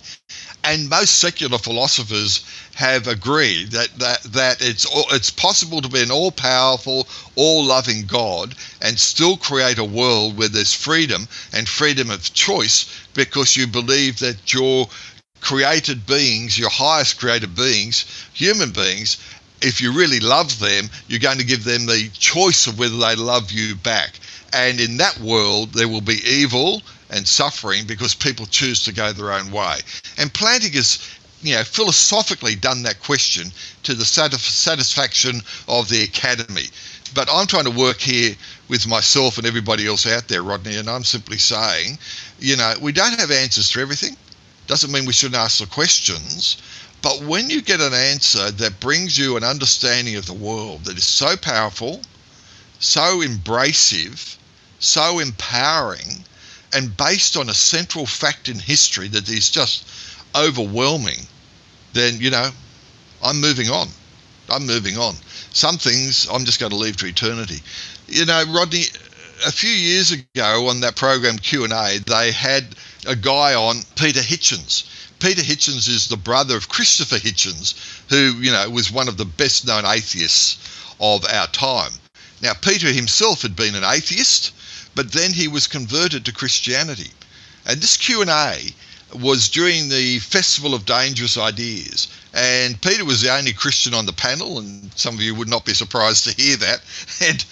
And 0.63 0.89
most 0.89 1.19
secular 1.19 1.57
philosophers 1.57 2.43
have 2.75 3.07
agreed 3.07 3.71
that, 3.71 3.89
that, 3.99 4.23
that 4.23 4.57
it's, 4.61 4.85
it's 5.11 5.29
possible 5.29 5.81
to 5.81 5.89
be 5.89 6.01
an 6.01 6.11
all 6.11 6.31
powerful, 6.31 7.07
all 7.35 7.63
loving 7.63 8.05
God 8.05 8.55
and 8.81 8.99
still 8.99 9.37
create 9.37 9.77
a 9.77 9.83
world 9.83 10.37
where 10.37 10.49
there's 10.49 10.73
freedom 10.73 11.27
and 11.53 11.67
freedom 11.67 12.09
of 12.09 12.33
choice 12.33 13.07
because 13.13 13.55
you 13.55 13.67
believe 13.67 14.19
that 14.19 14.53
your 14.53 14.87
created 15.41 16.05
beings, 16.05 16.59
your 16.59 16.69
highest 16.69 17.19
created 17.19 17.55
beings, 17.55 18.05
human 18.33 18.71
beings, 18.71 19.17
if 19.61 19.81
you 19.81 19.91
really 19.91 20.19
love 20.19 20.59
them, 20.59 20.89
you're 21.07 21.19
going 21.19 21.37
to 21.37 21.45
give 21.45 21.63
them 21.63 21.85
the 21.85 22.09
choice 22.13 22.67
of 22.67 22.79
whether 22.79 22.97
they 22.97 23.15
love 23.15 23.51
you 23.51 23.75
back. 23.75 24.19
And 24.53 24.79
in 24.79 24.97
that 24.97 25.19
world, 25.19 25.73
there 25.73 25.87
will 25.87 26.01
be 26.01 26.21
evil 26.25 26.81
and 27.09 27.27
suffering 27.27 27.85
because 27.85 28.13
people 28.15 28.45
choose 28.45 28.83
to 28.83 28.93
go 28.93 29.11
their 29.11 29.31
own 29.31 29.51
way. 29.51 29.79
And 30.17 30.33
Plantinga's 30.33 30.99
you 31.41 31.55
know, 31.55 31.63
philosophically 31.63 32.55
done 32.55 32.83
that 32.83 33.01
question 33.01 33.51
to 33.83 33.93
the 33.93 34.05
satisfaction 34.05 35.41
of 35.67 35.87
the 35.89 36.03
academy. 36.03 36.65
But 37.13 37.29
I'm 37.31 37.47
trying 37.47 37.63
to 37.63 37.71
work 37.71 37.97
here 37.97 38.35
with 38.67 38.87
myself 38.87 39.37
and 39.37 39.47
everybody 39.47 39.87
else 39.87 40.05
out 40.05 40.27
there, 40.27 40.43
Rodney, 40.43 40.75
and 40.75 40.89
I'm 40.89 41.03
simply 41.03 41.37
saying, 41.37 41.97
you 42.39 42.57
know, 42.57 42.75
we 42.81 42.91
don't 42.91 43.19
have 43.19 43.31
answers 43.31 43.71
to 43.71 43.81
everything. 43.81 44.15
Doesn't 44.67 44.91
mean 44.91 45.05
we 45.05 45.13
shouldn't 45.13 45.41
ask 45.41 45.59
the 45.59 45.65
questions. 45.65 46.57
But 47.01 47.21
when 47.23 47.49
you 47.49 47.61
get 47.61 47.79
an 47.79 47.93
answer 47.93 48.51
that 48.51 48.79
brings 48.81 49.17
you 49.17 49.37
an 49.37 49.43
understanding 49.43 50.17
of 50.17 50.25
the 50.25 50.33
world 50.33 50.83
that 50.83 50.97
is 50.97 51.05
so 51.05 51.37
powerful, 51.37 52.01
so 52.79 53.21
embracive, 53.21 54.35
so 54.79 55.19
empowering, 55.19 56.23
and 56.73 56.95
based 56.95 57.37
on 57.37 57.49
a 57.49 57.53
central 57.53 58.05
fact 58.05 58.49
in 58.49 58.59
history 58.59 59.07
that 59.09 59.29
is 59.29 59.49
just 59.49 59.85
overwhelming, 60.35 61.19
then, 61.93 62.19
you 62.19 62.29
know, 62.29 62.49
I'm 63.23 63.41
moving 63.41 63.69
on. 63.69 63.87
I'm 64.49 64.65
moving 64.65 64.97
on. 64.97 65.15
Some 65.51 65.77
things 65.77 66.27
I'm 66.31 66.45
just 66.45 66.59
going 66.59 66.71
to 66.71 66.77
leave 66.77 66.97
to 66.97 67.05
eternity. 67.05 67.61
You 68.07 68.25
know, 68.25 68.43
Rodney, 68.49 68.83
a 69.45 69.51
few 69.51 69.69
years 69.69 70.11
ago 70.11 70.67
on 70.67 70.81
that 70.81 70.95
program 70.95 71.37
Q&A, 71.37 71.99
they 71.99 72.31
had 72.31 72.65
a 73.07 73.15
guy 73.15 73.53
on, 73.55 73.77
Peter 73.95 74.21
Hitchens. 74.21 74.85
Peter 75.19 75.41
Hitchens 75.41 75.87
is 75.89 76.07
the 76.07 76.17
brother 76.17 76.55
of 76.55 76.69
Christopher 76.69 77.17
Hitchens, 77.17 77.75
who, 78.09 78.39
you 78.39 78.51
know, 78.51 78.69
was 78.69 78.91
one 78.91 79.07
of 79.07 79.17
the 79.17 79.25
best 79.25 79.67
known 79.67 79.85
atheists 79.85 80.57
of 80.99 81.25
our 81.25 81.47
time. 81.47 81.91
Now, 82.41 82.53
Peter 82.53 82.91
himself 82.91 83.41
had 83.41 83.55
been 83.55 83.75
an 83.75 83.83
atheist, 83.83 84.53
but 84.95 85.11
then 85.11 85.33
he 85.33 85.47
was 85.47 85.67
converted 85.67 86.25
to 86.25 86.31
Christianity. 86.31 87.11
And 87.65 87.81
this 87.81 87.97
Q&A 87.97 88.73
was 89.13 89.49
during 89.49 89.89
the 89.89 90.19
Festival 90.19 90.75
of 90.75 90.85
Dangerous 90.85 91.35
Ideas. 91.35 92.07
And 92.31 92.79
Peter 92.79 93.03
was 93.03 93.21
the 93.21 93.33
only 93.33 93.53
Christian 93.53 93.95
on 93.95 94.05
the 94.05 94.13
panel, 94.13 94.59
and 94.59 94.91
some 94.95 95.15
of 95.15 95.21
you 95.21 95.33
would 95.33 95.47
not 95.47 95.65
be 95.65 95.73
surprised 95.73 96.25
to 96.25 96.41
hear 96.41 96.57
that. 96.57 96.81
And 97.21 97.43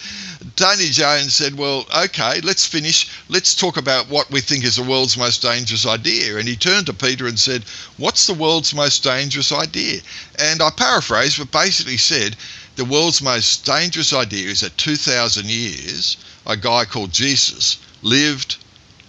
Tony 0.54 0.88
Jones 0.88 1.34
said, 1.34 1.58
Well, 1.58 1.84
okay, 2.04 2.40
let's 2.42 2.64
finish. 2.64 3.08
Let's 3.28 3.56
talk 3.56 3.76
about 3.76 4.08
what 4.08 4.30
we 4.30 4.40
think 4.40 4.64
is 4.64 4.76
the 4.76 4.84
world's 4.84 5.16
most 5.16 5.42
dangerous 5.42 5.84
idea. 5.84 6.36
And 6.36 6.46
he 6.46 6.54
turned 6.54 6.86
to 6.86 6.94
Peter 6.94 7.26
and 7.26 7.38
said, 7.40 7.64
What's 7.96 8.28
the 8.28 8.34
world's 8.34 8.72
most 8.72 9.02
dangerous 9.02 9.50
idea? 9.50 10.00
And 10.38 10.62
I 10.62 10.70
paraphrase, 10.70 11.38
but 11.38 11.50
basically 11.50 11.96
said, 11.96 12.36
The 12.76 12.84
world's 12.84 13.20
most 13.20 13.64
dangerous 13.64 14.12
idea 14.12 14.48
is 14.48 14.60
that 14.60 14.78
2,000 14.78 15.46
years, 15.46 16.16
a 16.46 16.56
guy 16.56 16.84
called 16.84 17.12
Jesus 17.12 17.78
lived, 18.00 18.56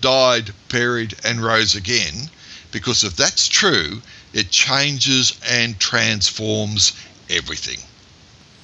died, 0.02 0.52
buried, 0.70 1.16
and 1.24 1.44
rose 1.44 1.76
again 1.76 2.32
because 2.72 3.04
if 3.04 3.16
that's 3.16 3.48
true, 3.48 4.02
it 4.34 4.50
changes 4.50 5.40
and 5.50 5.80
transforms 5.80 6.94
everything. 7.30 7.80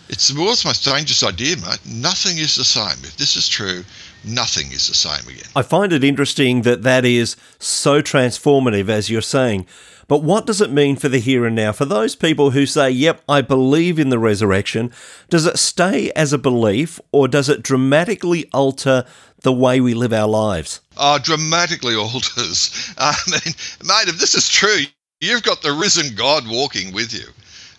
It's 0.08 0.28
the 0.28 0.40
world's 0.40 0.66
most 0.66 0.86
dangerous 0.86 1.24
idea, 1.24 1.58
mate. 1.58 1.80
Nothing 1.86 2.38
is 2.38 2.56
the 2.56 2.64
same. 2.64 3.04
If 3.04 3.18
this 3.18 3.36
is 3.36 3.50
true, 3.50 3.84
nothing 4.24 4.72
is 4.72 4.88
the 4.88 4.94
same 4.94 5.28
again. 5.28 5.50
I 5.56 5.64
find 5.64 5.92
it 5.92 6.04
interesting 6.04 6.62
that 6.62 6.84
that 6.84 7.06
is 7.06 7.36
so 7.58 8.02
transformative, 8.02 8.88
as 8.88 9.10
you're 9.10 9.22
saying. 9.22 9.66
But 10.08 10.22
what 10.22 10.46
does 10.46 10.62
it 10.62 10.72
mean 10.72 10.96
for 10.96 11.10
the 11.10 11.20
here 11.20 11.46
and 11.46 11.56
now? 11.56 11.72
For 11.72 11.86
those 11.86 12.16
people 12.16 12.52
who 12.52 12.68
say, 12.68 12.92
yep, 12.92 13.24
I 13.28 13.42
believe 13.42 13.98
in 13.98 14.10
the 14.10 14.20
resurrection, 14.20 14.92
does 15.32 15.48
it 15.48 15.58
stay 15.58 16.12
as 16.12 16.32
a 16.32 16.38
belief 16.38 17.00
or 17.12 17.28
does 17.28 17.50
it 17.50 17.64
dramatically 17.64 18.48
alter 18.54 19.06
the 19.46 19.54
way 19.54 19.80
we 19.80 19.94
live 19.94 20.12
our 20.12 20.28
lives? 20.28 20.82
Oh, 20.98 21.18
dramatically 21.20 21.96
alters. 21.96 22.94
I 22.98 23.16
mean, 23.28 23.54
mate, 23.86 24.10
if 24.10 24.20
this 24.20 24.36
is 24.36 24.50
true, 24.50 24.80
you've 25.22 25.44
got 25.44 25.62
the 25.62 25.72
risen 25.72 26.16
God 26.16 26.46
walking 26.50 26.94
with 26.94 27.14
you. 27.14 27.28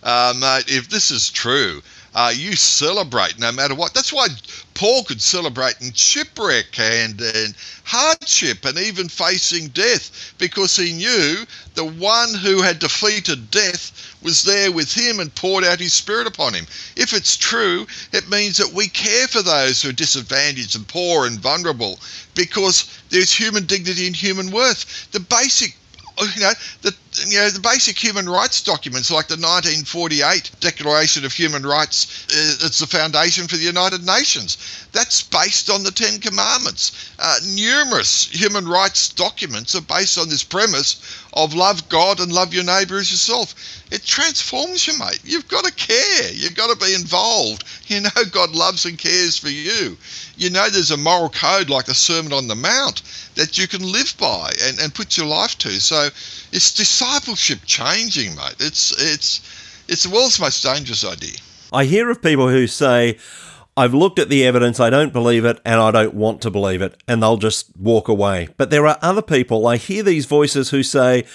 Uh, 0.01 0.33
mate, 0.39 0.63
if 0.67 0.89
this 0.89 1.11
is 1.11 1.29
true, 1.29 1.81
uh, 2.15 2.31
you 2.33 2.55
celebrate 2.55 3.37
no 3.37 3.51
matter 3.51 3.75
what. 3.75 3.93
That's 3.93 4.13
why 4.13 4.27
Paul 4.73 5.03
could 5.03 5.21
celebrate 5.21 5.75
in 5.81 5.91
shipwreck 5.91 6.79
and, 6.79 7.19
and 7.19 7.53
hardship 7.83 8.63
and 8.65 8.77
even 8.77 9.09
facing 9.09 9.67
death 9.67 10.33
because 10.37 10.75
he 10.75 10.93
knew 10.93 11.45
the 11.75 11.85
one 11.85 12.33
who 12.33 12.61
had 12.61 12.79
defeated 12.79 13.51
death 13.51 14.16
was 14.21 14.43
there 14.43 14.71
with 14.71 14.93
him 14.93 15.19
and 15.19 15.33
poured 15.35 15.63
out 15.63 15.79
his 15.79 15.93
spirit 15.93 16.27
upon 16.27 16.53
him. 16.53 16.65
If 16.95 17.13
it's 17.13 17.37
true, 17.37 17.87
it 18.11 18.29
means 18.29 18.57
that 18.57 18.73
we 18.73 18.87
care 18.87 19.27
for 19.27 19.41
those 19.41 19.81
who 19.81 19.89
are 19.89 19.93
disadvantaged 19.93 20.75
and 20.75 20.87
poor 20.87 21.25
and 21.25 21.39
vulnerable 21.39 21.99
because 22.33 22.85
there's 23.09 23.33
human 23.33 23.65
dignity 23.65 24.07
and 24.07 24.15
human 24.15 24.51
worth. 24.51 25.07
The 25.11 25.19
basic 25.19 25.75
you 26.35 26.41
know, 26.41 26.53
the 26.81 26.95
you 27.25 27.39
know 27.39 27.49
the 27.49 27.59
basic 27.59 27.97
human 27.97 28.27
rights 28.27 28.61
documents 28.61 29.09
like 29.09 29.27
the 29.27 29.35
1948 29.35 30.51
Declaration 30.59 31.25
of 31.25 31.33
Human 31.33 31.65
Rights. 31.65 32.25
Uh, 32.29 32.65
it's 32.65 32.79
the 32.79 32.87
foundation 32.87 33.47
for 33.47 33.55
the 33.55 33.63
United 33.63 34.05
Nations. 34.05 34.57
That's 34.91 35.23
based 35.23 35.69
on 35.69 35.83
the 35.83 35.91
Ten 35.91 36.19
Commandments. 36.19 37.11
Uh, 37.19 37.37
numerous 37.45 38.27
human 38.27 38.67
rights 38.67 39.09
documents 39.09 39.75
are 39.75 39.81
based 39.81 40.17
on 40.17 40.29
this 40.29 40.43
premise 40.43 41.01
of 41.33 41.53
love 41.53 41.87
God 41.89 42.19
and 42.19 42.31
love 42.31 42.53
your 42.53 42.63
neighbour 42.63 42.97
as 42.97 43.11
yourself. 43.11 43.53
It 43.91 44.03
transforms 44.03 44.87
you, 44.87 44.97
mate. 44.97 45.19
You've 45.23 45.47
got 45.47 45.65
to 45.65 45.71
care. 45.71 46.31
You've 46.31 46.55
got 46.55 46.77
to 46.77 46.85
be 46.85 46.93
involved. 46.93 47.63
You 47.87 48.01
know 48.01 48.25
God 48.31 48.53
loves 48.53 48.85
and 48.85 48.97
cares 48.97 49.37
for 49.37 49.47
you. 49.47 49.97
You 50.35 50.49
know 50.49 50.69
there's 50.69 50.91
a 50.91 50.97
moral 50.97 51.29
code 51.29 51.69
like 51.69 51.85
the 51.85 51.93
Sermon 51.93 52.33
on 52.33 52.49
the 52.49 52.55
Mount 52.55 53.01
that 53.35 53.57
you 53.57 53.65
can 53.65 53.81
live 53.81 54.13
by 54.19 54.51
and, 54.61 54.77
and 54.79 54.93
put 54.93 55.15
your 55.15 55.25
life 55.25 55.57
to. 55.59 55.69
So 55.79 56.09
it's 56.57 56.71
discipleship 56.71 57.59
changing, 57.65 58.35
mate. 58.35 58.55
It's 58.59 58.91
it's 59.13 59.41
it's 59.87 60.03
the 60.03 60.09
world's 60.09 60.39
most 60.39 60.63
dangerous 60.63 61.05
idea. 61.05 61.37
I 61.71 61.85
hear 61.85 62.09
of 62.09 62.19
people 62.19 62.49
who 62.49 62.65
say, 62.65 63.19
I've 63.77 63.93
looked 63.93 64.17
at 64.17 64.29
the 64.29 64.43
evidence, 64.43 64.79
I 64.79 64.89
don't 64.89 65.13
believe 65.13 65.45
it, 65.45 65.59
and 65.63 65.79
I 65.79 65.91
don't 65.91 66.15
want 66.15 66.41
to 66.41 66.49
believe 66.49 66.81
it, 66.81 66.99
and 67.07 67.21
they'll 67.21 67.37
just 67.37 67.77
walk 67.77 68.07
away. 68.07 68.49
But 68.57 68.71
there 68.71 68.87
are 68.87 68.97
other 69.03 69.21
people, 69.21 69.67
I 69.67 69.77
hear 69.77 70.01
these 70.01 70.25
voices 70.25 70.71
who 70.71 70.81
say, 70.81 71.25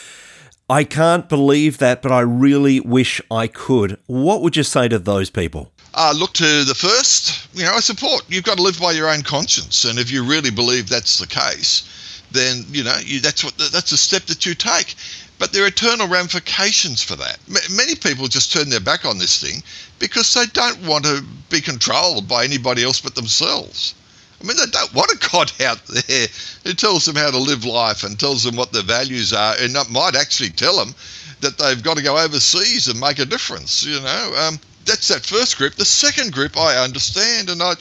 I 0.68 0.82
can't 0.82 1.28
believe 1.28 1.78
that, 1.78 2.02
but 2.02 2.10
I 2.10 2.20
really 2.20 2.80
wish 2.80 3.20
I 3.30 3.46
could. 3.46 3.98
What 4.06 4.42
would 4.42 4.56
you 4.56 4.64
say 4.64 4.88
to 4.88 4.98
those 4.98 5.30
people? 5.30 5.70
Uh, 5.94 6.14
look 6.16 6.32
to 6.32 6.64
the 6.64 6.74
first. 6.74 7.46
You 7.54 7.64
know, 7.64 7.74
I 7.74 7.80
support. 7.80 8.24
You've 8.28 8.44
got 8.44 8.56
to 8.56 8.62
live 8.62 8.80
by 8.80 8.92
your 8.92 9.08
own 9.08 9.22
conscience. 9.22 9.84
And 9.84 9.98
if 9.98 10.10
you 10.10 10.24
really 10.24 10.50
believe 10.50 10.88
that's 10.88 11.18
the 11.18 11.26
case, 11.26 11.84
then 12.32 12.64
you 12.70 12.84
know 12.84 12.96
you, 13.02 13.20
that's 13.20 13.44
what 13.44 13.56
that's 13.58 13.92
a 13.92 13.96
step 13.96 14.24
that 14.26 14.46
you 14.46 14.54
take. 14.54 14.94
But 15.38 15.52
there 15.52 15.64
are 15.64 15.68
eternal 15.68 16.06
ramifications 16.06 17.02
for 17.02 17.16
that. 17.16 17.38
M- 17.48 17.76
many 17.76 17.96
people 17.96 18.28
just 18.28 18.52
turn 18.52 18.68
their 18.68 18.80
back 18.80 19.04
on 19.04 19.18
this 19.18 19.40
thing 19.40 19.62
because 19.98 20.32
they 20.34 20.46
don't 20.46 20.86
want 20.86 21.04
to 21.04 21.24
be 21.50 21.60
controlled 21.60 22.28
by 22.28 22.44
anybody 22.44 22.84
else 22.84 23.00
but 23.00 23.16
themselves. 23.16 23.94
I 24.40 24.46
mean, 24.46 24.56
they 24.56 24.66
don't 24.66 24.94
want 24.94 25.10
a 25.10 25.28
God 25.30 25.52
out 25.64 25.84
there 25.86 26.26
who 26.64 26.74
tells 26.74 27.04
them 27.04 27.16
how 27.16 27.30
to 27.30 27.38
live 27.38 27.64
life 27.64 28.04
and 28.04 28.18
tells 28.18 28.42
them 28.44 28.56
what 28.56 28.72
their 28.72 28.82
values 28.82 29.32
are, 29.32 29.54
and 29.58 29.74
that 29.74 29.90
might 29.90 30.16
actually 30.16 30.50
tell 30.50 30.76
them 30.76 30.94
that 31.40 31.58
they've 31.58 31.82
got 31.82 31.96
to 31.96 32.02
go 32.02 32.18
overseas 32.18 32.88
and 32.88 32.98
make 32.98 33.18
a 33.18 33.24
difference. 33.24 33.84
You 33.84 34.00
know, 34.00 34.34
um, 34.38 34.58
that's 34.84 35.08
that 35.08 35.24
first 35.24 35.58
group. 35.58 35.74
The 35.74 35.84
second 35.84 36.32
group, 36.32 36.56
I 36.56 36.76
understand, 36.76 37.50
and 37.50 37.62
I'd, 37.62 37.78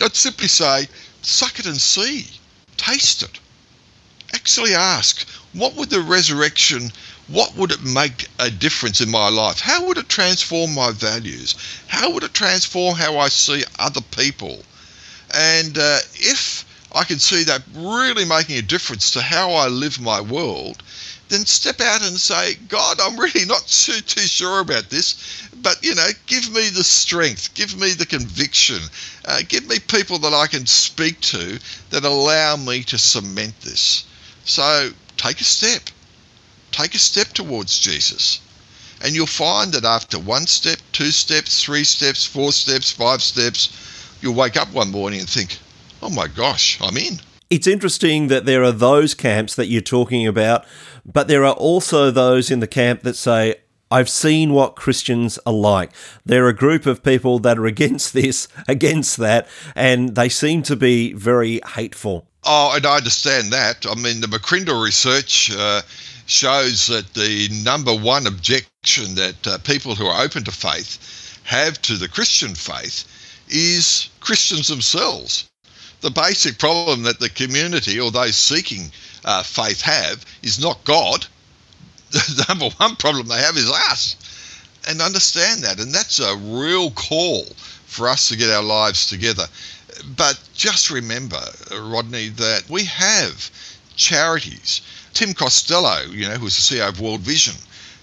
I'd 0.00 0.14
simply 0.14 0.48
say, 0.48 0.86
suck 1.22 1.58
it 1.58 1.66
and 1.66 1.80
see, 1.80 2.26
taste 2.76 3.22
it. 3.22 3.40
Actually, 4.34 4.74
ask, 4.74 5.26
what 5.52 5.74
would 5.74 5.90
the 5.90 6.00
resurrection 6.00 6.92
what 7.28 7.56
would 7.56 7.72
it 7.72 7.82
make 7.82 8.28
a 8.38 8.50
difference 8.50 9.00
in 9.00 9.10
my 9.10 9.28
life? 9.28 9.58
How 9.58 9.84
would 9.86 9.98
it 9.98 10.08
transform 10.08 10.74
my 10.74 10.92
values? 10.92 11.56
How 11.88 12.10
would 12.10 12.22
it 12.22 12.34
transform 12.34 12.96
how 12.96 13.18
I 13.18 13.28
see 13.28 13.64
other 13.80 14.00
people? 14.00 14.64
And 15.34 15.76
uh, 15.76 15.98
if 16.14 16.64
I 16.92 17.02
can 17.02 17.18
see 17.18 17.42
that 17.44 17.62
really 17.74 18.24
making 18.24 18.58
a 18.58 18.62
difference 18.62 19.10
to 19.10 19.22
how 19.22 19.50
I 19.50 19.66
live 19.66 20.00
my 20.00 20.20
world, 20.20 20.84
then 21.28 21.44
step 21.44 21.80
out 21.80 22.02
and 22.02 22.20
say, 22.20 22.54
God, 22.68 23.00
I'm 23.00 23.18
really 23.18 23.44
not 23.44 23.66
too, 23.66 24.00
too 24.02 24.20
sure 24.20 24.60
about 24.60 24.88
this, 24.88 25.16
but 25.56 25.82
you 25.82 25.96
know, 25.96 26.08
give 26.26 26.48
me 26.52 26.68
the 26.68 26.84
strength, 26.84 27.52
give 27.54 27.76
me 27.76 27.90
the 27.90 28.06
conviction, 28.06 28.80
uh, 29.24 29.40
give 29.48 29.66
me 29.66 29.80
people 29.80 30.18
that 30.18 30.32
I 30.32 30.46
can 30.46 30.64
speak 30.66 31.20
to 31.22 31.58
that 31.90 32.04
allow 32.04 32.54
me 32.54 32.84
to 32.84 32.98
cement 32.98 33.60
this. 33.62 34.04
So 34.46 34.90
take 35.16 35.40
a 35.40 35.44
step, 35.44 35.82
take 36.70 36.94
a 36.94 36.98
step 36.98 37.28
towards 37.28 37.78
Jesus. 37.78 38.40
And 39.04 39.14
you'll 39.14 39.26
find 39.26 39.72
that 39.72 39.84
after 39.84 40.18
one 40.18 40.46
step, 40.46 40.78
two 40.92 41.10
steps, 41.10 41.62
three 41.62 41.84
steps, 41.84 42.24
four 42.24 42.52
steps, 42.52 42.90
five 42.90 43.22
steps, 43.22 44.16
you'll 44.22 44.34
wake 44.34 44.56
up 44.56 44.72
one 44.72 44.90
morning 44.90 45.20
and 45.20 45.28
think, 45.28 45.58
oh 46.02 46.08
my 46.08 46.28
gosh, 46.28 46.78
I'm 46.80 46.96
in. 46.96 47.20
It's 47.50 47.66
interesting 47.66 48.28
that 48.28 48.46
there 48.46 48.64
are 48.64 48.72
those 48.72 49.14
camps 49.14 49.54
that 49.56 49.66
you're 49.66 49.80
talking 49.82 50.26
about, 50.26 50.64
but 51.04 51.28
there 51.28 51.44
are 51.44 51.54
also 51.54 52.10
those 52.10 52.50
in 52.50 52.60
the 52.60 52.66
camp 52.66 53.02
that 53.02 53.14
say, 53.14 53.56
I've 53.90 54.08
seen 54.08 54.52
what 54.52 54.74
Christians 54.74 55.38
are 55.46 55.52
like. 55.52 55.92
They're 56.24 56.48
a 56.48 56.54
group 56.54 56.86
of 56.86 57.04
people 57.04 57.38
that 57.40 57.58
are 57.58 57.66
against 57.66 58.12
this, 58.12 58.48
against 58.68 59.16
that, 59.18 59.46
and 59.74 60.14
they 60.14 60.28
seem 60.28 60.62
to 60.64 60.76
be 60.76 61.12
very 61.12 61.60
hateful. 61.74 62.26
Oh, 62.44 62.72
and 62.74 62.84
I 62.86 62.96
understand 62.96 63.52
that. 63.52 63.86
I 63.86 63.94
mean, 63.94 64.20
the 64.20 64.26
McCrindle 64.26 64.82
research 64.82 65.50
uh, 65.56 65.82
shows 66.26 66.88
that 66.88 67.14
the 67.14 67.48
number 67.62 67.94
one 67.94 68.26
objection 68.26 69.14
that 69.14 69.46
uh, 69.46 69.58
people 69.58 69.94
who 69.94 70.06
are 70.06 70.22
open 70.22 70.44
to 70.44 70.52
faith 70.52 71.40
have 71.44 71.80
to 71.82 71.94
the 71.94 72.08
Christian 72.08 72.54
faith 72.54 73.04
is 73.48 74.08
Christians 74.20 74.68
themselves. 74.68 75.48
The 76.00 76.10
basic 76.10 76.58
problem 76.58 77.04
that 77.04 77.20
the 77.20 77.28
community 77.28 78.00
or 78.00 78.10
those 78.10 78.36
seeking 78.36 78.90
uh, 79.24 79.42
faith 79.42 79.80
have 79.82 80.24
is 80.42 80.60
not 80.60 80.84
God. 80.84 81.26
The 82.10 82.44
number 82.48 82.70
one 82.76 82.96
problem 82.96 83.28
they 83.28 83.38
have 83.38 83.56
is 83.56 83.70
us. 83.70 84.16
And 84.88 85.02
understand 85.02 85.62
that. 85.62 85.80
And 85.80 85.92
that's 85.92 86.20
a 86.20 86.36
real 86.36 86.90
call 86.92 87.44
for 87.86 88.08
us 88.08 88.28
to 88.28 88.36
get 88.36 88.50
our 88.50 88.62
lives 88.62 89.06
together. 89.08 89.46
But 90.16 90.38
just 90.54 90.90
remember, 90.90 91.40
Rodney, 91.72 92.28
that 92.28 92.68
we 92.68 92.84
have 92.84 93.50
charities. 93.96 94.82
Tim 95.14 95.34
Costello, 95.34 96.02
you 96.10 96.28
know, 96.28 96.34
who 96.34 96.44
was 96.44 96.56
the 96.56 96.76
CEO 96.76 96.88
of 96.88 97.00
World 97.00 97.22
Vision, 97.22 97.54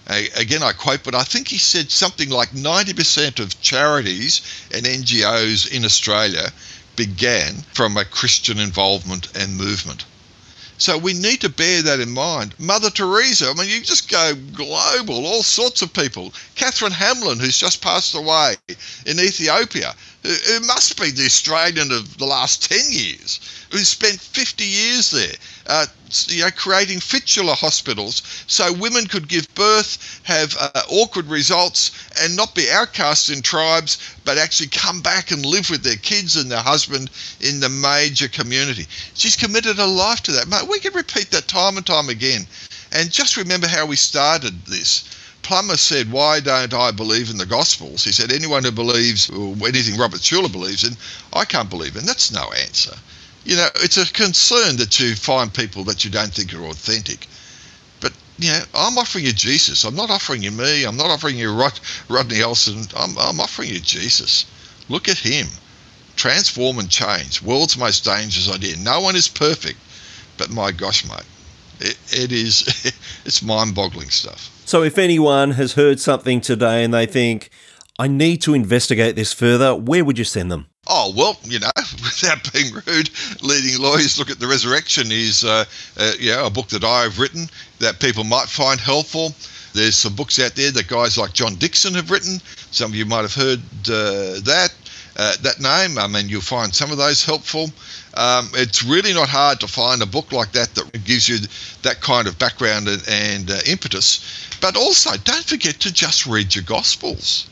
again, 0.06 0.62
I 0.62 0.72
quote, 0.72 1.02
but 1.04 1.14
I 1.14 1.22
think 1.22 1.48
he 1.48 1.58
said 1.58 1.90
something 1.90 2.28
like 2.28 2.50
90% 2.50 3.40
of 3.40 3.60
charities 3.62 4.42
and 4.74 4.84
NGOs 4.84 5.70
in 5.70 5.84
Australia 5.84 6.52
began 6.96 7.54
from 7.72 7.96
a 7.96 8.04
Christian 8.04 8.58
involvement 8.58 9.34
and 9.36 9.56
movement. 9.56 10.04
So 10.76 10.98
we 10.98 11.12
need 11.12 11.40
to 11.42 11.48
bear 11.48 11.82
that 11.82 12.00
in 12.00 12.10
mind. 12.10 12.54
Mother 12.58 12.90
Teresa, 12.90 13.48
I 13.48 13.54
mean, 13.54 13.68
you 13.68 13.80
just 13.80 14.10
go 14.10 14.34
global, 14.52 15.26
all 15.26 15.42
sorts 15.42 15.82
of 15.82 15.92
people. 15.92 16.32
Catherine 16.56 16.92
Hamlin, 16.92 17.38
who's 17.38 17.58
just 17.58 17.80
passed 17.80 18.14
away 18.14 18.56
in 19.06 19.20
Ethiopia, 19.20 19.94
who 20.24 20.60
must 20.60 20.98
be 20.98 21.10
the 21.10 21.26
Australian 21.26 21.92
of 21.92 22.16
the 22.16 22.24
last 22.24 22.70
10 22.70 22.80
years, 22.88 23.40
who 23.70 23.78
spent 23.78 24.18
50 24.18 24.64
years 24.64 25.10
there, 25.10 25.34
uh, 25.66 25.84
you 26.28 26.42
know, 26.44 26.50
creating 26.50 27.00
fistula 27.00 27.54
hospitals 27.54 28.22
so 28.46 28.72
women 28.72 29.06
could 29.06 29.28
give 29.28 29.52
birth, 29.54 30.20
have 30.22 30.56
uh, 30.58 30.82
awkward 30.88 31.26
results, 31.26 31.90
and 32.22 32.34
not 32.34 32.54
be 32.54 32.70
outcast 32.70 33.28
in 33.28 33.42
tribes, 33.42 33.98
but 34.24 34.38
actually 34.38 34.68
come 34.68 35.02
back 35.02 35.30
and 35.30 35.44
live 35.44 35.68
with 35.68 35.82
their 35.82 35.96
kids 35.96 36.36
and 36.36 36.50
their 36.50 36.62
husband 36.62 37.10
in 37.40 37.60
the 37.60 37.68
major 37.68 38.28
community. 38.28 38.86
She's 39.12 39.36
committed 39.36 39.76
her 39.76 39.86
life 39.86 40.22
to 40.22 40.32
that. 40.32 40.48
Mate, 40.48 40.68
we 40.68 40.80
can 40.80 40.94
repeat 40.94 41.30
that 41.32 41.48
time 41.48 41.76
and 41.76 41.84
time 41.84 42.08
again. 42.08 42.46
And 42.92 43.10
just 43.10 43.36
remember 43.36 43.66
how 43.66 43.84
we 43.84 43.96
started 43.96 44.64
this. 44.64 45.04
Plummer 45.44 45.76
said, 45.76 46.10
Why 46.10 46.40
don't 46.40 46.74
I 46.74 46.90
believe 46.90 47.30
in 47.30 47.38
the 47.38 47.46
Gospels? 47.46 48.02
He 48.04 48.12
said, 48.12 48.32
Anyone 48.32 48.64
who 48.64 48.72
believes 48.72 49.30
anything 49.30 49.96
Robert 49.96 50.20
Schuller 50.20 50.50
believes 50.50 50.82
in, 50.82 50.96
I 51.32 51.44
can't 51.44 51.70
believe 51.70 51.96
in. 51.96 52.04
That's 52.04 52.32
no 52.32 52.50
answer 52.52 52.96
you 53.44 53.56
know, 53.56 53.68
it's 53.76 53.98
a 53.98 54.10
concern 54.12 54.76
that 54.76 54.98
you 54.98 55.14
find 55.14 55.52
people 55.52 55.84
that 55.84 56.04
you 56.04 56.10
don't 56.10 56.32
think 56.32 56.54
are 56.54 56.64
authentic. 56.64 57.28
But, 58.00 58.12
you 58.38 58.48
know, 58.48 58.62
I'm 58.74 58.96
offering 58.96 59.26
you 59.26 59.32
Jesus. 59.32 59.84
I'm 59.84 59.94
not 59.94 60.10
offering 60.10 60.42
you 60.42 60.50
me. 60.50 60.84
I'm 60.84 60.96
not 60.96 61.10
offering 61.10 61.36
you 61.36 61.52
Rod, 61.52 61.78
Rodney 62.08 62.42
Olsen. 62.42 62.86
I'm, 62.96 63.16
I'm 63.18 63.40
offering 63.40 63.68
you 63.68 63.80
Jesus. 63.80 64.46
Look 64.88 65.08
at 65.08 65.18
him. 65.18 65.46
Transform 66.16 66.78
and 66.78 66.90
change. 66.90 67.42
World's 67.42 67.76
most 67.76 68.04
dangerous 68.04 68.50
idea. 68.50 68.76
No 68.78 69.00
one 69.00 69.16
is 69.16 69.28
perfect. 69.28 69.78
But 70.38 70.50
my 70.50 70.72
gosh, 70.72 71.04
mate, 71.04 71.22
it, 71.80 71.98
it 72.12 72.32
is, 72.32 72.64
it's 73.26 73.42
mind 73.42 73.74
boggling 73.74 74.10
stuff. 74.10 74.50
So 74.66 74.82
if 74.82 74.96
anyone 74.96 75.52
has 75.52 75.74
heard 75.74 76.00
something 76.00 76.40
today 76.40 76.84
and 76.84 76.94
they 76.94 77.04
think, 77.04 77.50
I 77.98 78.08
need 78.08 78.38
to 78.42 78.54
investigate 78.54 79.14
this 79.14 79.32
further, 79.32 79.74
where 79.74 80.04
would 80.04 80.18
you 80.18 80.24
send 80.24 80.50
them? 80.50 80.66
Oh, 80.86 81.12
well, 81.16 81.38
you 81.44 81.60
know, 81.60 81.70
without 81.76 82.52
being 82.52 82.72
rude, 82.72 83.10
Leading 83.42 83.80
Lawyers 83.80 84.18
Look 84.18 84.30
at 84.30 84.40
the 84.40 84.46
Resurrection 84.46 85.06
is, 85.10 85.44
uh, 85.44 85.64
uh, 85.98 86.12
a 86.46 86.50
book 86.50 86.68
that 86.68 86.82
I've 86.82 87.18
written 87.18 87.48
that 87.78 88.00
people 88.00 88.24
might 88.24 88.48
find 88.48 88.80
helpful. 88.80 89.34
There's 89.74 89.96
some 89.96 90.14
books 90.14 90.38
out 90.38 90.54
there 90.54 90.70
that 90.70 90.88
guys 90.88 91.18
like 91.18 91.34
John 91.34 91.56
Dickson 91.56 91.94
have 91.94 92.10
written. 92.10 92.40
Some 92.70 92.90
of 92.90 92.96
you 92.96 93.06
might 93.06 93.22
have 93.22 93.34
heard 93.34 93.60
uh, 93.88 94.40
that. 94.44 94.74
Uh, 95.16 95.32
that 95.42 95.60
name. 95.60 95.96
I 95.96 96.08
mean, 96.08 96.28
you'll 96.28 96.40
find 96.40 96.74
some 96.74 96.90
of 96.90 96.98
those 96.98 97.24
helpful. 97.24 97.70
Um, 98.14 98.48
it's 98.54 98.82
really 98.82 99.12
not 99.12 99.28
hard 99.28 99.60
to 99.60 99.68
find 99.68 100.02
a 100.02 100.06
book 100.06 100.32
like 100.32 100.50
that 100.52 100.74
that 100.74 101.04
gives 101.04 101.28
you 101.28 101.38
that 101.82 102.00
kind 102.00 102.26
of 102.26 102.36
background 102.36 102.88
and, 102.88 103.02
and 103.08 103.50
uh, 103.50 103.58
impetus. 103.66 104.43
But 104.60 104.76
also, 104.76 105.16
don't 105.16 105.44
forget 105.44 105.80
to 105.80 105.92
just 105.92 106.26
read 106.26 106.54
your 106.54 106.64
Gospels. 106.64 107.46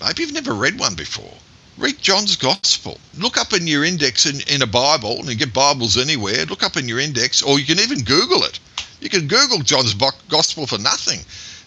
Maybe 0.00 0.22
you've 0.22 0.32
never 0.32 0.54
read 0.54 0.78
one 0.78 0.94
before. 0.94 1.36
Read 1.76 2.00
John's 2.00 2.36
Gospel. 2.36 2.98
Look 3.16 3.36
up 3.36 3.52
in 3.52 3.66
your 3.66 3.84
index 3.84 4.26
in, 4.26 4.40
in 4.48 4.62
a 4.62 4.66
Bible, 4.66 5.18
and 5.18 5.28
you 5.28 5.34
get 5.34 5.52
Bibles 5.52 5.96
anywhere. 5.96 6.44
Look 6.46 6.62
up 6.62 6.76
in 6.76 6.88
your 6.88 6.98
index, 6.98 7.42
or 7.42 7.58
you 7.58 7.66
can 7.66 7.80
even 7.80 8.02
Google 8.02 8.44
it. 8.44 8.58
You 9.00 9.08
can 9.08 9.28
Google 9.28 9.60
John's 9.60 9.94
Gospel 10.28 10.66
for 10.66 10.78
nothing. 10.78 11.20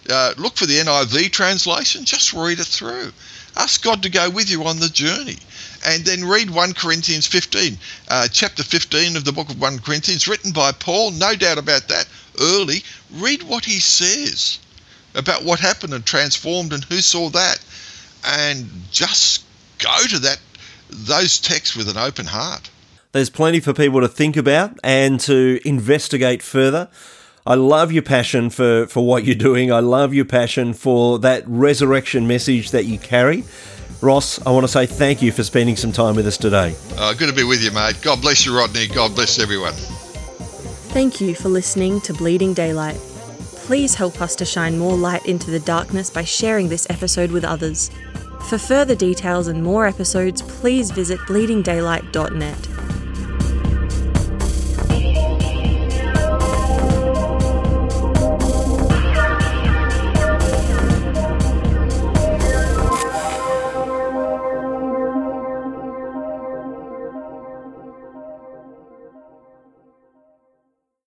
Uh, 0.09 0.33
look 0.37 0.55
for 0.55 0.65
the 0.65 0.79
NIV 0.79 1.31
translation, 1.31 2.05
just 2.05 2.33
read 2.33 2.59
it 2.59 2.67
through. 2.67 3.13
Ask 3.55 3.83
God 3.83 4.01
to 4.03 4.09
go 4.09 4.29
with 4.29 4.49
you 4.49 4.63
on 4.63 4.79
the 4.79 4.89
journey. 4.89 5.37
And 5.85 6.05
then 6.05 6.23
read 6.23 6.49
1 6.49 6.73
Corinthians 6.73 7.27
15, 7.27 7.77
uh, 8.09 8.27
chapter 8.31 8.63
15 8.63 9.17
of 9.17 9.25
the 9.25 9.31
book 9.31 9.49
of 9.49 9.59
1 9.59 9.79
Corinthians, 9.79 10.27
written 10.27 10.51
by 10.51 10.71
Paul, 10.71 11.11
no 11.11 11.35
doubt 11.35 11.57
about 11.57 11.87
that, 11.89 12.07
early. 12.39 12.83
Read 13.11 13.43
what 13.43 13.65
he 13.65 13.79
says 13.79 14.59
about 15.15 15.43
what 15.43 15.59
happened 15.59 15.93
and 15.93 16.05
transformed 16.05 16.73
and 16.73 16.83
who 16.85 16.97
saw 16.97 17.29
that 17.29 17.59
and 18.25 18.69
just 18.91 19.43
go 19.77 19.97
to 20.09 20.19
that 20.19 20.39
those 20.89 21.39
texts 21.39 21.75
with 21.75 21.89
an 21.89 21.97
open 21.97 22.25
heart. 22.25 22.69
There's 23.11 23.29
plenty 23.29 23.59
for 23.59 23.73
people 23.73 24.01
to 24.01 24.07
think 24.07 24.37
about 24.37 24.79
and 24.83 25.19
to 25.21 25.59
investigate 25.65 26.41
further. 26.41 26.89
I 27.45 27.55
love 27.55 27.91
your 27.91 28.03
passion 28.03 28.49
for, 28.49 28.87
for 28.87 29.05
what 29.05 29.25
you're 29.25 29.35
doing. 29.35 29.69
I 29.71 29.81
love 29.81 30.13
your 30.13 30.23
passion 30.23 30.73
for 30.73 31.19
that 31.19 31.43
resurrection 31.45 32.25
message 32.25 32.71
that 32.71 32.85
you 32.85 32.97
carry. 32.97 33.43
Ross, 33.99 34.45
I 34.45 34.51
want 34.51 34.63
to 34.63 34.69
say 34.69 34.85
thank 34.85 35.21
you 35.21 35.33
for 35.33 35.43
spending 35.43 35.75
some 35.75 35.91
time 35.91 36.15
with 36.15 36.25
us 36.25 36.37
today. 36.37 36.75
Uh, 36.97 37.13
good 37.13 37.27
to 37.27 37.35
be 37.35 37.43
with 37.43 37.61
you, 37.61 37.71
mate. 37.71 37.99
God 38.01 38.21
bless 38.21 38.45
you, 38.45 38.57
Rodney. 38.57 38.87
God 38.87 39.13
bless 39.15 39.39
everyone. 39.39 39.73
Thank 40.93 41.19
you 41.19 41.35
for 41.35 41.49
listening 41.49 41.99
to 42.01 42.13
Bleeding 42.13 42.53
Daylight. 42.53 42.97
Please 43.65 43.95
help 43.95 44.21
us 44.21 44.35
to 44.37 44.45
shine 44.45 44.77
more 44.77 44.95
light 44.95 45.25
into 45.25 45.51
the 45.51 45.59
darkness 45.59 46.09
by 46.09 46.23
sharing 46.23 46.69
this 46.69 46.89
episode 46.89 47.31
with 47.31 47.43
others. 47.43 47.91
For 48.47 48.57
further 48.57 48.95
details 48.95 49.47
and 49.47 49.63
more 49.63 49.85
episodes, 49.85 50.41
please 50.41 50.91
visit 50.91 51.19
bleedingdaylight.net. 51.21 52.92